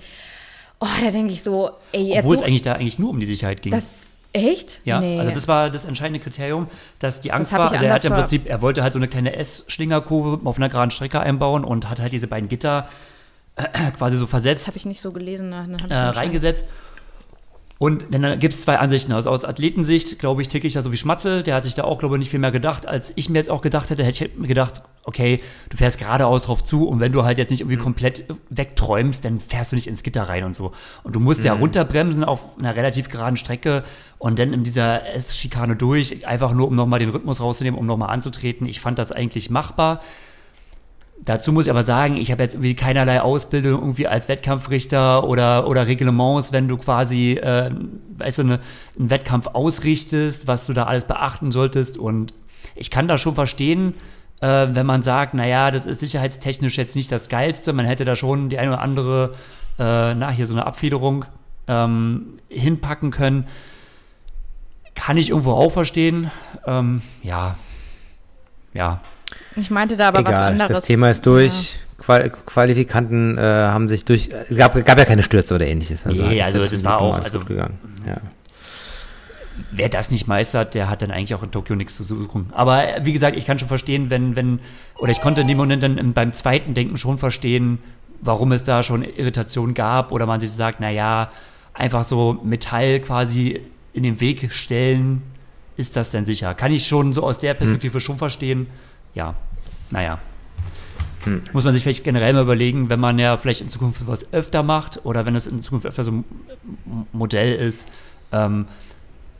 [0.80, 3.20] oh, da denke ich so, ey, jetzt Obwohl so, es eigentlich da eigentlich nur um
[3.20, 3.72] die Sicherheit ging.
[3.72, 4.80] das echt?
[4.86, 5.20] Ja, nee.
[5.20, 6.68] also das war das entscheidende Kriterium,
[7.00, 9.00] dass die Angst hab war, also er hat ja im Prinzip, er wollte halt so
[9.00, 12.88] eine kleine S-Schlingerkurve auf einer geraden Strecke einbauen und hat halt diese beiden Gitter
[13.56, 15.52] äh, quasi so das versetzt, habe ich nicht so gelesen.
[15.52, 16.70] Dann hab ich äh, reingesetzt.
[17.80, 19.14] Und dann gibt es zwei Ansichten.
[19.14, 21.44] Also aus Athletensicht, glaube ich, ticke ich da so wie Schmatzel.
[21.44, 23.50] Der hat sich da auch, glaube ich, nicht viel mehr gedacht, als ich mir jetzt
[23.50, 24.04] auch gedacht hätte.
[24.04, 27.52] Hätte ich mir gedacht, okay, du fährst geradeaus drauf zu und wenn du halt jetzt
[27.52, 30.74] nicht irgendwie komplett wegträumst, dann fährst du nicht ins Gitter rein und so.
[31.04, 33.86] Und du musst ja runterbremsen auf einer relativ geraden Strecke
[34.18, 38.10] und dann in dieser S-Schikane durch, einfach nur, um nochmal den Rhythmus rauszunehmen, um nochmal
[38.10, 38.68] anzutreten.
[38.68, 40.02] Ich fand das eigentlich machbar.
[41.22, 45.68] Dazu muss ich aber sagen, ich habe jetzt irgendwie keinerlei Ausbildung irgendwie als Wettkampfrichter oder,
[45.68, 47.72] oder Reglements, wenn du quasi, äh,
[48.18, 48.60] weißt du, eine,
[48.98, 51.98] einen Wettkampf ausrichtest, was du da alles beachten solltest.
[51.98, 52.34] Und
[52.76, 53.96] ich kann das schon verstehen,
[54.40, 57.74] äh, wenn man sagt, naja, das ist sicherheitstechnisch jetzt nicht das Geilste.
[57.74, 59.36] Man hätte da schon die eine oder andere,
[59.78, 61.26] äh, na, hier so eine Abfederung
[61.68, 63.46] ähm, hinpacken können.
[64.96, 66.32] Kann ich irgendwo auch verstehen.
[66.66, 67.58] Ähm, ja,
[68.74, 69.02] ja,
[69.60, 70.70] Ich meinte da aber was Egal, anderes.
[70.72, 71.78] das Thema ist durch.
[71.98, 74.30] Qual Qualifikanten äh, haben sich durch.
[74.50, 76.06] Es gab, gab ja keine Stürze oder ähnliches.
[76.06, 77.78] Nee, ist also das war auch- alles also- gegangen.
[78.08, 78.18] Ja.
[79.72, 82.48] wer das nicht meistert, der hat dann eigentlich auch in Tokio nichts zu suchen.
[82.54, 84.60] Aber äh, wie gesagt, ich kann schon verstehen, wenn, wenn,
[84.98, 87.80] oder ich konnte in dem Moment dann im- beim zweiten Denken schon verstehen,
[88.22, 91.30] warum es da schon Irritationen gab oder man sich sagt, naja,
[91.74, 93.60] einfach so Metall quasi
[93.92, 95.22] in den Weg stellen,
[95.76, 96.54] ist das denn sicher?
[96.54, 98.68] Kann ich schon so aus der Perspektive schon verstehen?
[99.14, 99.36] Ja,
[99.92, 100.20] naja.
[101.52, 104.64] Muss man sich vielleicht generell mal überlegen, wenn man ja vielleicht in Zukunft sowas öfter
[104.64, 106.26] macht oder wenn es in Zukunft öfter so ein
[107.12, 107.88] Modell ist,
[108.32, 108.68] ähm,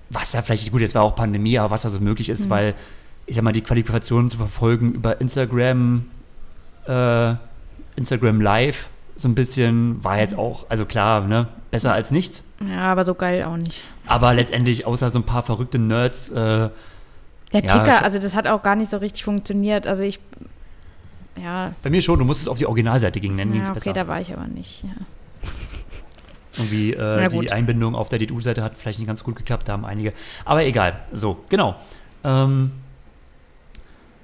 [0.10, 2.76] was da vielleicht, gut, jetzt war auch Pandemie, aber was da so möglich ist, weil,
[3.26, 6.06] ich sag mal, die Qualifikationen zu verfolgen über Instagram,
[6.88, 7.36] äh,
[7.96, 12.44] Instagram Live, so ein bisschen, war jetzt auch, also klar, ne, besser als nichts.
[12.68, 13.82] Ja, aber so geil auch nicht.
[14.08, 16.70] Aber letztendlich, außer so ein paar verrückte Nerds, äh,
[17.54, 19.88] Der Ja, Ticker, ich- also das hat auch gar nicht so richtig funktioniert.
[19.88, 20.20] Also ich,
[21.42, 23.94] ja, bei mir schon, du musstest auf die Originalseite gehen, ging ja es okay, besser.
[23.94, 24.84] da war ich aber nicht.
[24.84, 24.90] Ja.
[26.58, 27.52] Irgendwie äh, die.
[27.52, 30.14] Einbindung auf der DDU-Seite hat vielleicht nicht ganz gut geklappt, da haben einige.
[30.46, 31.00] Aber egal.
[31.14, 31.76] So, genau.
[32.24, 32.72] Ähm,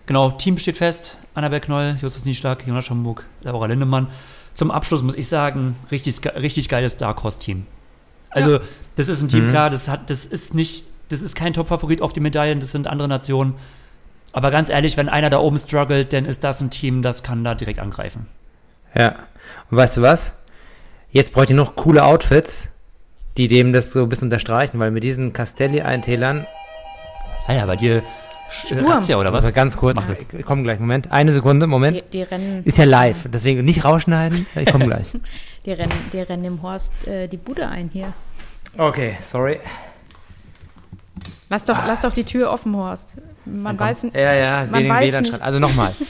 [0.06, 1.18] genau, Team steht fest.
[1.34, 4.08] Annabel Knoll, Justus Nieschlag, Jonas Schamburg, Laura Lindemann.
[4.54, 7.66] Zum Abschluss muss ich sagen, richtig, richtig geiles Dark Horse Team.
[8.30, 8.60] Also,
[8.96, 12.14] das ist ein Team, klar, das hat, das ist nicht, das ist kein Top-Favorit auf
[12.14, 13.56] die Medaillen, das sind andere Nationen.
[14.32, 17.44] Aber ganz ehrlich, wenn einer da oben struggelt, dann ist das ein Team, das kann
[17.44, 18.28] da direkt angreifen.
[18.94, 19.16] Ja.
[19.70, 20.36] Und weißt du was?
[21.12, 22.72] Jetzt bräuchte ich noch coole Outfits,
[23.38, 26.46] die dem das so ein bisschen unterstreichen, weil mit diesen Castelli-Eintälern,
[27.48, 28.04] Alter, bei dir
[28.50, 28.86] Sturm.
[28.86, 29.44] Razzia oder was?
[29.44, 30.00] also ganz kurz,
[30.38, 31.98] ich komme gleich, Moment, eine Sekunde, Moment.
[31.98, 35.14] Die, die rennen, Ist ja live, deswegen nicht rausschneiden, ich komme gleich.
[35.66, 38.14] die rennen, die rennen dem Horst äh, die Bude ein hier.
[38.78, 39.60] Okay, sorry.
[41.50, 43.16] Lass doch, lass doch die Tür offen, Horst.
[43.46, 45.42] Man weiß n- Ja, ja, Man weiß WLAN nicht.
[45.42, 45.94] Also nochmal.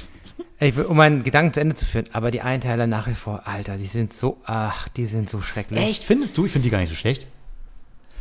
[0.57, 3.41] Ich will, um meinen Gedanken zu Ende zu führen, aber die Einteiler nach wie vor,
[3.45, 5.81] Alter, die sind so, ach, die sind so schrecklich.
[5.81, 6.45] Echt, findest du?
[6.45, 7.27] Ich finde die gar nicht so schlecht.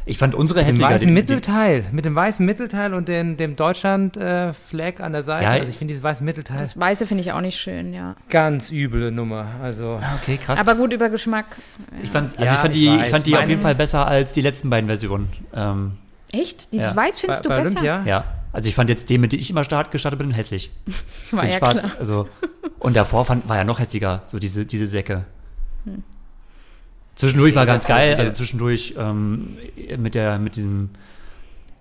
[0.04, 0.90] Ich fand unsere Mit dem hässlicher.
[0.94, 5.44] weißen Mittelteil, mit dem weißen Mittelteil und den, dem Deutschland-Flag an der Seite.
[5.44, 8.16] Ja, also ich finde dieses weiße Mittelteil Das Weiße finde ich auch nicht schön, ja.
[8.30, 9.46] ganz üble Nummer.
[9.62, 10.58] Also okay, krass.
[10.58, 11.46] Aber gut über Geschmack.
[12.02, 13.76] ich fand, also Ja, ich fand ich die, ich fand die auf Meine- jeden Fall
[13.76, 15.28] besser als die letzten beiden Versionen.
[15.54, 15.92] Ähm,
[16.40, 16.72] Echt?
[16.72, 16.96] Dieses Ja.
[16.96, 17.80] Weiß findest bei, du bei besser?
[17.80, 18.02] Olympia?
[18.04, 18.24] ja.
[18.52, 20.70] Also ich fand jetzt den, mit dem ich immer start, gestartet bin, hässlich.
[21.30, 21.80] War den ja schwarz.
[21.80, 21.92] klar.
[21.98, 22.28] Also,
[22.78, 25.24] und davor fand, war ja noch hässlicher, so diese, diese Säcke.
[25.84, 26.02] Hm.
[27.16, 28.18] Zwischendurch war ganz geil, ja.
[28.18, 29.56] also zwischendurch ähm,
[29.98, 30.90] mit der, mit diesem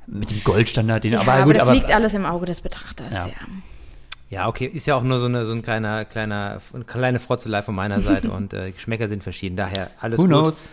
[0.05, 2.61] mit dem Goldstandard, den Ja, aber aber, gut, das aber liegt alles im Auge des
[2.61, 3.13] Betrachters.
[3.13, 3.27] Ja.
[3.27, 3.33] Ja.
[4.29, 7.61] Ja, okay, ist ja auch nur so, eine, so ein kleiner, kleiner, eine kleine Frotzelei
[7.61, 9.55] von meiner Seite und äh, Geschmäcker sind verschieden.
[9.55, 10.31] Daher alles who gut.
[10.31, 10.69] knows?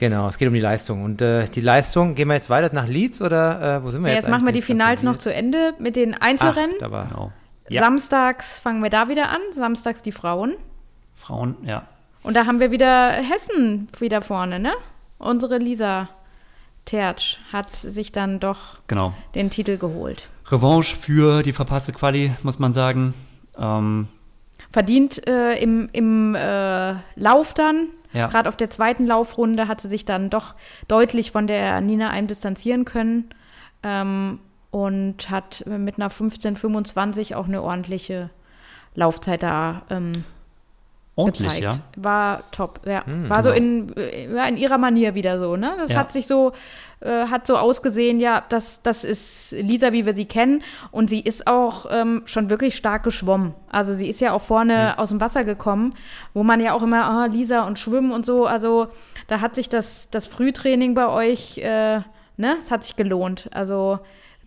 [0.00, 1.04] Genau, es geht um die Leistung.
[1.04, 4.08] Und äh, die Leistung, gehen wir jetzt weiter nach Leeds oder äh, wo sind wir
[4.08, 4.24] Ja, jetzt?
[4.24, 6.76] jetzt machen wir die Finals in noch zu Ende mit den Einzelrennen.
[6.76, 7.06] Ach, da war.
[7.08, 7.32] Genau.
[7.68, 7.82] Ja.
[7.82, 9.40] Samstags fangen wir da wieder an.
[9.52, 10.54] Samstags die Frauen.
[11.16, 11.82] Frauen, ja.
[12.22, 14.72] Und da haben wir wieder Hessen wieder vorne, ne?
[15.18, 16.08] Unsere Lisa
[16.86, 19.12] Tertsch hat sich dann doch Genau.
[19.34, 20.30] den Titel geholt.
[20.50, 23.12] Revanche für die verpasste Quali, muss man sagen.
[23.58, 24.08] Ähm,
[24.72, 27.88] Verdient äh, im, im äh, Lauf dann.
[28.12, 28.26] Ja.
[28.26, 30.54] Gerade auf der zweiten Laufrunde hat sie sich dann doch
[30.88, 33.30] deutlich von der Nina Eim distanzieren können.
[33.82, 34.40] Ähm,
[34.70, 38.30] und hat mit einer 15,25 auch eine ordentliche
[38.94, 40.24] Laufzeit da ähm,
[41.20, 41.80] ordentlich, gezeigt.
[41.96, 42.02] ja.
[42.02, 43.04] War top, ja.
[43.06, 43.92] Hm, war so genau.
[43.94, 45.72] in, ja, in ihrer Manier wieder so, ne?
[45.78, 45.98] Das Ja.
[45.98, 46.52] hat sich so,
[47.00, 50.62] äh, hat so ausgesehen, ja, das, das ist Lisa, wie wir sie kennen.
[50.90, 53.54] Und sie ist auch ähm, schon wirklich stark geschwommen.
[53.70, 54.98] Also sie ist ja auch vorne Hm.
[54.98, 55.94] aus dem Wasser gekommen,
[56.34, 58.46] wo man ja auch immer, ah, Lisa und Schwimmen und so.
[58.46, 58.88] Also
[59.28, 62.00] da hat sich das, das Frühtraining bei euch, äh,
[62.36, 63.48] ne, es hat sich gelohnt.
[63.52, 63.98] Also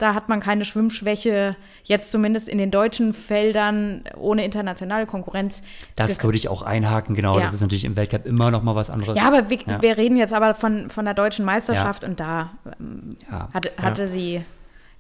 [0.03, 5.63] da hat man keine Schwimmschwäche, jetzt zumindest in den deutschen Feldern ohne internationale Konkurrenz.
[5.95, 7.39] Das würde ich auch einhaken, genau.
[7.39, 7.45] Ja.
[7.45, 9.17] Das ist natürlich im Weltcup immer noch mal was anderes.
[9.17, 9.81] Ja, aber wir, Ja.
[9.81, 13.47] wir reden jetzt aber von, von der deutschen Meisterschaft und da ähm, Ja.
[13.53, 14.43] hatte, hatte sie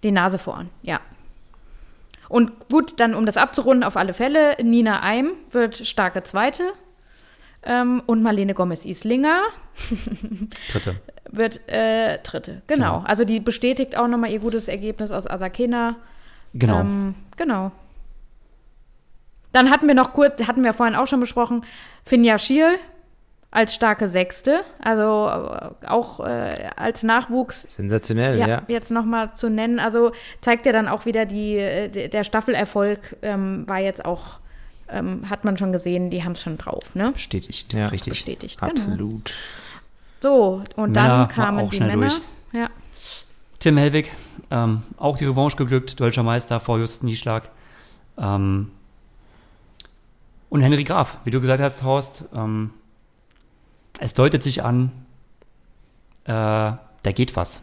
[0.03, 1.01] die Nase vorn, ja.
[2.29, 6.63] Und gut, dann um das abzurunden, auf alle Fälle, Nina Eim wird starke Zweite
[7.63, 9.41] ähm, und Marlene Gomez-Islinger
[10.71, 10.95] Dritte.
[11.35, 12.61] wird äh, Dritte.
[12.67, 12.97] Genau.
[12.99, 13.03] Genau.
[13.07, 15.95] Also die bestätigt auch nochmal ihr gutes Ergebnis aus Asakena.
[16.53, 16.79] Genau.
[16.81, 17.71] Ähm, genau.
[19.51, 21.63] Dann hatten wir noch kurz, hatten wir vorhin auch schon besprochen,
[22.05, 22.77] Finja Schiel
[23.51, 28.61] als starke Sechste, also äh, auch äh, als Nachwuchs Sensationell, ja, ja.
[28.67, 29.79] jetzt nochmal zu nennen.
[29.79, 30.11] Also
[30.41, 34.39] zeigt ja dann auch wieder die, äh, de- der Staffelerfolg ähm, war jetzt auch,
[34.89, 37.11] ähm, hat man schon gesehen, die haben es schon drauf, ne?
[37.11, 37.73] Bestätigt.
[37.73, 37.85] Ja.
[37.87, 38.13] Richtig.
[38.13, 38.59] Bestätigt.
[38.59, 38.71] Genau.
[38.71, 39.35] Absolut.
[40.23, 42.07] So, und Männer dann kamen auch die schnell Männer.
[42.07, 42.21] durch.
[42.53, 42.69] Ja.
[43.59, 44.09] Tim Hellwig,
[44.51, 47.49] ähm, auch die Revanche geglückt, deutscher Meister vor Justus Nieschlag.
[48.17, 48.71] Ähm,
[50.47, 52.69] und Henry Graf, wie du gesagt hast, Horst, ähm,
[53.99, 54.93] es deutet sich an,
[56.23, 57.61] äh, da geht was.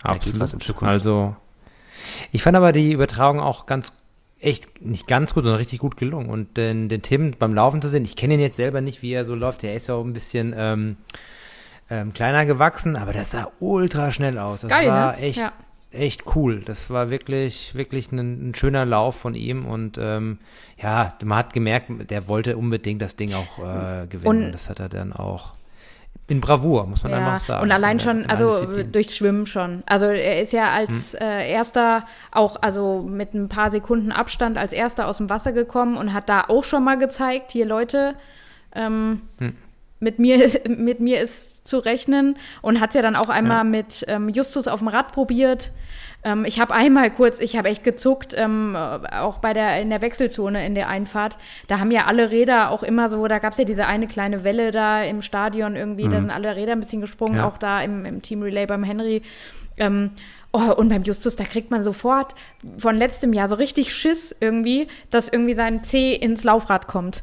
[0.00, 0.40] Da geht Absolut.
[0.40, 0.92] was in Zukunft.
[0.92, 1.34] Also,
[2.30, 3.92] ich fand aber die Übertragung auch ganz,
[4.38, 6.30] echt nicht ganz gut, sondern richtig gut gelungen.
[6.30, 9.12] Und den, den Tim beim Laufen zu sehen, ich kenne ihn jetzt selber nicht, wie
[9.12, 9.64] er so läuft.
[9.64, 10.98] Der ist ja auch ein bisschen ähm,
[11.90, 14.60] ähm, kleiner gewachsen, aber das sah ultra schnell aus.
[14.60, 15.18] Das Geil, war ne?
[15.18, 15.52] echt, Ja.
[15.90, 16.60] echt cool.
[16.64, 19.64] Das war wirklich, wirklich ein, ein schöner Lauf von ihm.
[19.66, 20.38] Und ähm,
[20.82, 24.46] ja, man hat gemerkt, der wollte unbedingt das Ding auch äh, gewinnen.
[24.46, 25.54] Und- das hat er dann auch
[26.30, 27.62] in Bravour, muss man einfach sagen.
[27.62, 29.82] Und allein der- schon, also durchs Schwimmen schon.
[29.86, 31.26] Also er ist ja als Hm.
[31.26, 35.96] äh, erster auch, also mit ein paar Sekunden Abstand als erster aus dem Wasser gekommen
[35.96, 38.14] und hat da auch schon mal gezeigt, hier Leute,
[38.74, 39.56] ähm, Hm.
[40.00, 43.64] Mit, mir, ist- mit mir ist zu rechnen und hat es ja dann auch einmal
[43.64, 45.70] mit ähm, Justus auf dem Rad probiert.
[46.24, 50.00] Ähm, ich habe einmal kurz, ich habe echt gezuckt, ähm, auch bei der in der
[50.00, 51.36] Wechselzone in der Einfahrt.
[51.68, 54.44] Da haben ja alle Räder auch immer so, da gab es ja diese eine kleine
[54.44, 57.46] Welle da im Stadion irgendwie, da sind alle Räder ein bisschen gesprungen, Ja.
[57.46, 59.22] auch da im, im Team Relay beim Henry.
[60.50, 62.34] Oh, und beim Justus, da kriegt man sofort
[62.78, 67.22] von letztem Jahr so richtig Schiss irgendwie, dass irgendwie sein C ins Laufrad kommt.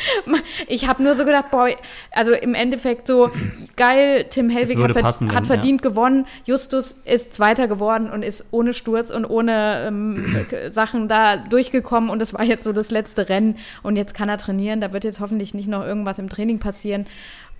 [0.66, 1.68] ich habe nur so gedacht, boah,
[2.12, 3.30] also im Endeffekt so
[3.76, 8.46] geil, Tim Helwig hat, ver passen, hat verdient gewonnen, Justus ist Zweiter geworden und ist
[8.52, 12.08] ohne Sturz und ohne ähm, Sachen da durchgekommen.
[12.08, 13.58] Und das war jetzt so das letzte Rennen.
[13.82, 17.06] Und jetzt kann er trainieren, da wird jetzt hoffentlich nicht noch irgendwas im Training passieren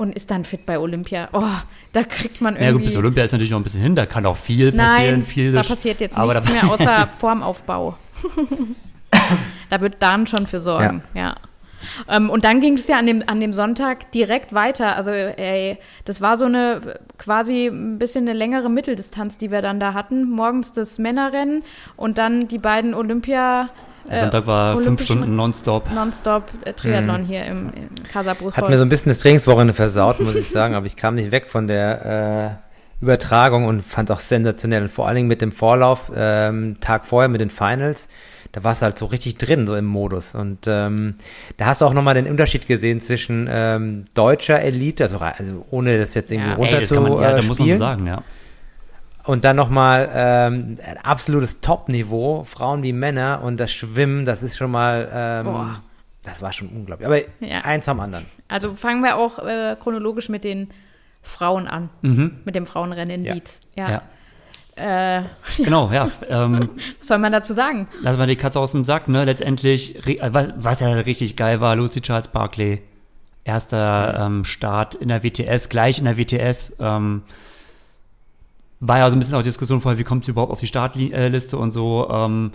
[0.01, 1.29] und ist dann fit bei Olympia.
[1.35, 1.45] Oh,
[1.93, 2.65] da kriegt man irgendwie...
[2.65, 5.11] Ja, gut, bis Olympia ist natürlich noch ein bisschen hin, da kann auch viel passieren.
[5.19, 7.99] Nein, viel da passiert jetzt nichts mehr außer Formaufbau.
[9.69, 11.35] da wird Dan schon für sorgen, ja.
[12.09, 14.97] Ähm, und dann ging es ja an dem, an dem Sonntag direkt weiter.
[14.97, 16.81] Also, ey, das war so eine
[17.19, 20.31] quasi ein bisschen eine längere Mitteldistanz, die wir dann da hatten.
[20.31, 21.63] Morgens das Männerrennen
[21.97, 23.69] und dann die beiden Olympia.
[24.09, 25.91] Äh, Sonntag war fünf Olympischen- Stunden nonstop.
[25.93, 28.57] Nonstop äh, Triathlon hier im, im Casabruch.
[28.57, 31.31] Hat mir so ein bisschen das Trainingswochenende versaut, muss ich sagen, aber ich kam nicht
[31.31, 32.61] weg von der
[33.01, 34.83] äh, Übertragung und fand auch sensationell.
[34.83, 38.09] Und vor allen Dingen mit dem Vorlauf, ähm, Tag vorher mit den Finals,
[38.53, 40.35] da warst du halt so richtig drin, so im Modus.
[40.35, 41.15] Und ähm,
[41.57, 45.99] da hast du auch nochmal den Unterschied gesehen zwischen ähm, deutscher Elite, also, also ohne
[45.99, 47.57] das jetzt irgendwie Ja, runter Ey, das zu kann man, ja, äh, da muss man
[47.57, 47.79] so spielen.
[47.79, 48.23] sagen, ja.
[49.31, 54.57] Und dann nochmal ähm, ein absolutes Top-Niveau, Frauen wie Männer und das Schwimmen, das ist
[54.57, 55.77] schon mal, ähm,
[56.25, 57.07] das war schon unglaublich.
[57.07, 57.61] Aber Ja.
[57.61, 58.27] eins am anderen.
[58.49, 60.71] Also fangen wir auch äh, chronologisch mit den
[61.23, 61.91] Frauen an.
[62.03, 62.39] Mhm.
[62.45, 63.35] Mit dem Frauenrennen in Ja.
[63.35, 63.61] Leeds.
[63.77, 64.03] Ja.
[64.77, 65.19] Ja.
[65.19, 65.23] Äh,
[65.59, 66.11] Genau, ja.
[66.29, 67.87] Ähm, was soll man dazu sagen?
[68.03, 69.25] lassen wir die Katze aus dem Sack, ne?
[69.25, 72.83] Letztendlich, äh, was, was ja richtig geil war, Lucy Charles Barkley.
[73.45, 76.77] Erster ähm, Start in der WTS, gleich in der WTS.
[76.81, 77.23] Ähm,
[78.81, 81.57] war ja so ein bisschen auch Diskussion vorher, wie kommt sie überhaupt auf die Startliste
[81.57, 82.09] und so.
[82.11, 82.53] Ähm,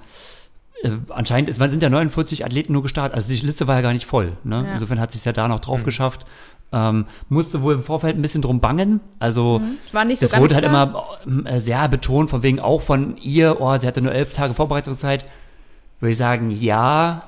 [0.83, 3.93] äh, anscheinend ist, sind ja 49 Athleten nur gestartet, also die Liste war ja gar
[3.93, 4.33] nicht voll.
[4.43, 4.63] Ne?
[4.65, 4.73] Ja.
[4.73, 6.25] Insofern hat sie es ja da noch drauf geschafft.
[6.71, 8.99] Ähm, musste wohl im Vorfeld ein bisschen drum bangen.
[9.19, 11.19] Also Es war nicht so das ganz wurde halt klar.
[11.23, 14.55] immer äh, sehr betont, von wegen auch von ihr, oh, sie hatte nur elf Tage
[14.55, 15.25] Vorbereitungszeit.
[15.99, 17.23] Würde ich sagen, ja,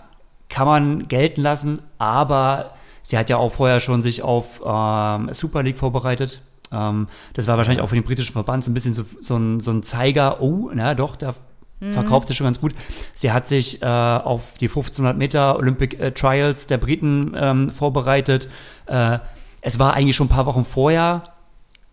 [0.49, 2.71] kann man gelten lassen, aber
[3.03, 6.41] sie hat ja auch vorher schon sich auf ähm, Super League vorbereitet.
[6.71, 9.59] Ähm, das war wahrscheinlich auch für den britischen Verband so ein bisschen so, so, ein,
[9.59, 11.33] so ein Zeiger, oh, na doch, da
[11.79, 11.91] Mhm.
[11.91, 12.73] verkauft sie schon ganz gut.
[13.13, 18.49] Sie hat sich äh, auf die 1500 Meter Olympic äh, Trials der Briten ähm, vorbereitet.
[18.87, 19.19] Äh,
[19.61, 21.23] es war eigentlich schon ein paar Wochen vorher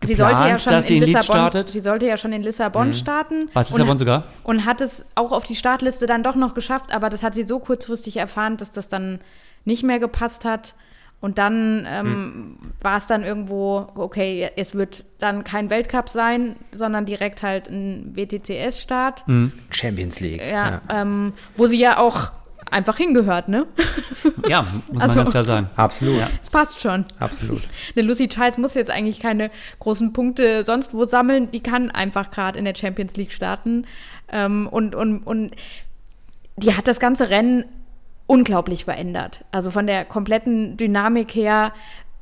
[0.03, 1.69] Sie geplant, sollte ja schon dass sie in in Lissabon, startet.
[1.69, 3.49] sie sollte ja schon in Lissabon starten.
[3.53, 4.23] Was und, Lissabon sogar?
[4.43, 7.43] und hat es auch auf die Startliste dann doch noch geschafft, aber das hat sie
[7.45, 9.19] so kurzfristig erfahren, dass das dann
[9.65, 10.75] nicht mehr gepasst hat.
[11.21, 17.05] Und dann ähm, war es dann irgendwo, okay, es wird dann kein Weltcup sein, sondern
[17.05, 19.25] direkt halt ein WTCS-Start.
[19.71, 20.41] Champions League.
[20.41, 22.31] Ja, Ähm, wo sie ja auch
[22.69, 23.65] einfach hingehört, ne?
[24.47, 25.69] Ja, muss Also- man ganz klar sagen.
[25.75, 26.29] Absolut, Ja.
[26.41, 27.05] Es passt schon.
[27.19, 27.61] absolut.
[27.95, 31.49] Eine Lucy Charles muss jetzt eigentlich keine großen Punkte sonst wo sammeln.
[31.51, 33.85] Die kann einfach gerade in der Champions League starten.
[34.31, 35.51] Ähm, und, und, und
[36.57, 37.65] die hat das ganze Rennen
[38.27, 39.45] unglaublich verändert.
[39.51, 41.73] Also von der kompletten Dynamik her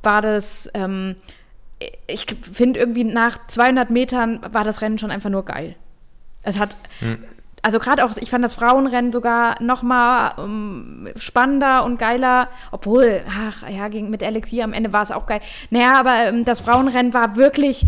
[0.02, 1.16] war das, ähm,
[2.06, 5.76] ich finde irgendwie nach 200 Metern war das Rennen schon einfach nur geil.
[6.42, 6.76] Es hat,
[7.62, 13.22] also gerade auch, ich fand das Frauenrennen sogar noch mal ähm, spannender und geiler, obwohl,
[13.26, 15.40] ach ja, gegen, mit Alexia am Ende war es auch geil.
[15.70, 17.86] Naja, aber ähm, das Frauenrennen war wirklich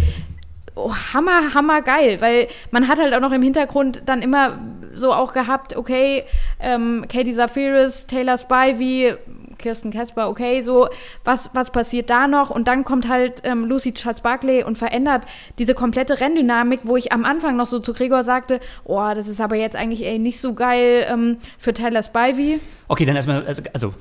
[0.77, 4.59] oh, hammer, hammer geil, weil man hat halt auch noch im Hintergrund dann immer
[4.93, 6.25] so auch gehabt, okay,
[6.61, 9.15] ähm, Katie Zafiris, Taylor Spivey,
[9.59, 10.89] Kirsten Casper, okay, so,
[11.25, 12.51] was, was passiert da noch?
[12.51, 15.25] Und dann kommt halt ähm, Lucy Charles Barkley und verändert
[15.59, 19.41] diese komplette Renndynamik, wo ich am Anfang noch so zu Gregor sagte, oh, das ist
[19.41, 22.61] aber jetzt eigentlich ey, nicht so geil ähm, für Taylor Spivey.
[22.89, 23.95] Okay, dann erstmal, also, also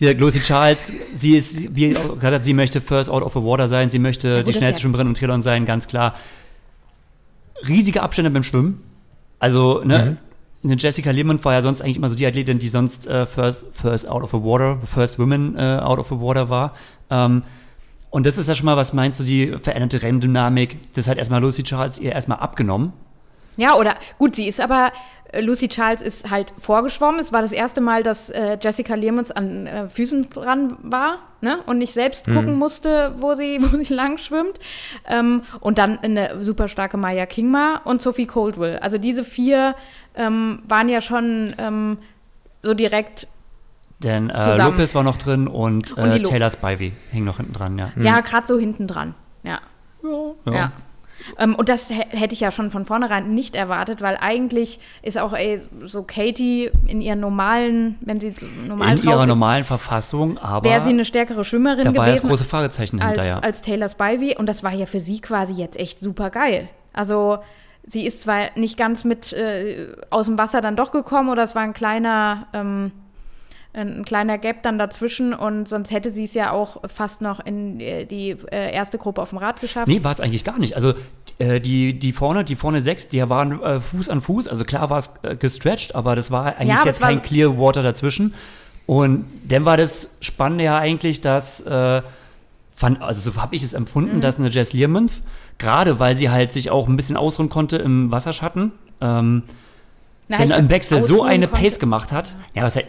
[0.00, 3.40] wie gesagt, Lucy Charles, sie ist, wie gesagt hat, sie möchte first out of the
[3.42, 6.14] water sein, sie möchte gut, die schnellste ja- Schwimmerin im Triathlon sein, ganz klar.
[7.68, 8.82] Riesige Abstände beim Schwimmen.
[9.38, 10.16] Also, ne,
[10.64, 13.66] eine Jessica Lehmann war ja sonst eigentlich immer so die Athletin, die sonst äh, first,
[13.74, 16.74] first out of the water, first woman äh, out of the water war.
[17.10, 17.42] Ähm,
[18.08, 21.40] und das ist ja schon mal, was meinst du, die veränderte Renndynamik, das hat erstmal
[21.42, 22.92] Lucy Charles ihr erstmal abgenommen.
[23.56, 24.92] Ja, oder gut, sie ist aber,
[25.38, 27.20] Lucy Charles ist halt vorgeschwommen.
[27.20, 31.58] Es war das erste Mal, dass äh, Jessica Learmonth an äh, Füßen dran war ne?
[31.66, 34.58] und nicht selbst gucken musste, wo sie, wo sie lang schwimmt.
[35.06, 38.78] Ähm, und dann eine super starke Maya Kingma und Sophie Coldwell.
[38.78, 39.74] Also diese vier
[40.16, 41.98] ähm, waren ja schon ähm,
[42.62, 43.28] so direkt,
[44.02, 44.56] Denn äh.
[44.56, 47.92] Lopez war noch drin und, Und äh, Lo- Taylor Spivey hing noch hinten dran, ja.
[48.00, 49.14] ja, gerade so hinten dran.
[49.42, 49.60] Ja.
[50.02, 50.52] Ja.
[50.52, 50.72] Ja.
[51.38, 55.18] Ähm, und das hä- hätte ich ja schon von vornherein nicht erwartet, weil eigentlich ist
[55.18, 59.64] auch ey, so Katie in ihren normalen, wenn sie so normal In ihrer ist, normalen
[59.64, 63.18] Verfassung, aber wäre sie eine stärkere Schwimmerin da war ja das gewesen große Fragezeichen als,
[63.18, 63.44] hinterher.
[63.44, 64.36] als Taylor Spivey.
[64.38, 66.68] Und das war ja für sie quasi jetzt echt super geil.
[66.92, 67.38] Also
[67.84, 71.54] sie ist zwar nicht ganz mit äh, aus dem Wasser dann doch gekommen oder es
[71.54, 72.92] war ein kleiner, ähm,
[73.72, 77.38] ein, ein kleiner Gap dann dazwischen und sonst hätte sie es ja auch fast noch
[77.44, 79.86] in äh, die äh, erste Gruppe auf dem Rad geschafft.
[79.88, 80.74] Nee, war es eigentlich gar nicht.
[80.74, 80.94] Also
[81.38, 84.48] äh, die, die vorne, die vorne sechs, die waren Fuß an Fuß.
[84.48, 88.34] Also klar war es gestretched, aber das war eigentlich Ja, jetzt kein Clear Water dazwischen.
[88.86, 92.02] Und dann war das Spannende ja eigentlich, dass, äh,
[92.74, 94.20] fand, also so habe ich es empfunden, Mhm.
[94.20, 95.22] dass eine Jess Learmonth,
[95.58, 99.44] gerade weil sie halt sich auch ein bisschen ausruhen konnte im Wasserschatten, ähm,
[100.26, 102.34] Na, dann im Wechsel so eine konnte- Pace gemacht hat.
[102.54, 102.86] Ja, was halt,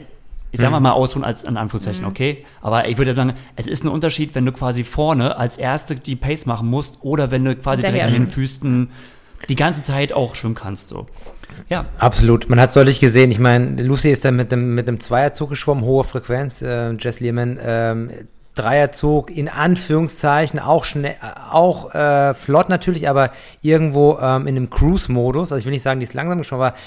[0.60, 2.46] sagen wir mal ausruhen als in Anführungszeichen, okay.
[2.62, 6.16] Aber ich würde sagen, es ist ein Unterschied, wenn du quasi vorne als Erste die
[6.16, 8.28] Pace machen musst oder wenn du quasi direkt an den.
[8.28, 8.90] Füßen
[9.50, 10.90] die ganze Zeit auch schwimmen kannst.
[10.90, 11.08] So.
[11.70, 12.50] Ja, Absolut.
[12.50, 13.32] Man hat es deutlich gesehen.
[13.32, 16.62] Ich meine, Lucy ist dann mit dem, mit dem Zweierzug geschwommen, hohe Frequenz.
[16.62, 18.12] Äh, Jess Lehman, ähm,
[18.56, 24.70] Dreierzug in Anführungszeichen auch schnell, äh, auch äh, flott natürlich, aber irgendwo ähm, in einem
[24.70, 25.52] Cruise-Modus.
[25.52, 26.78] Also ich will nicht sagen, die ist langsam geschwommen, aber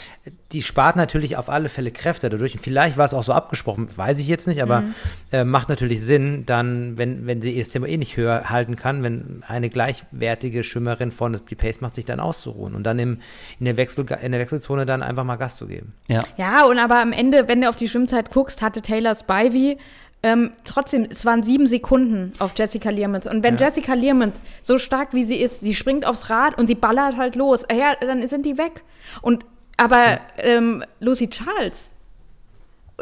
[0.52, 2.54] die spart natürlich auf alle Fälle Kräfte dadurch.
[2.54, 4.84] Und vielleicht war es auch so abgesprochen, weiß ich jetzt nicht, aber
[5.32, 9.02] äh, macht natürlich Sinn, dann, wenn, wenn sie ihr Tempo eh nicht höher halten kann,
[9.02, 13.20] wenn eine gleichwertige Schwimmerin vorne die Pace macht, sich dann auszuruhen und dann im,
[13.58, 15.94] in, der Wechsel, in der Wechselzone dann einfach mal Gas zu geben.
[16.08, 16.20] ja.
[16.36, 19.78] Ja, und aber am Ende, wenn du auf die Schwimmzeit guckst, hatte Taylor Spivey
[20.24, 23.26] ähm, trotzdem, es waren sieben Sekunden auf Jessica Learmonth.
[23.26, 23.66] Und wenn ja.
[23.66, 27.36] Jessica Learmonth so stark wie sie ist, sie springt aufs Rad und sie ballert halt
[27.36, 28.82] los, ja, dann sind die weg.
[29.20, 29.44] Und
[29.76, 31.92] aber ähm, Lucy Charles,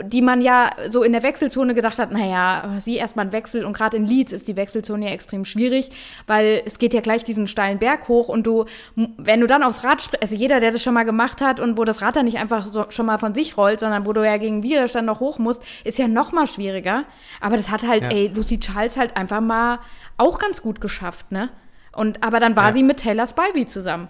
[0.01, 3.75] die man ja so in der Wechselzone gedacht hat, naja, sie erstmal ein Wechsel und
[3.75, 5.91] gerade in Leeds ist die Wechselzone ja extrem schwierig,
[6.27, 8.65] weil es geht ja gleich diesen steilen Berg hoch und du,
[8.97, 11.85] wenn du dann aufs Rad, also jeder, der das schon mal gemacht hat und wo
[11.85, 14.39] das Rad dann nicht einfach so, schon mal von sich rollt, sondern wo du ja
[14.39, 17.05] gegen Widerstand noch hoch musst, ist ja noch mal schwieriger.
[17.41, 18.13] Aber das hat halt, ja.
[18.13, 19.79] ey, Lucy Charles halt einfach mal
[20.17, 21.51] auch ganz gut geschafft, ne?
[21.95, 22.73] Und, aber dann war ja.
[22.73, 24.09] sie mit Taylor Spivey zusammen.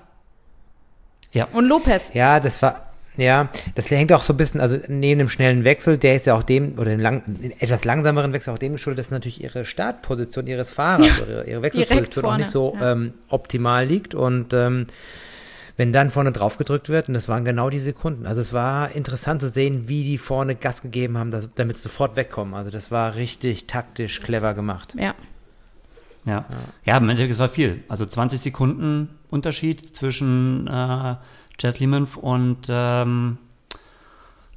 [1.33, 1.49] Ja.
[1.53, 2.15] Und Lopez.
[2.15, 5.99] Ja, das war, ja, das hängt auch so ein bisschen, also neben dem schnellen Wechsel,
[5.99, 7.23] der ist ja auch dem, oder dem lang,
[7.59, 11.63] etwas langsameren Wechsel auch dem geschuldet, dass natürlich ihre Startposition ihres Fahrers, ja, ihre, ihre
[11.63, 12.93] Wechselposition auch nicht so ja.
[12.93, 14.87] ähm, optimal liegt und ähm,
[15.77, 18.27] wenn dann vorne drauf gedrückt wird, und das waren genau die Sekunden.
[18.27, 21.85] Also es war interessant zu sehen, wie die vorne Gas gegeben haben, dass, damit sie
[21.85, 22.55] sofort wegkommen.
[22.55, 24.95] Also das war richtig taktisch clever gemacht.
[24.99, 25.15] Ja.
[26.25, 26.47] Ja,
[26.85, 27.83] ja, im Endeffekt, es war viel.
[27.89, 31.17] Also 20 Sekunden Unterschied zwischen äh,
[31.61, 33.39] Jess Lehman und ähm,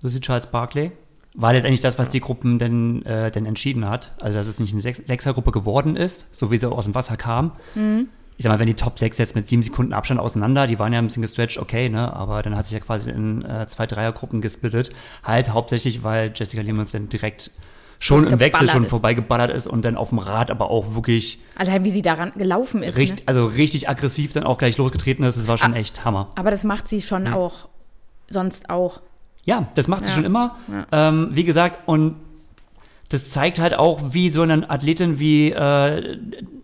[0.02, 0.92] Lucy Charles Barkley.
[1.34, 4.14] War letztendlich das, was die Gruppen denn, äh, denn entschieden hat.
[4.22, 7.18] Also, dass es nicht eine Sech Sechsergruppe geworden ist, so wie sie aus dem Wasser
[7.18, 7.52] kam.
[7.76, 8.08] Mhm.
[8.38, 10.92] Ich sag mal, wenn die Top 6 jetzt mit sieben Sekunden Abstand auseinander, die waren
[10.94, 12.14] ja ein bisschen gestretched, okay, ne?
[12.14, 14.90] Aber dann hat sich ja quasi in äh, zwei Dreiergruppen gesplittet.
[15.24, 17.52] Halt hauptsächlich, weil Jessica Lehman dann direkt
[18.00, 18.90] schon im Wechsel schon ist.
[18.90, 21.40] vorbeigeballert ist und dann auf dem Rad aber auch wirklich.
[21.56, 22.98] Also wie sie daran gelaufen ist.
[22.98, 23.28] Richtig, ne?
[23.28, 26.30] Also richtig aggressiv dann auch gleich losgetreten ist, das war schon ah, echt Hammer.
[26.36, 27.36] Aber das macht sie schon ja.
[27.36, 27.70] auch
[28.28, 29.02] sonst auch.
[29.46, 30.58] Ja, das macht sie schon immer.
[30.68, 31.10] Ja.
[31.10, 32.16] Ähm, wie gesagt, und
[33.10, 36.18] das zeigt halt auch, wie so eine Athletin wie äh,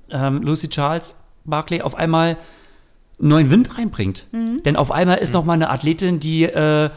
[0.09, 2.37] ähm, Lucy Charles Barclay auf einmal
[3.19, 4.25] neuen Wind reinbringt.
[4.31, 4.63] Mhm.
[4.63, 5.33] Denn auf einmal ist mhm.
[5.33, 6.89] noch mal eine Athletin, die äh,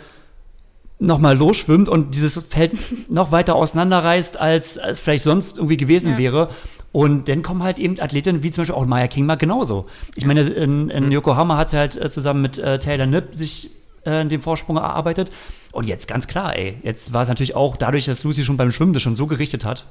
[0.98, 2.72] nochmal losschwimmt und dieses Feld
[3.10, 6.18] noch weiter auseinanderreißt, als, als vielleicht sonst irgendwie gewesen ja.
[6.18, 6.48] wäre.
[6.92, 9.86] Und dann kommen halt eben Athletinnen wie zum Beispiel auch Maya King mal genauso.
[10.14, 13.70] Ich meine, in, in Yokohama hat sie halt äh, zusammen mit äh, Taylor Nipp sich
[14.04, 15.30] äh, den Vorsprung erarbeitet.
[15.72, 18.70] Und jetzt ganz klar, ey, jetzt war es natürlich auch dadurch, dass Lucy schon beim
[18.70, 19.86] Schwimmen das schon so gerichtet hat,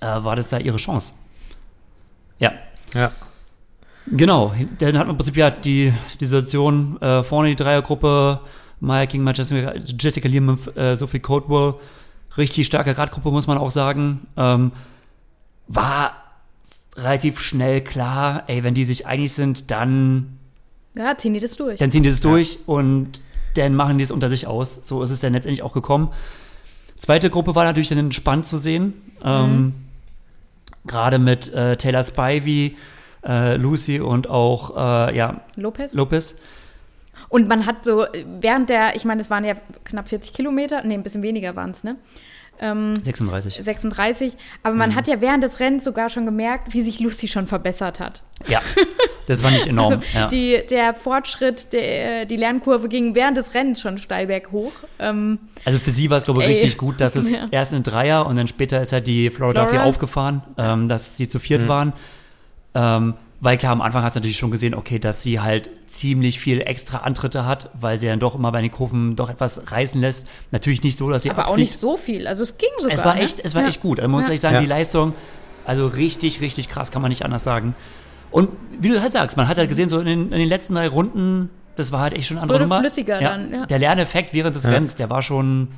[0.00, 1.14] äh, war das da ihre Chance.
[2.38, 2.52] Ja.
[2.94, 3.12] Ja.
[4.06, 8.40] Genau, dann hat man im Prinzip ja die, die Situation äh, vorne die Dreiergruppe,
[8.84, 11.74] Maya King, Jessica, Jessica Lehman, äh, Sophie Codewell.
[12.36, 14.26] Richtig starke Radgruppe, muss man auch sagen.
[14.36, 14.72] Ähm,
[15.68, 16.12] war
[16.96, 20.38] relativ schnell klar, ey, wenn die sich einig sind, dann.
[20.96, 21.78] Ja, ziehen die das durch.
[21.78, 22.30] Dann ziehen die das ja.
[22.30, 23.20] durch und
[23.54, 24.80] dann machen die es unter sich aus.
[24.84, 26.10] So ist es dann letztendlich auch gekommen.
[26.98, 28.94] Zweite Gruppe war natürlich dann spannend zu sehen.
[29.24, 29.54] Ähm, mhm.
[29.54, 29.74] Ähm,
[30.86, 32.76] Gerade mit äh, Taylor Spivey,
[33.26, 35.94] äh, Lucy und auch äh, ja, Lopez.
[35.94, 36.36] Lopez.
[37.34, 38.06] Und man hat so,
[38.40, 41.72] während der, ich meine, es waren ja knapp 40 Kilometer, nee, ein bisschen weniger waren
[41.72, 41.96] es, ne?
[42.60, 43.54] Ähm, 36.
[43.54, 44.36] 36.
[44.62, 44.94] Aber man mhm.
[44.94, 48.22] hat ja während des Rennens sogar schon gemerkt, wie sich Lucy schon verbessert hat.
[48.46, 48.62] Ja,
[49.26, 49.94] das war nicht enorm.
[49.94, 50.28] also ja.
[50.28, 54.70] die, der Fortschritt, der, die Lernkurve ging während des Rennens schon steil berghoch.
[55.00, 57.48] Ähm, also für sie war es, glaube ich, richtig gut, dass es ja.
[57.50, 59.82] erst ein Dreier und dann später ist ja die Florida Flora.
[59.82, 61.68] 4 aufgefahren, ähm, dass sie zu viert mhm.
[61.68, 61.92] waren.
[62.76, 66.40] Ähm, weil klar, am Anfang hast du natürlich schon gesehen, okay, dass sie halt ziemlich
[66.40, 70.00] viel extra Antritte hat, weil sie dann doch immer bei den Kurven doch etwas reißen
[70.00, 70.26] lässt.
[70.50, 71.52] Natürlich nicht so, dass sie Aber abfliegt.
[71.52, 72.26] auch nicht so viel.
[72.26, 72.92] Also es ging sogar.
[72.92, 73.44] Es war echt, ne?
[73.44, 73.68] es war ja.
[73.68, 73.98] echt gut.
[74.00, 74.34] Also man muss ja.
[74.34, 74.60] echt sagen, ja.
[74.60, 75.12] die Leistung,
[75.66, 77.74] also richtig, richtig krass, kann man nicht anders sagen.
[78.30, 78.50] Und
[78.80, 80.88] wie du halt sagst, man hat halt gesehen, so in den, in den letzten drei
[80.88, 82.80] Runden, das war halt echt schon eine andere Nummer.
[82.80, 83.30] flüssiger ja.
[83.30, 83.66] dann, ja.
[83.66, 85.68] Der Lerneffekt während des Rennens, der war schon,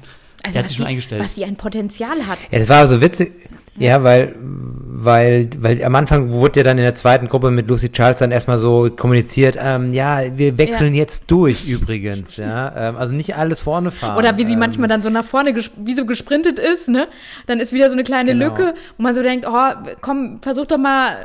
[0.43, 1.23] also der hat sich schon eingestellt.
[1.23, 2.39] Was die ein Potenzial hat.
[2.51, 3.33] Ja, das war so witzig.
[3.79, 7.93] Ja, weil, weil, weil am Anfang wurde ja dann in der zweiten Gruppe mit Lucy
[7.93, 11.01] Charles dann erstmal so kommuniziert, ähm, ja, wir wechseln ja.
[11.01, 12.75] jetzt durch übrigens, ja.
[12.75, 14.17] Ähm, also nicht alles vorne fahren.
[14.17, 17.09] Oder wie sie ähm, manchmal dann so nach vorne, wie so gesprintet ist, ne?
[17.47, 18.47] Dann ist wieder so eine kleine genau.
[18.47, 21.19] Lücke, wo man so denkt, oh, komm, versuch doch mal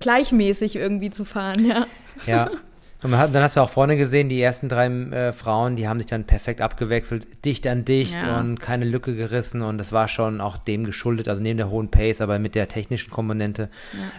[0.00, 1.86] gleichmäßig irgendwie zu fahren, ja.
[2.26, 2.50] Ja,
[3.02, 6.00] Und hat, dann hast du auch vorne gesehen, die ersten drei äh, Frauen, die haben
[6.00, 8.40] sich dann perfekt abgewechselt, dicht an dicht ja.
[8.40, 9.62] und keine Lücke gerissen.
[9.62, 12.66] Und das war schon auch dem geschuldet, also neben der hohen Pace, aber mit der
[12.66, 13.68] technischen Komponente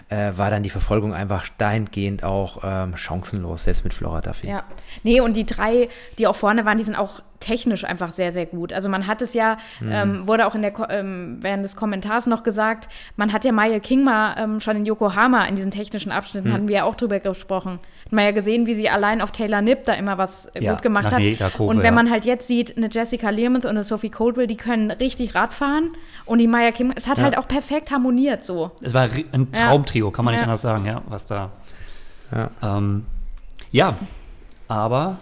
[0.10, 0.30] ja.
[0.30, 4.48] äh, war dann die Verfolgung einfach dahingehend auch ähm, chancenlos, selbst mit Flora Duffy.
[4.48, 4.64] Ja,
[5.04, 8.46] nee, und die drei, die auch vorne waren, die sind auch technisch einfach sehr, sehr
[8.46, 8.74] gut.
[8.74, 9.92] Also man hat es ja, mhm.
[9.92, 13.80] ähm, wurde auch in der, ähm, während des Kommentars noch gesagt, man hat ja Maya
[13.80, 16.54] King mal ähm, schon in Yokohama in diesen technischen Abschnitten, mhm.
[16.54, 17.80] hatten wir ja auch drüber gesprochen.
[18.10, 20.74] Hat man ja gesehen, wie sie allein auf Taylor Nipp da immer was äh, ja,
[20.74, 21.22] gut gemacht hat.
[21.54, 21.92] Kurve, und wenn ja.
[21.92, 25.54] man halt jetzt sieht, eine Jessica Learmonth und eine Sophie Coldwell, die können richtig Rad
[25.54, 25.90] fahren
[26.26, 27.26] und die Maya King, es hat ja.
[27.26, 28.72] halt auch perfekt harmoniert so.
[28.82, 31.52] Es war ein Traumtrio, kann man nicht anders sagen, ja, was da.
[32.32, 33.06] Ja, ähm,
[33.72, 33.96] ja
[34.68, 35.18] aber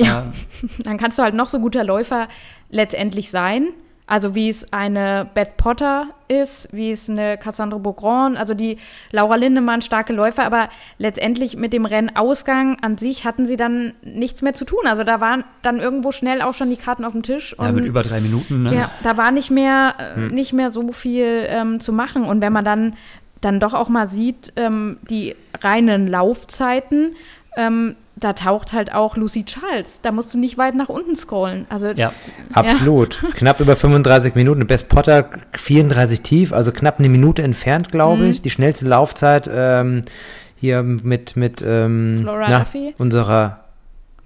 [0.00, 0.32] ja,
[0.84, 2.28] dann kannst du halt noch so guter Läufer
[2.70, 3.68] letztendlich sein.
[4.06, 8.76] Also wie es eine Beth Potter ist, wie es eine Cassandra Beaugrand, also die
[9.12, 10.68] Laura Lindemann, starke Läufer, aber
[10.98, 14.80] letztendlich mit dem Rennausgang an sich hatten sie dann nichts mehr zu tun.
[14.84, 17.56] Also da waren dann irgendwo schnell auch schon die Karten auf dem Tisch.
[17.58, 18.64] ja, mit über drei Minuten.
[18.64, 18.74] Ne?
[18.74, 20.28] Ja, da war nicht mehr, äh, hm.
[20.28, 22.24] nicht mehr so viel ähm, zu machen.
[22.24, 22.96] Und wenn man dann,
[23.40, 27.16] dann doch auch mal sieht, ähm, die reinen Laufzeiten,
[27.56, 30.00] ähm, da taucht halt auch Lucy Charles.
[30.00, 31.66] Da musst du nicht weit nach unten scrollen.
[31.68, 32.12] Also, ja,
[32.52, 33.20] absolut.
[33.22, 33.28] Ja.
[33.34, 34.66] Knapp über 35 Minuten.
[34.66, 38.30] Best Potter 34 tief, also knapp eine Minute entfernt, glaube mhm.
[38.30, 38.42] ich.
[38.42, 40.02] Die schnellste Laufzeit ähm,
[40.56, 42.94] hier mit, mit ähm, Flora na, Duffy.
[42.96, 43.60] unserer.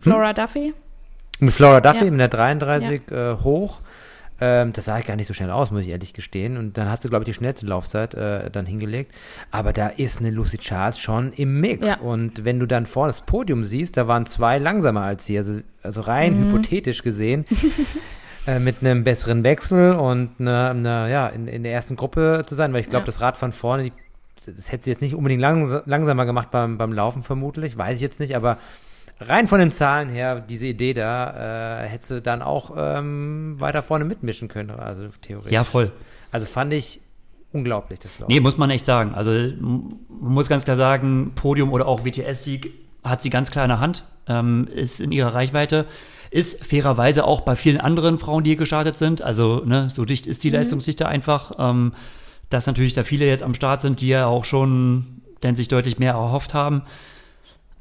[0.04, 0.12] Hm?
[0.12, 0.74] Flora Duffy.
[1.40, 2.10] Mit Flora Duffy ja.
[2.10, 3.32] mit der 33 ja.
[3.32, 3.80] äh, hoch.
[4.40, 6.56] Ähm, das sah gar nicht so schnell aus, muss ich ehrlich gestehen.
[6.56, 9.12] Und dann hast du, glaube ich, die schnellste Laufzeit äh, dann hingelegt.
[9.50, 11.86] Aber da ist eine Lucy Charles schon im Mix.
[11.86, 11.96] Ja.
[11.98, 15.38] Und wenn du dann vorne das Podium siehst, da waren zwei langsamer als sie.
[15.38, 16.48] Also, also rein mhm.
[16.48, 17.44] hypothetisch gesehen.
[18.46, 22.54] äh, mit einem besseren Wechsel und eine, eine, ja, in, in der ersten Gruppe zu
[22.54, 23.06] sein, weil ich glaube, ja.
[23.06, 23.92] das Rad von vorne, die,
[24.46, 28.00] das hätte sie jetzt nicht unbedingt lang, langsamer gemacht beim, beim Laufen vermutlich, weiß ich
[28.00, 28.58] jetzt nicht, aber
[29.20, 34.04] rein von den Zahlen her, diese Idee da, äh, hätte dann auch ähm, weiter vorne
[34.04, 35.52] mitmischen können, also theoretisch.
[35.52, 35.92] Ja, voll.
[36.30, 37.00] Also fand ich
[37.52, 38.28] unglaublich, das Lauf.
[38.28, 39.14] Nee, muss man echt sagen.
[39.14, 42.72] Also man muss ganz klar sagen, Podium oder auch WTS-Sieg
[43.04, 45.86] hat sie ganz klar in der Hand, ähm, ist in ihrer Reichweite.
[46.30, 49.22] Ist fairerweise auch bei vielen anderen Frauen, die hier gestartet sind.
[49.22, 50.56] Also, ne, so dicht ist die mhm.
[50.56, 51.52] Leistungsdichte einfach.
[51.58, 51.92] Ähm,
[52.50, 55.98] dass natürlich da viele jetzt am Start sind, die ja auch schon denn sich deutlich
[55.98, 56.82] mehr erhofft haben.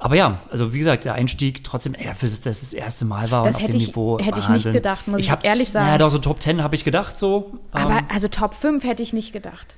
[0.00, 3.30] Aber ja, also wie gesagt, der Einstieg trotzdem, ey, für das das, das erste Mal
[3.32, 4.18] war das und auf dem ich, Niveau.
[4.20, 5.88] Hätte ich nicht gedacht, muss ich, ich ehrlich sagen.
[5.88, 7.58] Ja, doch so Top 10 habe ich gedacht so.
[7.72, 9.76] Aber ähm, also Top 5 hätte ich nicht gedacht.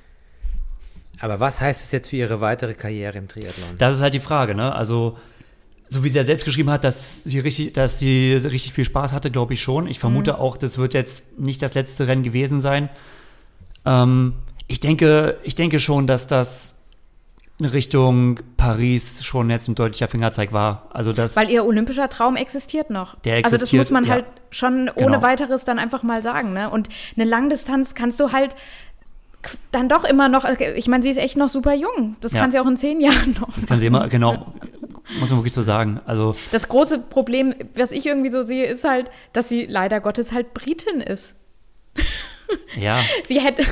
[1.19, 3.75] Aber was heißt es jetzt für ihre weitere Karriere im Triathlon?
[3.77, 4.73] Das ist halt die Frage, ne?
[4.73, 5.17] Also,
[5.87, 9.13] so wie sie ja selbst geschrieben hat, dass sie richtig, dass sie richtig viel Spaß
[9.13, 9.87] hatte, glaube ich schon.
[9.87, 10.39] Ich vermute mhm.
[10.39, 12.89] auch, das wird jetzt nicht das letzte Rennen gewesen sein.
[13.85, 14.33] Ähm,
[14.67, 16.80] ich denke, ich denke schon, dass das
[17.65, 20.89] Richtung Paris schon jetzt ein deutlicher Fingerzeig war.
[20.93, 23.15] Also das, Weil ihr olympischer Traum existiert noch.
[23.21, 24.11] Der existiert, also das muss man ja.
[24.11, 25.21] halt schon ohne genau.
[25.21, 26.53] weiteres dann einfach mal sagen.
[26.53, 26.69] Ne?
[26.69, 28.55] Und eine Langdistanz kannst du halt
[29.71, 32.15] dann doch immer noch, ich meine, sie ist echt noch super jung.
[32.21, 32.39] Das ja.
[32.39, 33.53] kann sie auch in zehn Jahren noch.
[33.55, 34.53] Das kann sie immer, genau.
[35.19, 35.99] Muss man wirklich so sagen.
[36.05, 40.31] Also das große Problem, was ich irgendwie so sehe, ist halt, dass sie leider Gottes
[40.31, 41.35] halt Britin ist.
[42.79, 42.99] Ja.
[43.25, 43.63] Sie hätte,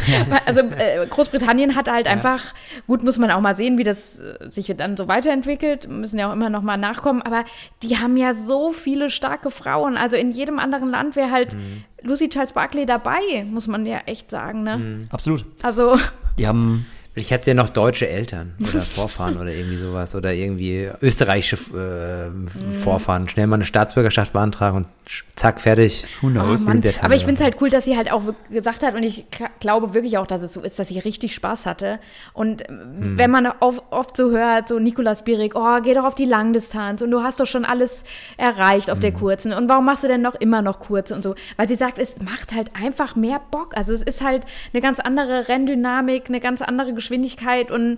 [0.45, 2.11] also äh, Großbritannien hat halt ja.
[2.11, 2.53] einfach,
[2.87, 6.29] gut, muss man auch mal sehen, wie das äh, sich dann so weiterentwickelt, müssen ja
[6.29, 7.45] auch immer noch mal nachkommen, aber
[7.83, 9.97] die haben ja so viele starke Frauen.
[9.97, 11.83] Also in jedem anderen Land wäre halt mhm.
[12.03, 14.77] Lucy Charles Barkley dabei, muss man ja echt sagen, ne?
[14.77, 15.07] Mhm.
[15.11, 15.45] Absolut.
[15.61, 15.97] Also.
[16.37, 20.33] Die haben Vielleicht hat sie ja noch deutsche Eltern oder Vorfahren oder irgendwie sowas oder
[20.33, 22.47] irgendwie österreichische äh, mhm.
[22.75, 23.27] Vorfahren.
[23.27, 24.87] Schnell mal eine Staatsbürgerschaft beantragen und
[25.35, 26.05] zack, fertig.
[26.21, 26.65] Who knows?
[26.67, 26.71] Oh,
[27.01, 29.25] Aber ich finde es halt cool, dass sie halt auch gesagt hat und ich
[29.59, 31.99] glaube wirklich auch, dass es so ist, dass sie richtig Spaß hatte.
[32.33, 33.17] Und hm.
[33.17, 37.01] wenn man oft, oft so hört, so Nikolas Bierig, oh, geh doch auf die Langdistanz
[37.01, 38.03] und du hast doch schon alles
[38.37, 39.01] erreicht auf hm.
[39.01, 41.35] der kurzen und warum machst du denn noch immer noch kurze und so?
[41.57, 43.75] Weil sie sagt, es macht halt einfach mehr Bock.
[43.75, 47.97] Also es ist halt eine ganz andere Renndynamik, eine ganz andere Geschwindigkeit und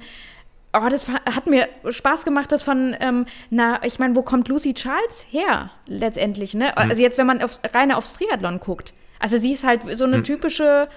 [0.74, 4.74] oh, das hat mir Spaß gemacht, das von, ähm, na, ich meine, wo kommt Lucy
[4.74, 6.68] Charles her letztendlich, ne?
[6.68, 6.90] Mhm.
[6.90, 8.94] Also jetzt, wenn man aufs, reine aufs Triathlon guckt.
[9.20, 10.24] Also sie ist halt so eine mhm.
[10.24, 10.88] typische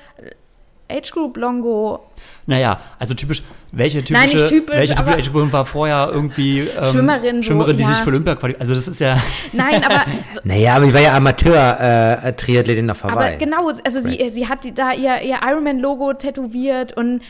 [0.91, 2.11] Age Group Longo.
[2.47, 3.43] Naja, also typisch,
[3.73, 7.77] welche typische, Nein, typisch, welche typische Age Group war vorher irgendwie ähm, Schwimmerin, Schwimmerin, so,
[7.77, 7.89] die ja.
[7.89, 8.61] sich für Olympia qualifiziert.
[8.61, 9.17] Also das ist ja.
[9.53, 10.05] Nein, aber.
[10.33, 13.29] So, naja, aber ich war ja Amateur-Triathletin äh, auf Hawaii.
[13.29, 17.23] Aber genau, also sie, sie hat da ihr, ihr Ironman-Logo tätowiert und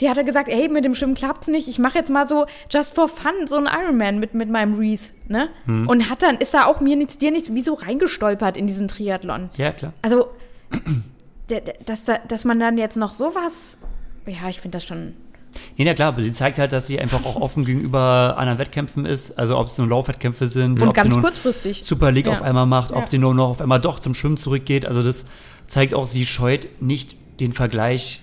[0.00, 1.68] sie hatte gesagt, hey, mit dem Schwimmen klappt's nicht.
[1.68, 5.12] Ich mache jetzt mal so just for fun so einen Ironman mit, mit meinem Reese,
[5.28, 5.48] ne?
[5.66, 5.86] Hm.
[5.86, 9.50] Und hat dann, ist da auch mir nichts, dir nichts, wieso reingestolpert in diesen Triathlon.
[9.56, 9.92] Ja, klar.
[10.02, 10.30] Also,
[11.86, 13.78] dass, dass man dann jetzt noch sowas,
[14.26, 15.14] ja, ich finde das schon
[15.76, 19.04] Nee, na klar, aber sie zeigt halt, dass sie einfach auch offen gegenüber anderen Wettkämpfen
[19.04, 19.36] ist.
[19.36, 20.80] Also ob es nur Laufwettkämpfe sind.
[20.80, 21.82] Und ob ganz sie kurzfristig.
[21.84, 22.32] Super League ja.
[22.32, 23.06] auf einmal macht, ob ja.
[23.08, 24.86] sie nur noch auf einmal doch zum Schwimmen zurückgeht.
[24.86, 25.26] Also das
[25.66, 28.20] zeigt auch, sie scheut nicht den Vergleich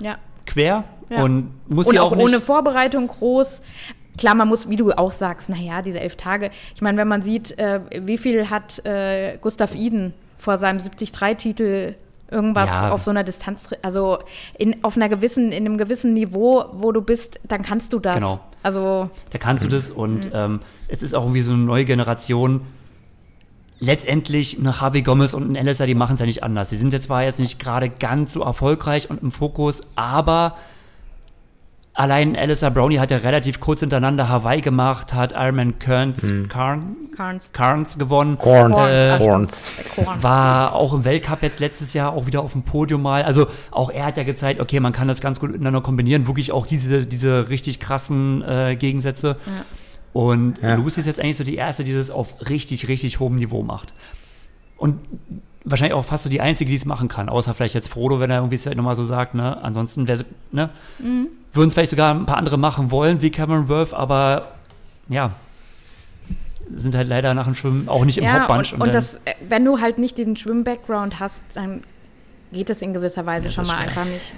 [0.00, 0.16] ja.
[0.46, 1.22] quer, ja.
[1.22, 3.62] Und muss und auch, auch ohne Vorbereitung groß.
[4.16, 6.50] Klar, man muss, wie du auch sagst, naja, diese elf Tage.
[6.74, 11.94] Ich meine, wenn man sieht, äh, wie viel hat äh, Gustav Iden vor seinem 73-Titel
[12.30, 12.90] irgendwas ja.
[12.90, 14.18] auf so einer Distanz, also
[14.58, 18.16] in, auf einer gewissen, in einem gewissen Niveau, wo du bist, dann kannst du das.
[18.16, 18.40] Genau.
[18.62, 19.10] Also.
[19.30, 20.32] Da kannst du das und mhm.
[20.34, 22.62] ähm, es ist auch irgendwie so eine neue Generation.
[23.80, 26.68] Letztendlich nach Javi Gomez und ein LSA, die machen es ja nicht anders.
[26.68, 30.56] Die sind jetzt zwar jetzt nicht gerade ganz so erfolgreich und im Fokus, aber
[31.96, 36.48] Allein Alistair Brownie hat ja relativ kurz hintereinander Hawaii gemacht, hat Ironman Kearns, hm.
[36.48, 38.36] Karn, Carnes, Carnes gewonnen.
[38.36, 38.90] Corns.
[38.90, 39.70] Äh, Corns.
[40.20, 43.22] War auch im Weltcup jetzt letztes Jahr auch wieder auf dem Podium mal.
[43.22, 46.26] Also auch er hat ja gezeigt, okay, man kann das ganz gut miteinander kombinieren.
[46.26, 49.36] Wirklich auch diese, diese richtig krassen äh, Gegensätze.
[49.46, 49.64] Ja.
[50.12, 50.74] Und ja.
[50.74, 53.94] Lucy ist jetzt eigentlich so die erste, die das auf richtig, richtig hohem Niveau macht.
[54.76, 54.98] Und
[55.64, 58.30] wahrscheinlich auch fast so die einzige, die es machen kann, außer vielleicht jetzt Frodo, wenn
[58.30, 59.62] er irgendwie es vielleicht nochmal so sagt, ne?
[59.62, 60.70] Ansonsten wäre ne?
[60.98, 61.28] Mhm.
[61.54, 64.48] Würden es vielleicht sogar ein paar andere machen wollen, wie Cameron Worth, aber
[65.08, 65.30] ja,
[66.74, 68.72] sind halt leider nach dem Schwimmen auch nicht im ja, Hauptbunch.
[68.72, 71.82] Und, und, und das, äh, wenn du halt nicht diesen Schwimm-Background hast, dann
[72.52, 73.88] geht es in gewisser Weise schon mal schwer.
[73.88, 74.34] einfach nicht.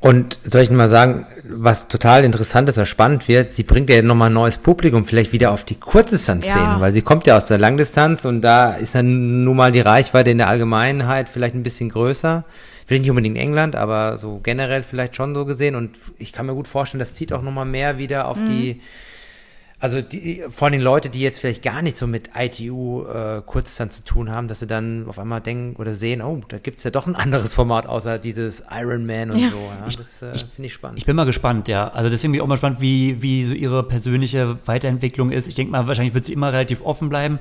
[0.00, 4.02] Und soll ich mal sagen, was total interessant ist oder spannend wird, sie bringt ja
[4.02, 6.80] nochmal ein neues Publikum vielleicht wieder auf die Kurzdistanzszene, ja.
[6.80, 10.30] weil sie kommt ja aus der Langdistanz und da ist dann nun mal die Reichweite
[10.30, 12.44] in der Allgemeinheit vielleicht ein bisschen größer.
[12.92, 16.44] Vielleicht nicht unbedingt in England, aber so generell vielleicht schon so gesehen und ich kann
[16.44, 18.46] mir gut vorstellen, das zieht auch nochmal mehr wieder auf mhm.
[18.46, 18.80] die
[19.82, 23.96] also die, vor allem Leute, die jetzt vielleicht gar nicht so mit ITU äh, Kurzdistanz
[23.96, 26.84] zu tun haben, dass sie dann auf einmal denken oder sehen, oh, da gibt es
[26.84, 29.48] ja doch ein anderes Format außer dieses Ironman und ja.
[29.48, 29.56] so.
[29.56, 30.98] Ja, ich, das äh, finde ich spannend.
[30.98, 31.88] Ich bin mal gespannt, ja.
[31.88, 35.48] Also deswegen bin ich auch mal gespannt, wie, wie so ihre persönliche Weiterentwicklung ist.
[35.48, 37.40] Ich denke mal, wahrscheinlich wird sie immer relativ offen bleiben.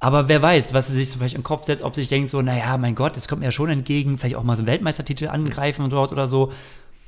[0.00, 2.30] Aber wer weiß, was sie sich so vielleicht den Kopf setzt, ob sie sich denkt
[2.30, 4.68] so, naja, mein Gott, das kommt mir ja schon entgegen, vielleicht auch mal so einen
[4.68, 6.52] Weltmeistertitel angreifen und dort oder so.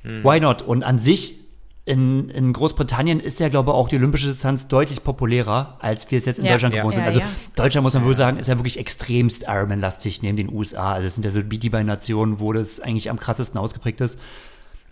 [0.02, 0.24] Hm.
[0.24, 0.62] Why not?
[0.62, 1.36] Und an sich
[1.84, 6.18] in, in Großbritannien ist ja, glaube ich, auch die olympische Distanz deutlich populärer, als wir
[6.18, 7.06] es jetzt in ja, Deutschland gewohnt ja, sind.
[7.06, 10.92] Also ja, Deutschland, muss man wohl sagen, ist ja wirklich extremst Ironman-lastig neben den USA.
[10.92, 14.18] Also es sind ja so die beiden Nationen, wo das eigentlich am krassesten ausgeprägt ist.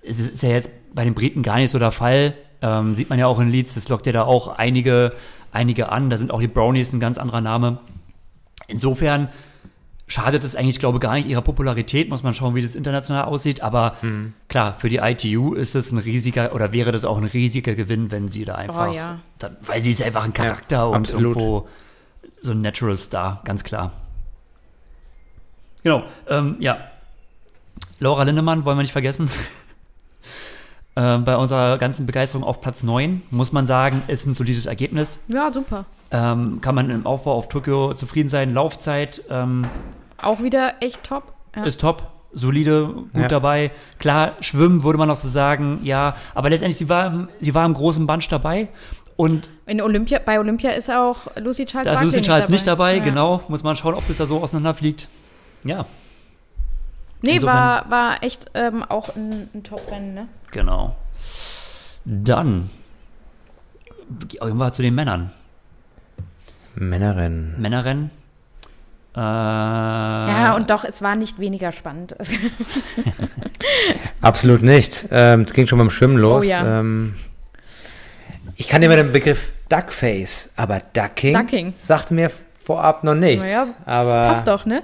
[0.02, 2.34] Es ist ja jetzt bei den Briten gar nicht so der Fall.
[2.60, 5.12] Ähm, sieht man ja auch in Leeds, das lockt ja da auch einige,
[5.52, 6.10] einige an.
[6.10, 7.78] Da sind auch die Brownies ein ganz anderer Name.
[8.66, 9.28] Insofern
[10.08, 12.08] schadet es eigentlich, glaube ich, gar nicht ihrer Popularität.
[12.08, 13.62] Muss man schauen, wie das international aussieht.
[13.62, 14.32] Aber mhm.
[14.48, 18.10] klar, für die ITU ist es ein riesiger oder wäre das auch ein riesiger Gewinn,
[18.10, 19.20] wenn sie da einfach, oh, ja.
[19.38, 21.36] da, weil sie ist einfach ein Charakter ja, und absolut.
[21.36, 21.68] irgendwo
[22.40, 23.92] so ein Natural Star, ganz klar.
[25.82, 26.78] Genau, ähm, ja.
[28.00, 29.30] Laura Lindemann wollen wir nicht vergessen.
[30.98, 35.20] äh, bei unserer ganzen Begeisterung auf Platz 9, muss man sagen, ist ein solides Ergebnis.
[35.28, 35.84] Ja, super.
[36.10, 38.52] Ähm, kann man im Aufbau auf Tokio zufrieden sein.
[38.52, 39.66] Laufzeit ähm,
[40.20, 41.34] auch wieder echt top.
[41.54, 41.62] Ja.
[41.62, 42.02] Ist top.
[42.32, 43.28] Solide, gut ja.
[43.28, 43.70] dabei.
[43.98, 46.16] Klar, schwimmen würde man auch so sagen, ja.
[46.34, 48.68] Aber letztendlich, sie war, sie war im großen Bunch dabei.
[49.16, 52.94] Und in Olympia, bei Olympia ist auch Lucy Charles Da ist Lucy Charles nicht dabei,
[52.94, 53.34] nicht dabei ja.
[53.38, 53.42] genau.
[53.48, 55.08] Muss man schauen, ob das da so auseinanderfliegt.
[55.62, 55.86] Ja.
[57.22, 60.28] Nee, war, war echt ähm, auch ein, ein Top-Rennen, ne?
[60.50, 60.96] Genau.
[62.04, 62.70] Dann
[64.40, 65.32] irgendwann zu den Männern.
[66.74, 67.60] Männerrennen.
[67.60, 68.10] Männerrennen.
[69.16, 72.14] Äh, ja, und doch, es war nicht weniger spannend.
[74.20, 75.06] Absolut nicht.
[75.10, 76.44] Ähm, es ging schon beim Schwimmen los.
[76.44, 76.80] Oh, ja.
[76.80, 77.14] ähm,
[78.56, 81.74] ich kann immer den Begriff Duckface, aber Ducking, Ducking.
[81.78, 82.30] sagte mir
[82.60, 83.44] vorab noch nichts.
[83.44, 84.82] Naja, aber passt doch, ne?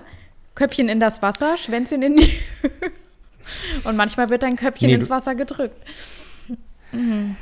[0.55, 2.33] Köpfchen in das Wasser, Schwänzchen in die
[3.85, 5.77] Und manchmal wird dein Köpfchen nee, ins Wasser gedrückt.
[6.93, 7.37] Mhm.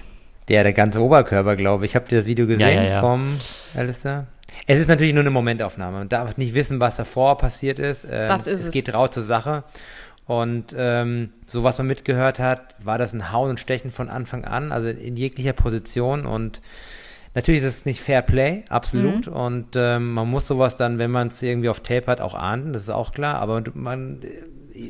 [0.48, 1.94] Der, der ganze Oberkörper, glaube ich.
[1.94, 3.00] Habt ihr das Video gesehen ja, ja, ja.
[3.00, 3.38] vom
[3.74, 4.26] Alistair?
[4.66, 5.98] Es ist natürlich nur eine Momentaufnahme.
[5.98, 8.06] Man darf nicht wissen, was davor passiert ist.
[8.10, 8.66] Ähm, das ist es.
[8.66, 9.64] Es geht rau zur Sache.
[10.26, 14.44] Und ähm, so was man mitgehört hat, war das ein Hauen und Stechen von Anfang
[14.44, 16.26] an, also in jeglicher Position.
[16.26, 16.60] Und
[17.34, 19.26] natürlich ist es nicht Fair Play, absolut.
[19.26, 19.32] Mhm.
[19.32, 22.72] Und ähm, man muss sowas dann, wenn man es irgendwie auf Tape hat, auch ahnden,
[22.72, 23.36] das ist auch klar.
[23.36, 24.20] Aber man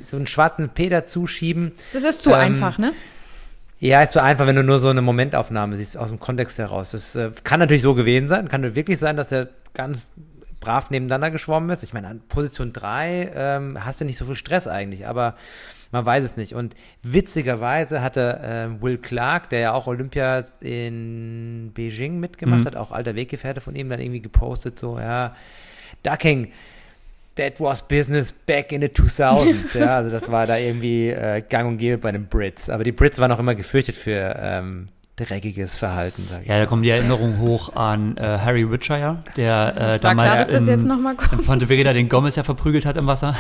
[0.07, 1.73] so einen schwarzen P dazuschieben.
[1.93, 2.93] Das ist zu ähm, einfach, ne?
[3.79, 6.93] Ja, ist so einfach, wenn du nur so eine Momentaufnahme siehst, aus dem Kontext heraus.
[6.93, 10.03] Das äh, kann natürlich so gewesen sein, kann wirklich sein, dass er ganz
[10.61, 11.83] brav nebeneinander geschwommen ist.
[11.83, 15.35] Ich meine, an Position 3 ähm, hast du nicht so viel Stress eigentlich, aber
[15.91, 16.55] man weiß es nicht.
[16.55, 22.67] Und witzigerweise hatte äh, Will Clark, der ja auch Olympia in Beijing mitgemacht mhm.
[22.67, 25.35] hat, auch alter Weggefährte von ihm, dann irgendwie gepostet, so, ja,
[26.03, 26.53] Ducking,
[27.37, 29.79] that was business back in the 2000s.
[29.79, 32.69] ja, also das war da irgendwie äh, gang und gäbe bei den Brits.
[32.69, 34.87] Aber die Brits waren auch immer gefürchtet für ähm,
[35.17, 36.23] dreckiges Verhalten.
[36.29, 40.49] Sag ich ja, da kommen die Erinnerungen hoch an äh, Harry Witshire, der äh, damals
[40.49, 43.35] klar, in, in Pontevedra den Gomez ja verprügelt hat im Wasser.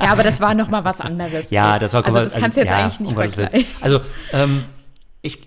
[0.00, 1.50] ja, aber das war noch mal was anderes.
[1.50, 3.66] Ja, das war Also das kannst du jetzt ja, eigentlich nicht vergleichen.
[3.80, 4.00] Also
[4.32, 4.64] ähm,
[5.22, 5.46] ich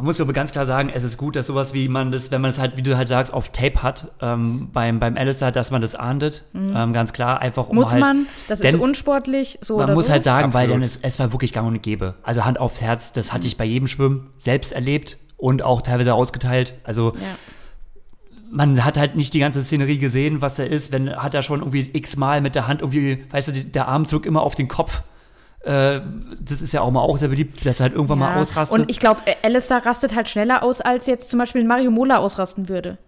[0.00, 2.40] man muss glaube ganz klar sagen, es ist gut, dass sowas wie man das, wenn
[2.40, 5.70] man es halt, wie du halt sagst, auf Tape hat, ähm, beim, beim Alistair, dass
[5.70, 6.42] man das ahndet.
[6.54, 6.74] Mhm.
[6.74, 10.12] Ähm, ganz klar, einfach um Muss halt, man, das ist unsportlich, so Man muss so?
[10.12, 10.54] halt sagen, Absolut.
[10.54, 12.14] weil denn es, es war wirklich gang und gäbe.
[12.22, 16.14] Also Hand aufs Herz, das hatte ich bei jedem Schwimmen selbst erlebt und auch teilweise
[16.14, 16.72] ausgeteilt.
[16.82, 17.36] Also ja.
[18.50, 21.60] man hat halt nicht die ganze Szenerie gesehen, was da ist, wenn hat er schon
[21.60, 25.02] irgendwie x-mal mit der Hand irgendwie, weißt du, der Armzug immer auf den Kopf
[25.62, 28.30] das ist ja auch mal auch sehr beliebt, dass er halt irgendwann ja.
[28.30, 28.78] mal ausrastet.
[28.78, 32.68] Und ich glaube, Alistair rastet halt schneller aus, als jetzt zum Beispiel Mario Mola ausrasten
[32.68, 32.98] würde.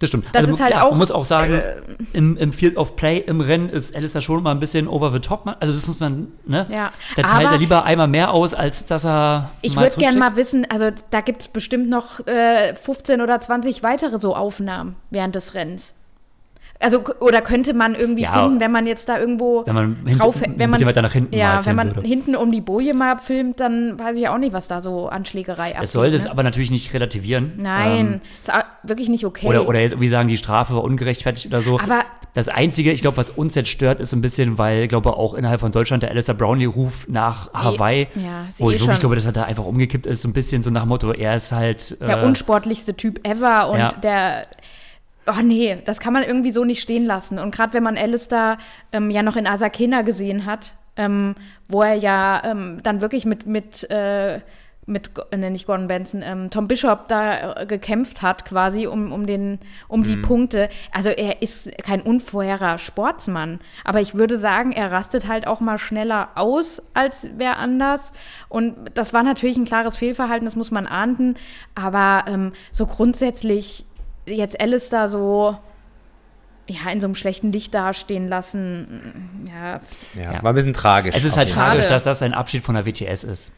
[0.00, 0.26] Das stimmt.
[0.32, 1.76] Das ist halt auch- Man muss auch sagen, äh,
[2.12, 5.18] im, im Field of Play, im Rennen ist Alistair schon mal ein bisschen over the
[5.18, 5.56] top.
[5.58, 6.66] Also das muss man, ne?
[6.70, 10.36] Ja, Da teilt er lieber einmal mehr aus, als dass er Ich würde gerne mal
[10.36, 15.34] wissen, also da gibt es bestimmt noch äh, 15 oder 20 weitere so Aufnahmen während
[15.34, 15.94] des Rennens.
[16.80, 20.18] Also, oder könnte man irgendwie Ja, finden, wenn man jetzt da irgendwo wenn man hinten-
[20.20, 22.06] drauf, wenn man weiter nach hinten ja, wenn man würde.
[22.06, 25.24] hinten um die Boje mal filmt, dann weiß ich auch nicht, was da so an
[25.24, 25.82] Schlägerei abgeht.
[25.84, 26.30] Es soll das ne?
[26.30, 27.54] aber natürlich nicht relativieren.
[27.56, 28.52] Nein, Ähm, ist
[28.84, 29.46] wirklich nicht okay.
[29.48, 31.80] oder, oder jetzt irgendwie sagen, die Strafe war ungerechtfertigt oder so.
[31.80, 34.88] Aber- das Einzige, ich glaube, was uns jetzt stört, ist so ein bisschen, weil, ich
[34.88, 38.82] glaube, auch innerhalb von Deutschland der Alistair Brownlee-Ruf nach Hawaii, ja, wo eh ich wirklich
[38.82, 41.10] schon- glaube, dass er da einfach umgekippt ist, so ein bisschen so nach dem Motto,
[41.10, 42.00] er ist halt.
[42.00, 43.88] der äh, unsportlichste Typ ever und Ja.
[43.88, 44.42] der.
[45.28, 47.38] Oh nee, das kann man irgendwie so nicht stehen lassen.
[47.38, 48.58] Und gerade wenn man Alistair
[48.92, 51.34] ähm, ja noch in Asakena gesehen hat, ähm,
[51.68, 54.40] wo er ja ähm, dann wirklich mit, mit, äh,
[54.86, 59.26] mit äh, nicht Gordon Benson, ähm, Tom Bishop da äh, gekämpft hat, quasi um, um,
[59.26, 60.70] den, um die Punkte.
[60.92, 63.60] Also er ist kein unvorherer Sportsmann.
[63.84, 68.12] Aber ich würde sagen, er rastet halt auch mal schneller aus als wer anders.
[68.48, 71.36] Und das war natürlich ein klares Fehlverhalten, das muss man ahnden.
[71.74, 73.84] Aber ähm, so grundsätzlich
[74.30, 75.56] jetzt Alistair so
[76.70, 79.80] ja, in so einem schlechten Licht dastehen lassen, ja,
[80.22, 80.42] Ja, Ja.
[80.42, 81.14] war ein bisschen tragisch.
[81.16, 81.94] Es ist halt tragisch, Schade.
[81.94, 83.52] dass das ein Abschied von der WTS ist.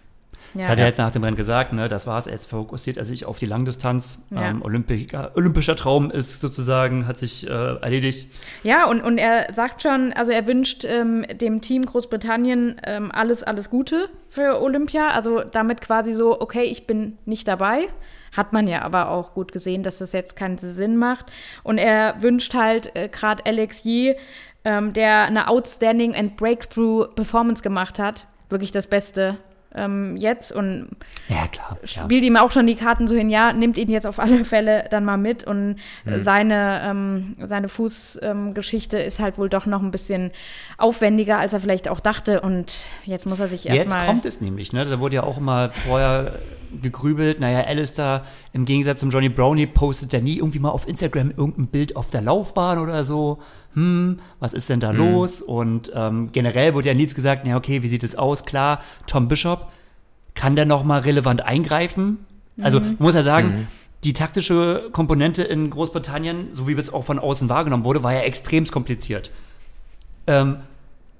[0.54, 0.60] ja.
[0.60, 2.28] Das hat er jetzt nach dem Rennen gesagt, ne, das war's.
[2.28, 4.24] Er ist fokussiert er sich auf die Langdistanz.
[4.30, 4.50] Ja.
[4.50, 8.28] Ähm, olympischer Traum ist sozusagen, hat sich äh, erledigt.
[8.62, 13.42] Ja, und, und er sagt schon, also er wünscht ähm, dem Team Großbritannien ähm, alles,
[13.42, 15.08] alles Gute für Olympia.
[15.08, 17.88] Also damit quasi so, okay, ich bin nicht dabei.
[18.36, 21.26] Hat man ja aber auch gut gesehen, dass das jetzt keinen Sinn macht.
[21.62, 24.16] Und er wünscht halt äh, gerade Alex Yee,
[24.64, 29.36] ähm, der eine outstanding and breakthrough Performance gemacht hat, wirklich das Beste
[29.72, 30.88] ähm, jetzt und
[31.28, 31.78] Ja, klar.
[31.82, 31.86] Ja.
[32.04, 34.84] spielt ihm auch schon die Karten so hin, ja, nimmt ihn jetzt auf alle Fälle
[34.90, 36.22] dann mal mit und äh, Mhm.
[36.22, 40.32] seine, ähm, seine Fußgeschichte ähm, ist halt wohl doch noch ein bisschen
[40.76, 42.72] aufwendiger, als er vielleicht auch dachte und
[43.04, 44.06] jetzt muss er sich Jetzt erstmal.
[44.06, 44.84] kommt es nämlich, ne?
[44.86, 46.32] Da wurde ja auch immer vorher
[46.82, 47.40] gegrübelt.
[47.40, 51.66] Naja, Alistair im Gegensatz zum Johnny Brownie postet ja nie irgendwie mal auf Instagram irgendein
[51.66, 53.38] Bild auf der Laufbahn oder so.
[53.74, 55.42] Hm, was ist denn da los?
[55.42, 58.44] Und ähm, generell wurde ja nichts gesagt, na okay, wie sieht es aus?
[58.44, 59.68] Klar, Tom Bishop,
[60.34, 62.18] kann der noch mal relevant eingreifen?
[62.62, 63.68] Also man muss ja sagen,
[64.04, 68.20] die taktische Komponente in Großbritannien, so wie es auch von außen wahrgenommen wurde, war ja
[68.20, 69.30] extremst kompliziert.
[70.26, 70.56] Ähm,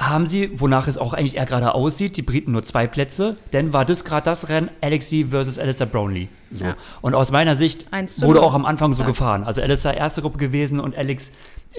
[0.01, 3.75] haben sie, wonach es auch eigentlich eher gerade aussieht, die Briten nur zwei Plätze, denn
[3.75, 6.29] war das gerade das Rennen, Alexi versus Alistair Brownlee.
[6.51, 6.65] So.
[6.65, 6.77] Ja.
[7.03, 7.87] Und aus meiner Sicht
[8.23, 9.09] wurde auch am Anfang so Ja.
[9.09, 9.45] gefahren.
[9.45, 11.31] Also Alistair erste Gruppe gewesen und Alex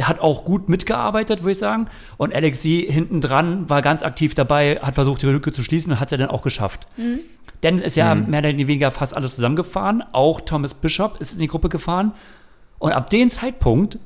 [0.02, 1.88] hat auch gut mitgearbeitet, würde ich sagen.
[2.18, 6.00] Und Alexi hinten dran war ganz aktiv dabei, hat versucht, die Lücke zu schließen und
[6.00, 6.88] hat er dann auch geschafft.
[6.98, 7.20] Mhm.
[7.64, 10.04] Denn ist ja mehr oder weniger fast alles zusammengefahren.
[10.14, 12.14] Auch Thomas Bishop ist in die Gruppe gefahren.
[12.80, 14.00] Und ab dem Zeitpunkt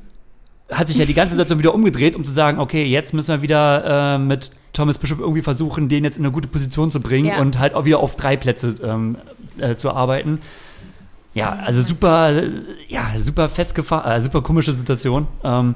[0.71, 3.41] hat sich ja die ganze Situation wieder umgedreht, um zu sagen, okay, jetzt müssen wir
[3.41, 7.27] wieder äh, mit Thomas Bishop irgendwie versuchen, den jetzt in eine gute Position zu bringen
[7.27, 7.39] Ja.
[7.39, 9.17] und halt auch wieder auf drei Plätze ähm,
[9.57, 10.39] äh, zu arbeiten.
[11.33, 12.31] Ja, also super,
[12.87, 15.27] ja, super festgefahren, äh, super komische Situation.
[15.43, 15.75] Ähm,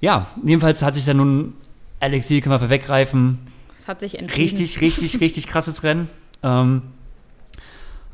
[0.00, 1.54] ja, jedenfalls hat sich dann nun
[1.98, 3.38] Alexi, können wir vorweggreifen,
[3.78, 4.42] Es hat sich entschieden.
[4.42, 6.08] richtig, richtig, richtig krasses Rennen.
[6.42, 6.82] Ähm,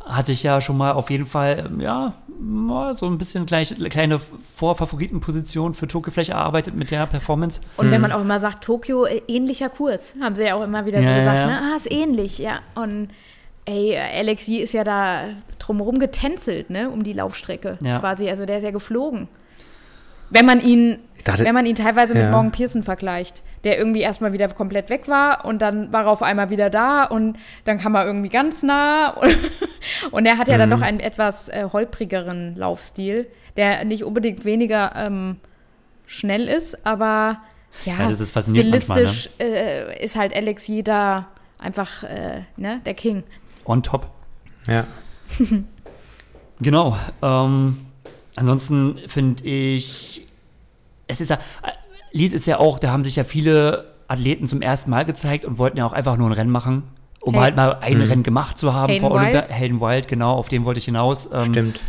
[0.06, 3.74] hatte ich ja schon mal auf jeden Fall, ähm, ja, mal so ein bisschen gleich,
[3.90, 4.20] kleine
[4.54, 7.60] Vorfavoritenposition für Tokio vielleicht erarbeitet mit der Performance.
[7.76, 10.86] Und wenn man auch immer sagt, Tokio, äh, ähnlicher Kurs, haben sie ja auch immer
[10.86, 11.60] wieder so Ja, gesagt, ja, ja.
[11.60, 11.72] ne?
[11.72, 12.60] ah, ist ähnlich, ja.
[12.74, 13.08] Und
[13.64, 15.24] ey, Alexi ist ja da
[15.58, 17.98] drumherum getänzelt, ne, um die Laufstrecke Ja.
[17.98, 18.28] quasi.
[18.30, 19.26] Also der ist ja geflogen.
[20.30, 22.30] Wenn man ihn, dachte- wenn man ihn teilweise mit Ja.
[22.30, 26.22] Morgan Pearson vergleicht, der irgendwie erstmal wieder komplett weg war und dann war er auf
[26.22, 29.10] einmal wieder da und dann kam er irgendwie ganz nah.
[29.10, 29.36] Und,
[30.12, 30.74] und er hat ja dann Mhm.
[30.74, 33.26] doch einen etwas äh, holprigeren Laufstil,
[33.56, 35.36] der nicht unbedingt weniger ähm,
[36.06, 37.38] schnell ist, aber
[37.84, 39.08] ja, Ja, das ist faszinierend manchmal, ne?
[39.08, 41.28] stilistisch äh, ist halt Alexi da
[41.58, 43.24] einfach äh, ne, der King.
[43.64, 44.06] On top.
[44.68, 44.84] Ja.
[46.60, 46.96] Genau.
[47.22, 47.78] Ähm,
[48.36, 50.25] ansonsten finde ich,
[51.06, 51.72] es ist ja, äh,
[52.12, 55.58] Leeds ist ja auch, da haben sich ja viele Athleten zum ersten Mal gezeigt und
[55.58, 56.84] wollten ja auch einfach nur ein Rennen machen,
[57.20, 59.42] um Hey- halt mal ein Rennen gemacht zu haben Hayden vor Olympia.
[59.42, 59.50] Wild.
[59.58, 61.28] Hayden Wild, genau, auf den wollte ich hinaus.
[61.32, 61.80] Ähm, Stimmt.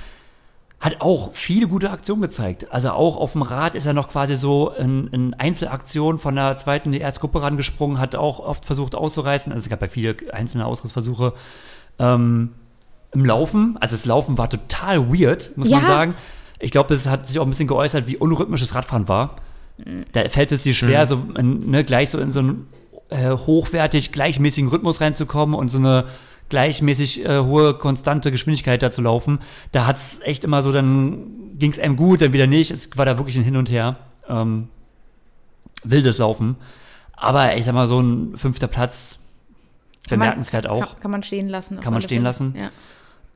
[0.80, 2.68] hat auch viele gute Aktionen gezeigt.
[2.72, 6.58] Also auch auf dem Rad ist er noch quasi so in, in Einzelaktionen von der
[6.58, 9.52] zweiten in die erste Gruppe rangesprungen, hat auch oft versucht auszureißen.
[9.52, 11.34] Also es gab ja viele einzelne Ausrissversuche.
[12.00, 12.52] Ähm,
[13.14, 15.88] Im Laufen, also das Laufen war total weird, muss man Ja.
[15.88, 16.16] sagen.
[16.60, 19.36] Ich glaube, es hat sich auch ein bisschen geäußert, wie unrhythmisches Radfahren war.
[20.12, 22.68] Da fällt es dir schwer, so in, ne, gleich so in so einen
[23.10, 26.06] äh, hochwertig gleichmäßigen Rhythmus reinzukommen und so eine
[26.50, 29.40] gleichmäßig äh, hohe, konstante Geschwindigkeit da zu laufen.
[29.72, 32.72] Da hat es echt immer so dann ging es einem gut, dann wieder nicht.
[32.72, 33.98] Es war da wirklich ein Hin und Her.
[34.28, 34.70] Ähm,
[35.84, 36.56] wildes Laufen.
[37.16, 39.20] Aber ich sag mal, so ein fünfter Platz,
[40.10, 40.94] bemerkenswert auch.
[40.94, 41.80] Kann, kann man stehen lassen.
[41.80, 42.24] Kann man stehen Fälle.
[42.24, 42.56] lassen.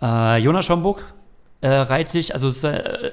[0.02, 0.36] Ja.
[0.36, 1.06] Äh, Jonas Schomburg
[1.62, 3.12] äh, reiht sich, also ist, äh,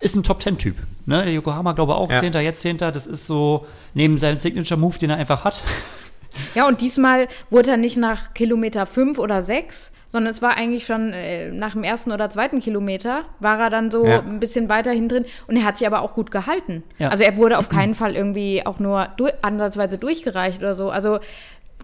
[0.00, 0.76] ist ein Top-10-Typ.
[1.06, 1.30] Ne?
[1.30, 2.18] Yokohama, glaube ich, auch Ja.
[2.18, 2.90] Zehnter, jetzt Zehnter.
[2.92, 5.62] Das ist so neben seinem Signature-Move, den er einfach hat.
[6.54, 10.84] ja, und diesmal wurde er nicht nach Kilometer fünf oder sechs, sondern es war eigentlich
[10.86, 14.20] schon äh, nach dem ersten oder zweiten Kilometer, war er dann so Ja.
[14.20, 16.82] ein bisschen weiter hin drin und er hat sich aber auch gut gehalten.
[16.98, 17.08] Ja.
[17.08, 20.90] Also er wurde auf keinen Fall irgendwie auch nur durch, ansatzweise durchgereicht oder so.
[20.90, 21.20] Also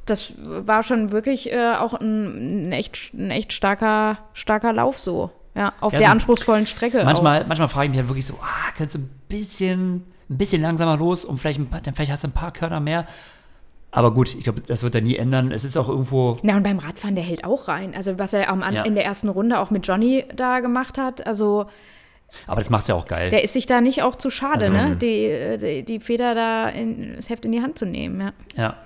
[0.06, 5.30] das war schon wirklich äh, auch ein, ein, echt, ein echt starker, starker Lauf so.
[5.58, 7.00] Ja, auf Ja, der so- anspruchsvollen Strecke.
[7.00, 7.04] auch.
[7.04, 9.96] Manchmal, manchmal frage ich mich halt wirklich so, ah, kannst du ein bisschen,
[10.30, 12.80] ein bisschen langsamer los und vielleicht, ein paar, dann vielleicht hast du ein paar Körner
[12.80, 13.06] mehr.
[13.90, 15.50] Aber gut, ich glaube, das wird er nie ändern.
[15.50, 17.94] Es ist auch irgendwo, Na, und beim Radfahren, der hält auch rein.
[17.96, 18.82] Also, was er am, Ja.
[18.82, 21.66] in der ersten Runde auch mit Johnny da gemacht hat, also,
[22.46, 23.30] aber das macht es ja auch geil.
[23.30, 24.96] der ist sich da nicht auch zu schade, Also, ne?
[24.96, 28.32] Die, die, die Feder da, in, das Heft in die Hand zu nehmen, ja.
[28.62, 28.76] Ja,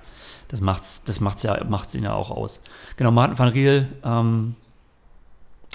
[0.49, 2.61] das macht's, das macht's ja, macht's ihn ja auch aus.
[2.97, 4.55] Genau, Martin van Riel, ähm,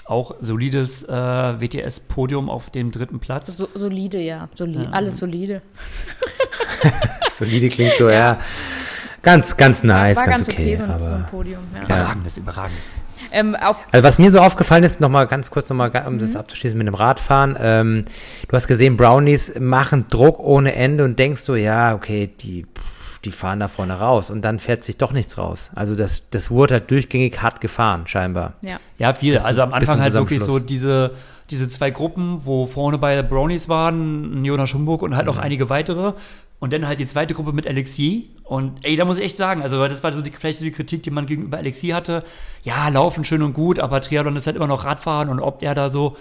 [0.08, 3.56] auch solides äh, WTS-Podium auf dem dritten Platz.
[3.56, 4.48] So, solide, ja.
[4.54, 5.62] Solide, Alles solide.
[7.28, 8.38] Solide klingt so, ja.
[9.22, 10.76] Ganz, ganz nice, War ganz, ganz okay, okay.
[10.76, 11.82] so, ein, so ein aber, Podium, ja.
[11.82, 12.92] Überragendes, überragendes.
[13.30, 16.18] Ähm, auf, also was mir so aufgefallen ist, nochmal ganz kurz, nochmal, um Mhm.
[16.20, 17.56] das abzuschließen mit dem Radfahren.
[17.60, 18.04] Ähm,
[18.48, 22.64] du hast gesehen, Brownies machen Druck ohne Ende und denkst du, ja, okay, die,
[23.28, 24.30] die fahren da vorne raus.
[24.30, 25.70] Und dann fährt sich doch nichts raus.
[25.74, 28.54] Also das, das wurde halt durchgängig hart gefahren, scheinbar.
[28.62, 28.78] ja.
[28.98, 29.34] Ja, viel.
[29.34, 31.12] Bis Also am Anfang halt wirklich so diese,
[31.50, 36.14] diese zwei Gruppen, wo vorne bei Brownies waren, Jonas Schumburg und halt noch einige weitere.
[36.60, 38.30] Und dann halt die zweite Gruppe mit Alexi.
[38.42, 40.72] Und ey, da muss ich echt sagen, also das war so die, vielleicht so die
[40.72, 42.24] Kritik, die man gegenüber Alexi hatte.
[42.64, 45.74] Ja, laufen schön und gut, aber Triathlon ist halt immer noch Radfahren und ob der
[45.74, 46.16] da so,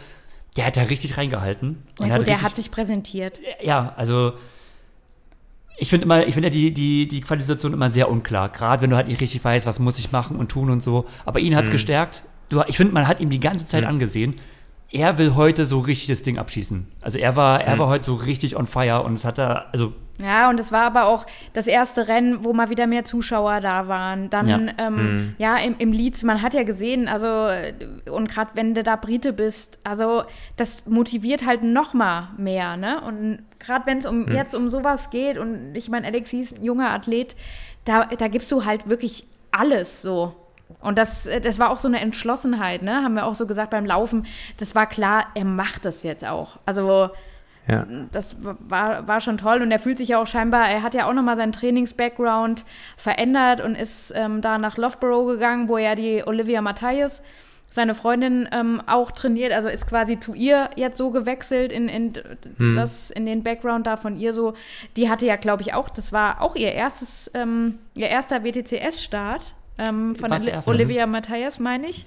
[0.56, 1.82] der hat da richtig reingehalten.
[2.00, 3.40] Und Ja, gut, der richtig- hat sich präsentiert.
[3.64, 4.34] ja, also
[5.78, 8.49] ich finde immer, ich finde ja die, die, die Qualifikation immer sehr unklar.
[8.49, 11.06] Gerade wenn du halt nicht richtig weißt, was muss ich machen und tun und so.
[11.26, 12.24] Aber ihn hat's gestärkt.
[12.49, 14.36] Du, ich finde, man hat ihm die ganze Zeit angesehen.
[14.90, 16.88] Er will heute so richtig das Ding abschießen.
[17.02, 19.94] Also er war, er war heute so richtig on fire und es hat er, also
[20.19, 23.88] Ja, und es war aber auch das erste Rennen, wo mal wieder mehr Zuschauer da
[23.88, 24.30] waren.
[24.31, 24.73] Dann, Ja.
[24.80, 27.73] ähm, ja, im, im Leeds, man hat ja gesehen, also, äh,
[28.10, 30.23] und gerade wenn du da Brite bist, also,
[30.56, 32.99] das motiviert halt noch mal mehr, ne?
[33.02, 36.64] Und gerade wenn es um, jetzt um sowas geht, und ich meine, Alexi ist ein
[36.64, 37.35] junger Athlet,
[37.85, 40.34] da, da gibst du halt wirklich alles so.
[40.81, 43.03] Und das, äh, das war auch so eine Entschlossenheit, ne?
[43.03, 44.26] Haben wir auch so gesagt beim Laufen.
[44.57, 46.57] Das war klar, er macht das jetzt auch.
[46.65, 47.11] Also,
[47.68, 47.85] Ja.
[48.14, 51.07] das war, war schon toll und er fühlt sich ja auch scheinbar, er hat ja
[51.10, 52.64] auch nochmal seinen Trainings-Background
[52.95, 57.22] verändert und ist ähm, da nach Loughborough gegangen, wo ja die Olivia Matthias,
[57.69, 62.14] seine Freundin, ähm, auch trainiert, also ist quasi zu ihr jetzt so gewechselt in, in,
[62.76, 64.53] das, in den Background da von ihr so.
[64.95, 69.53] Die hatte ja, glaube ich, auch, das war auch ihr erstes, ähm, ihr erster WTCS-Start
[69.77, 70.61] ähm, von erste, ne?
[70.65, 72.06] Olivia Matthias, meine ich.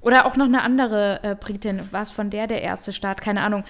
[0.00, 3.42] Oder auch noch eine andere äh, Britin, war es von der der erste Start, keine
[3.42, 3.64] Ahnung.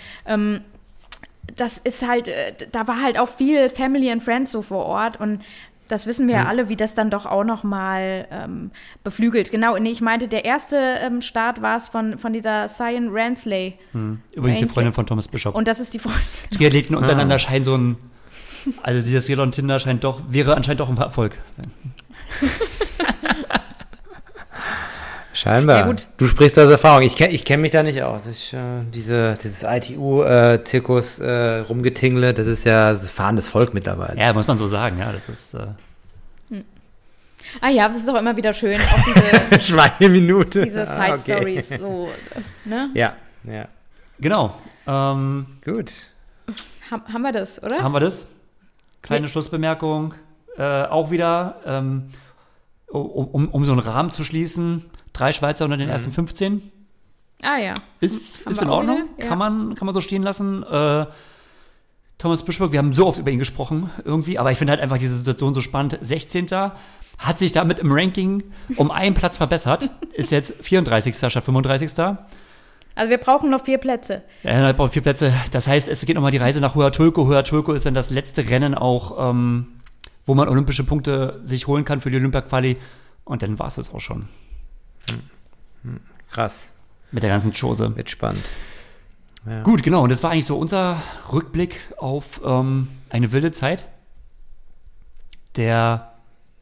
[1.57, 5.21] Das ist halt, äh, da war halt auch viel Family and Friends so vor Ort
[5.21, 5.41] und
[5.89, 8.71] das wissen wir ja alle, wie das dann doch auch noch mal ähm,
[9.03, 9.51] beflügelt.
[9.51, 13.75] Genau, nee, ich meinte, der erste ähm, Start war es von, von dieser Cyan Ransley.
[14.35, 14.67] übrigens die.
[14.67, 15.55] Freundin von Thomas Bishop.
[15.55, 16.23] Und das ist die Freundin.
[16.51, 17.97] Triathleten untereinander scheint so ein,
[18.83, 21.39] also dieses Triathlon Tinder scheint doch, wäre anscheinend doch ein Erfolg.
[25.39, 25.79] Scheinbar.
[25.79, 26.09] Ja, gut.
[26.17, 27.03] Du sprichst aus Erfahrung.
[27.03, 28.27] Ich kenne ich kenn mich da nicht aus.
[28.27, 34.19] Ich, äh, diese, dieses ITU-Zirkus äh, rumgetingle, das ist ja das fahrendes Volk mittlerweile.
[34.19, 35.67] Ja, muss man so sagen, ja, das ist, äh,
[37.63, 40.65] Ah ja, das ist auch immer wieder schön, auch diese, Schweineminute.
[40.65, 41.17] diese Ah, okay.
[41.19, 41.69] Side-Stories.
[41.79, 42.09] So,
[42.65, 42.91] ne?
[42.95, 43.69] Ja, ja.
[44.19, 44.55] genau.
[44.87, 45.93] Ähm, Gut.
[46.91, 47.81] Ham, haben wir das, oder?
[47.83, 48.27] Haben wir das?
[49.03, 50.15] Kleine Schlussbemerkung.
[50.59, 52.09] Äh, auch wieder, ähm,
[52.89, 56.63] um, um, um so einen Rahmen zu schließen, drei Schweizer unter den ersten 15.
[57.43, 57.75] ah ja.
[58.01, 59.03] Ist, Haben ist wir in Ordnung.
[59.19, 59.27] ja.
[59.27, 60.63] Kann, man, kann man so stehen lassen.
[60.63, 61.07] Äh,
[62.19, 64.99] Thomas Bischburg, wir haben so oft über ihn gesprochen irgendwie, aber ich finde halt einfach
[64.99, 65.99] diese Situation so spannend.
[66.03, 66.47] 16.
[67.19, 68.43] hat sich damit im Ranking
[68.77, 71.15] um einen Platz verbessert, ist jetzt 34.
[71.17, 71.91] statt 35.
[72.97, 74.23] Also wir brauchen noch vier Plätze.
[74.43, 75.33] Ja, er braucht vier Plätze.
[75.53, 77.29] Das heißt, es geht nochmal die Reise nach Huatulco.
[77.29, 79.69] Huatulco ist dann das letzte Rennen auch, ähm,
[80.27, 82.77] wo man olympische Punkte sich holen kann für die Olympia-Quali.
[83.25, 84.29] Und dann war es das auch schon
[86.31, 86.69] Krass.
[87.11, 87.97] mit der ganzen Chose.
[87.97, 88.49] Wird spannend.
[89.47, 89.63] Ja.
[89.63, 90.03] Gut, genau.
[90.03, 91.03] Und das war eigentlich so unser
[91.33, 93.87] Rückblick auf ähm, eine wilde Zeit.
[95.57, 96.13] Der,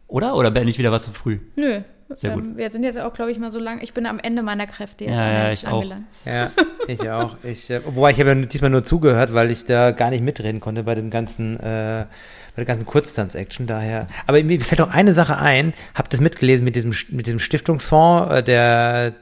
[0.06, 0.36] oder?
[0.36, 1.40] Oder beende ich wieder was zu früh?
[1.56, 2.44] Nö, Sehr gut.
[2.44, 3.80] Ähm, wir sind jetzt auch, glaube ich, mal so lang.
[3.82, 5.82] Ich bin am Ende meiner Kräfte jetzt Ja, ja, ich auch.
[5.82, 6.04] angelangt.
[6.24, 6.50] Ja,
[6.86, 7.36] ich auch.
[7.42, 10.60] Ich, äh, wobei ich habe ja diesmal nur zugehört, weil ich da gar nicht mitreden
[10.60, 12.06] konnte bei den ganzen, äh,
[12.54, 14.06] bei der ganzen Kurztanz-Action daher.
[14.26, 15.74] Aber mir fällt noch eine Sache ein.
[15.94, 19.14] Habt das mitgelesen mit diesem, mit diesem Stiftungsfonds äh, der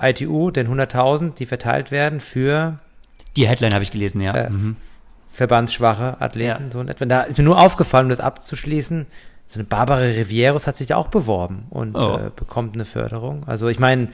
[0.00, 2.78] ITU, den 100.000, die verteilt werden für
[3.36, 4.34] Die Headline habe ich gelesen, ja.
[4.34, 4.76] Äh, mhm.
[5.28, 6.64] verbandsschwache Athleten.
[6.66, 6.72] Ja.
[6.72, 7.04] So in etwa.
[7.04, 9.06] Da ist mir nur aufgefallen, um das abzuschließen.
[9.52, 12.16] So eine Barbara Rivieros hat sich da auch beworben und Oh.
[12.16, 13.42] äh, bekommt eine Förderung.
[13.46, 14.08] Also ich meine,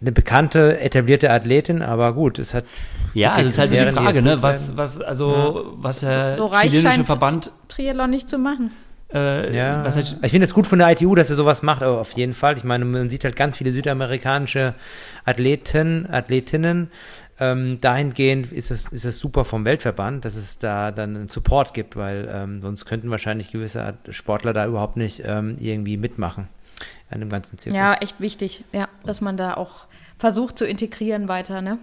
[0.00, 2.64] eine bekannte, etablierte Athletin, aber gut, es hat
[3.14, 4.42] Ja, also es ist halt so die Frage, ne?
[4.42, 8.72] Was, was, also, was der So reich chilenische scheint Verband, Triathlon nicht zu machen.
[9.14, 11.84] äh, Ja, was halt, ich finde es gut von der ITU, dass er sowas macht,
[11.84, 12.56] aber auf jeden Fall.
[12.56, 14.74] Ich meine, man sieht halt ganz viele südamerikanische
[15.24, 16.90] Athleten, Athletinnen.
[17.40, 21.74] Ähm, dahingehend ist es, ist es super vom Weltverband, dass es da dann einen Support
[21.74, 26.48] gibt, weil ähm, sonst könnten wahrscheinlich gewisse Sportler da überhaupt nicht ähm, irgendwie mitmachen
[27.10, 27.76] an dem ganzen Zirkus.
[27.76, 29.86] Ja, echt wichtig, ja, dass man da auch
[30.16, 31.78] versucht zu integrieren weiter, ne?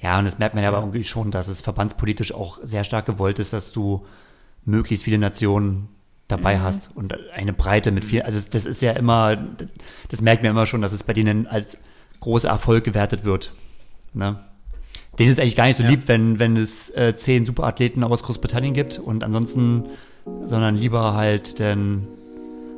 [0.00, 3.06] ja, und das merkt man ja aber irgendwie schon, dass es verbandspolitisch auch sehr stark
[3.06, 4.06] gewollt ist, dass du
[4.64, 5.88] möglichst viele Nationen
[6.28, 9.36] dabei hast und eine Breite mit viel, also das ist ja immer,
[10.08, 11.76] das merkt man immer schon, dass es bei denen als
[12.20, 13.52] großer Erfolg gewertet wird.
[14.14, 14.38] Ne?
[15.18, 15.90] Denen ist eigentlich gar nicht so Ja.
[15.90, 19.84] lieb, wenn, wenn es äh, zehn Superathleten aus Großbritannien gibt und ansonsten,
[20.44, 22.06] sondern lieber halt denn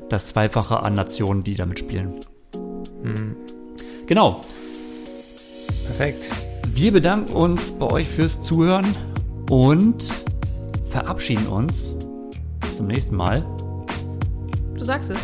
[0.08, 2.14] das Zweifache an Nationen, die damit spielen.
[4.06, 4.40] Genau.
[5.86, 6.30] Perfekt.
[6.74, 8.84] Wir bedanken uns bei euch fürs Zuhören
[9.50, 10.12] und
[10.90, 11.94] verabschieden uns.
[12.60, 13.44] Bis zum nächsten Mal.
[14.76, 15.18] Du sagst es.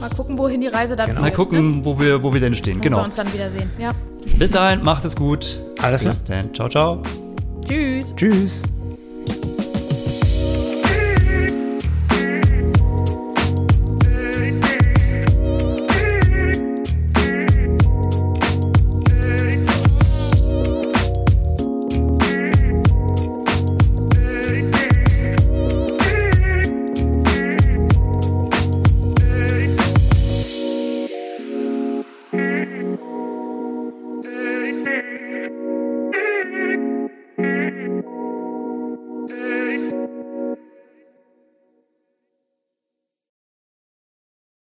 [0.00, 1.20] Mal gucken, wohin die Reise dann Genau.
[1.22, 1.84] Mal gucken, ne?
[1.84, 2.76] wo wir, wo wir denn stehen.
[2.76, 3.02] Wir Genau.
[3.04, 3.70] uns dann wiedersehen.
[3.78, 3.90] Ja.
[4.36, 5.58] Bis dahin, macht es gut.
[5.80, 6.12] Alles klar.
[6.12, 6.54] Bis dann.
[6.54, 7.02] Ciao, ciao.
[7.66, 8.14] Tschüss.
[8.16, 8.62] Tschüss.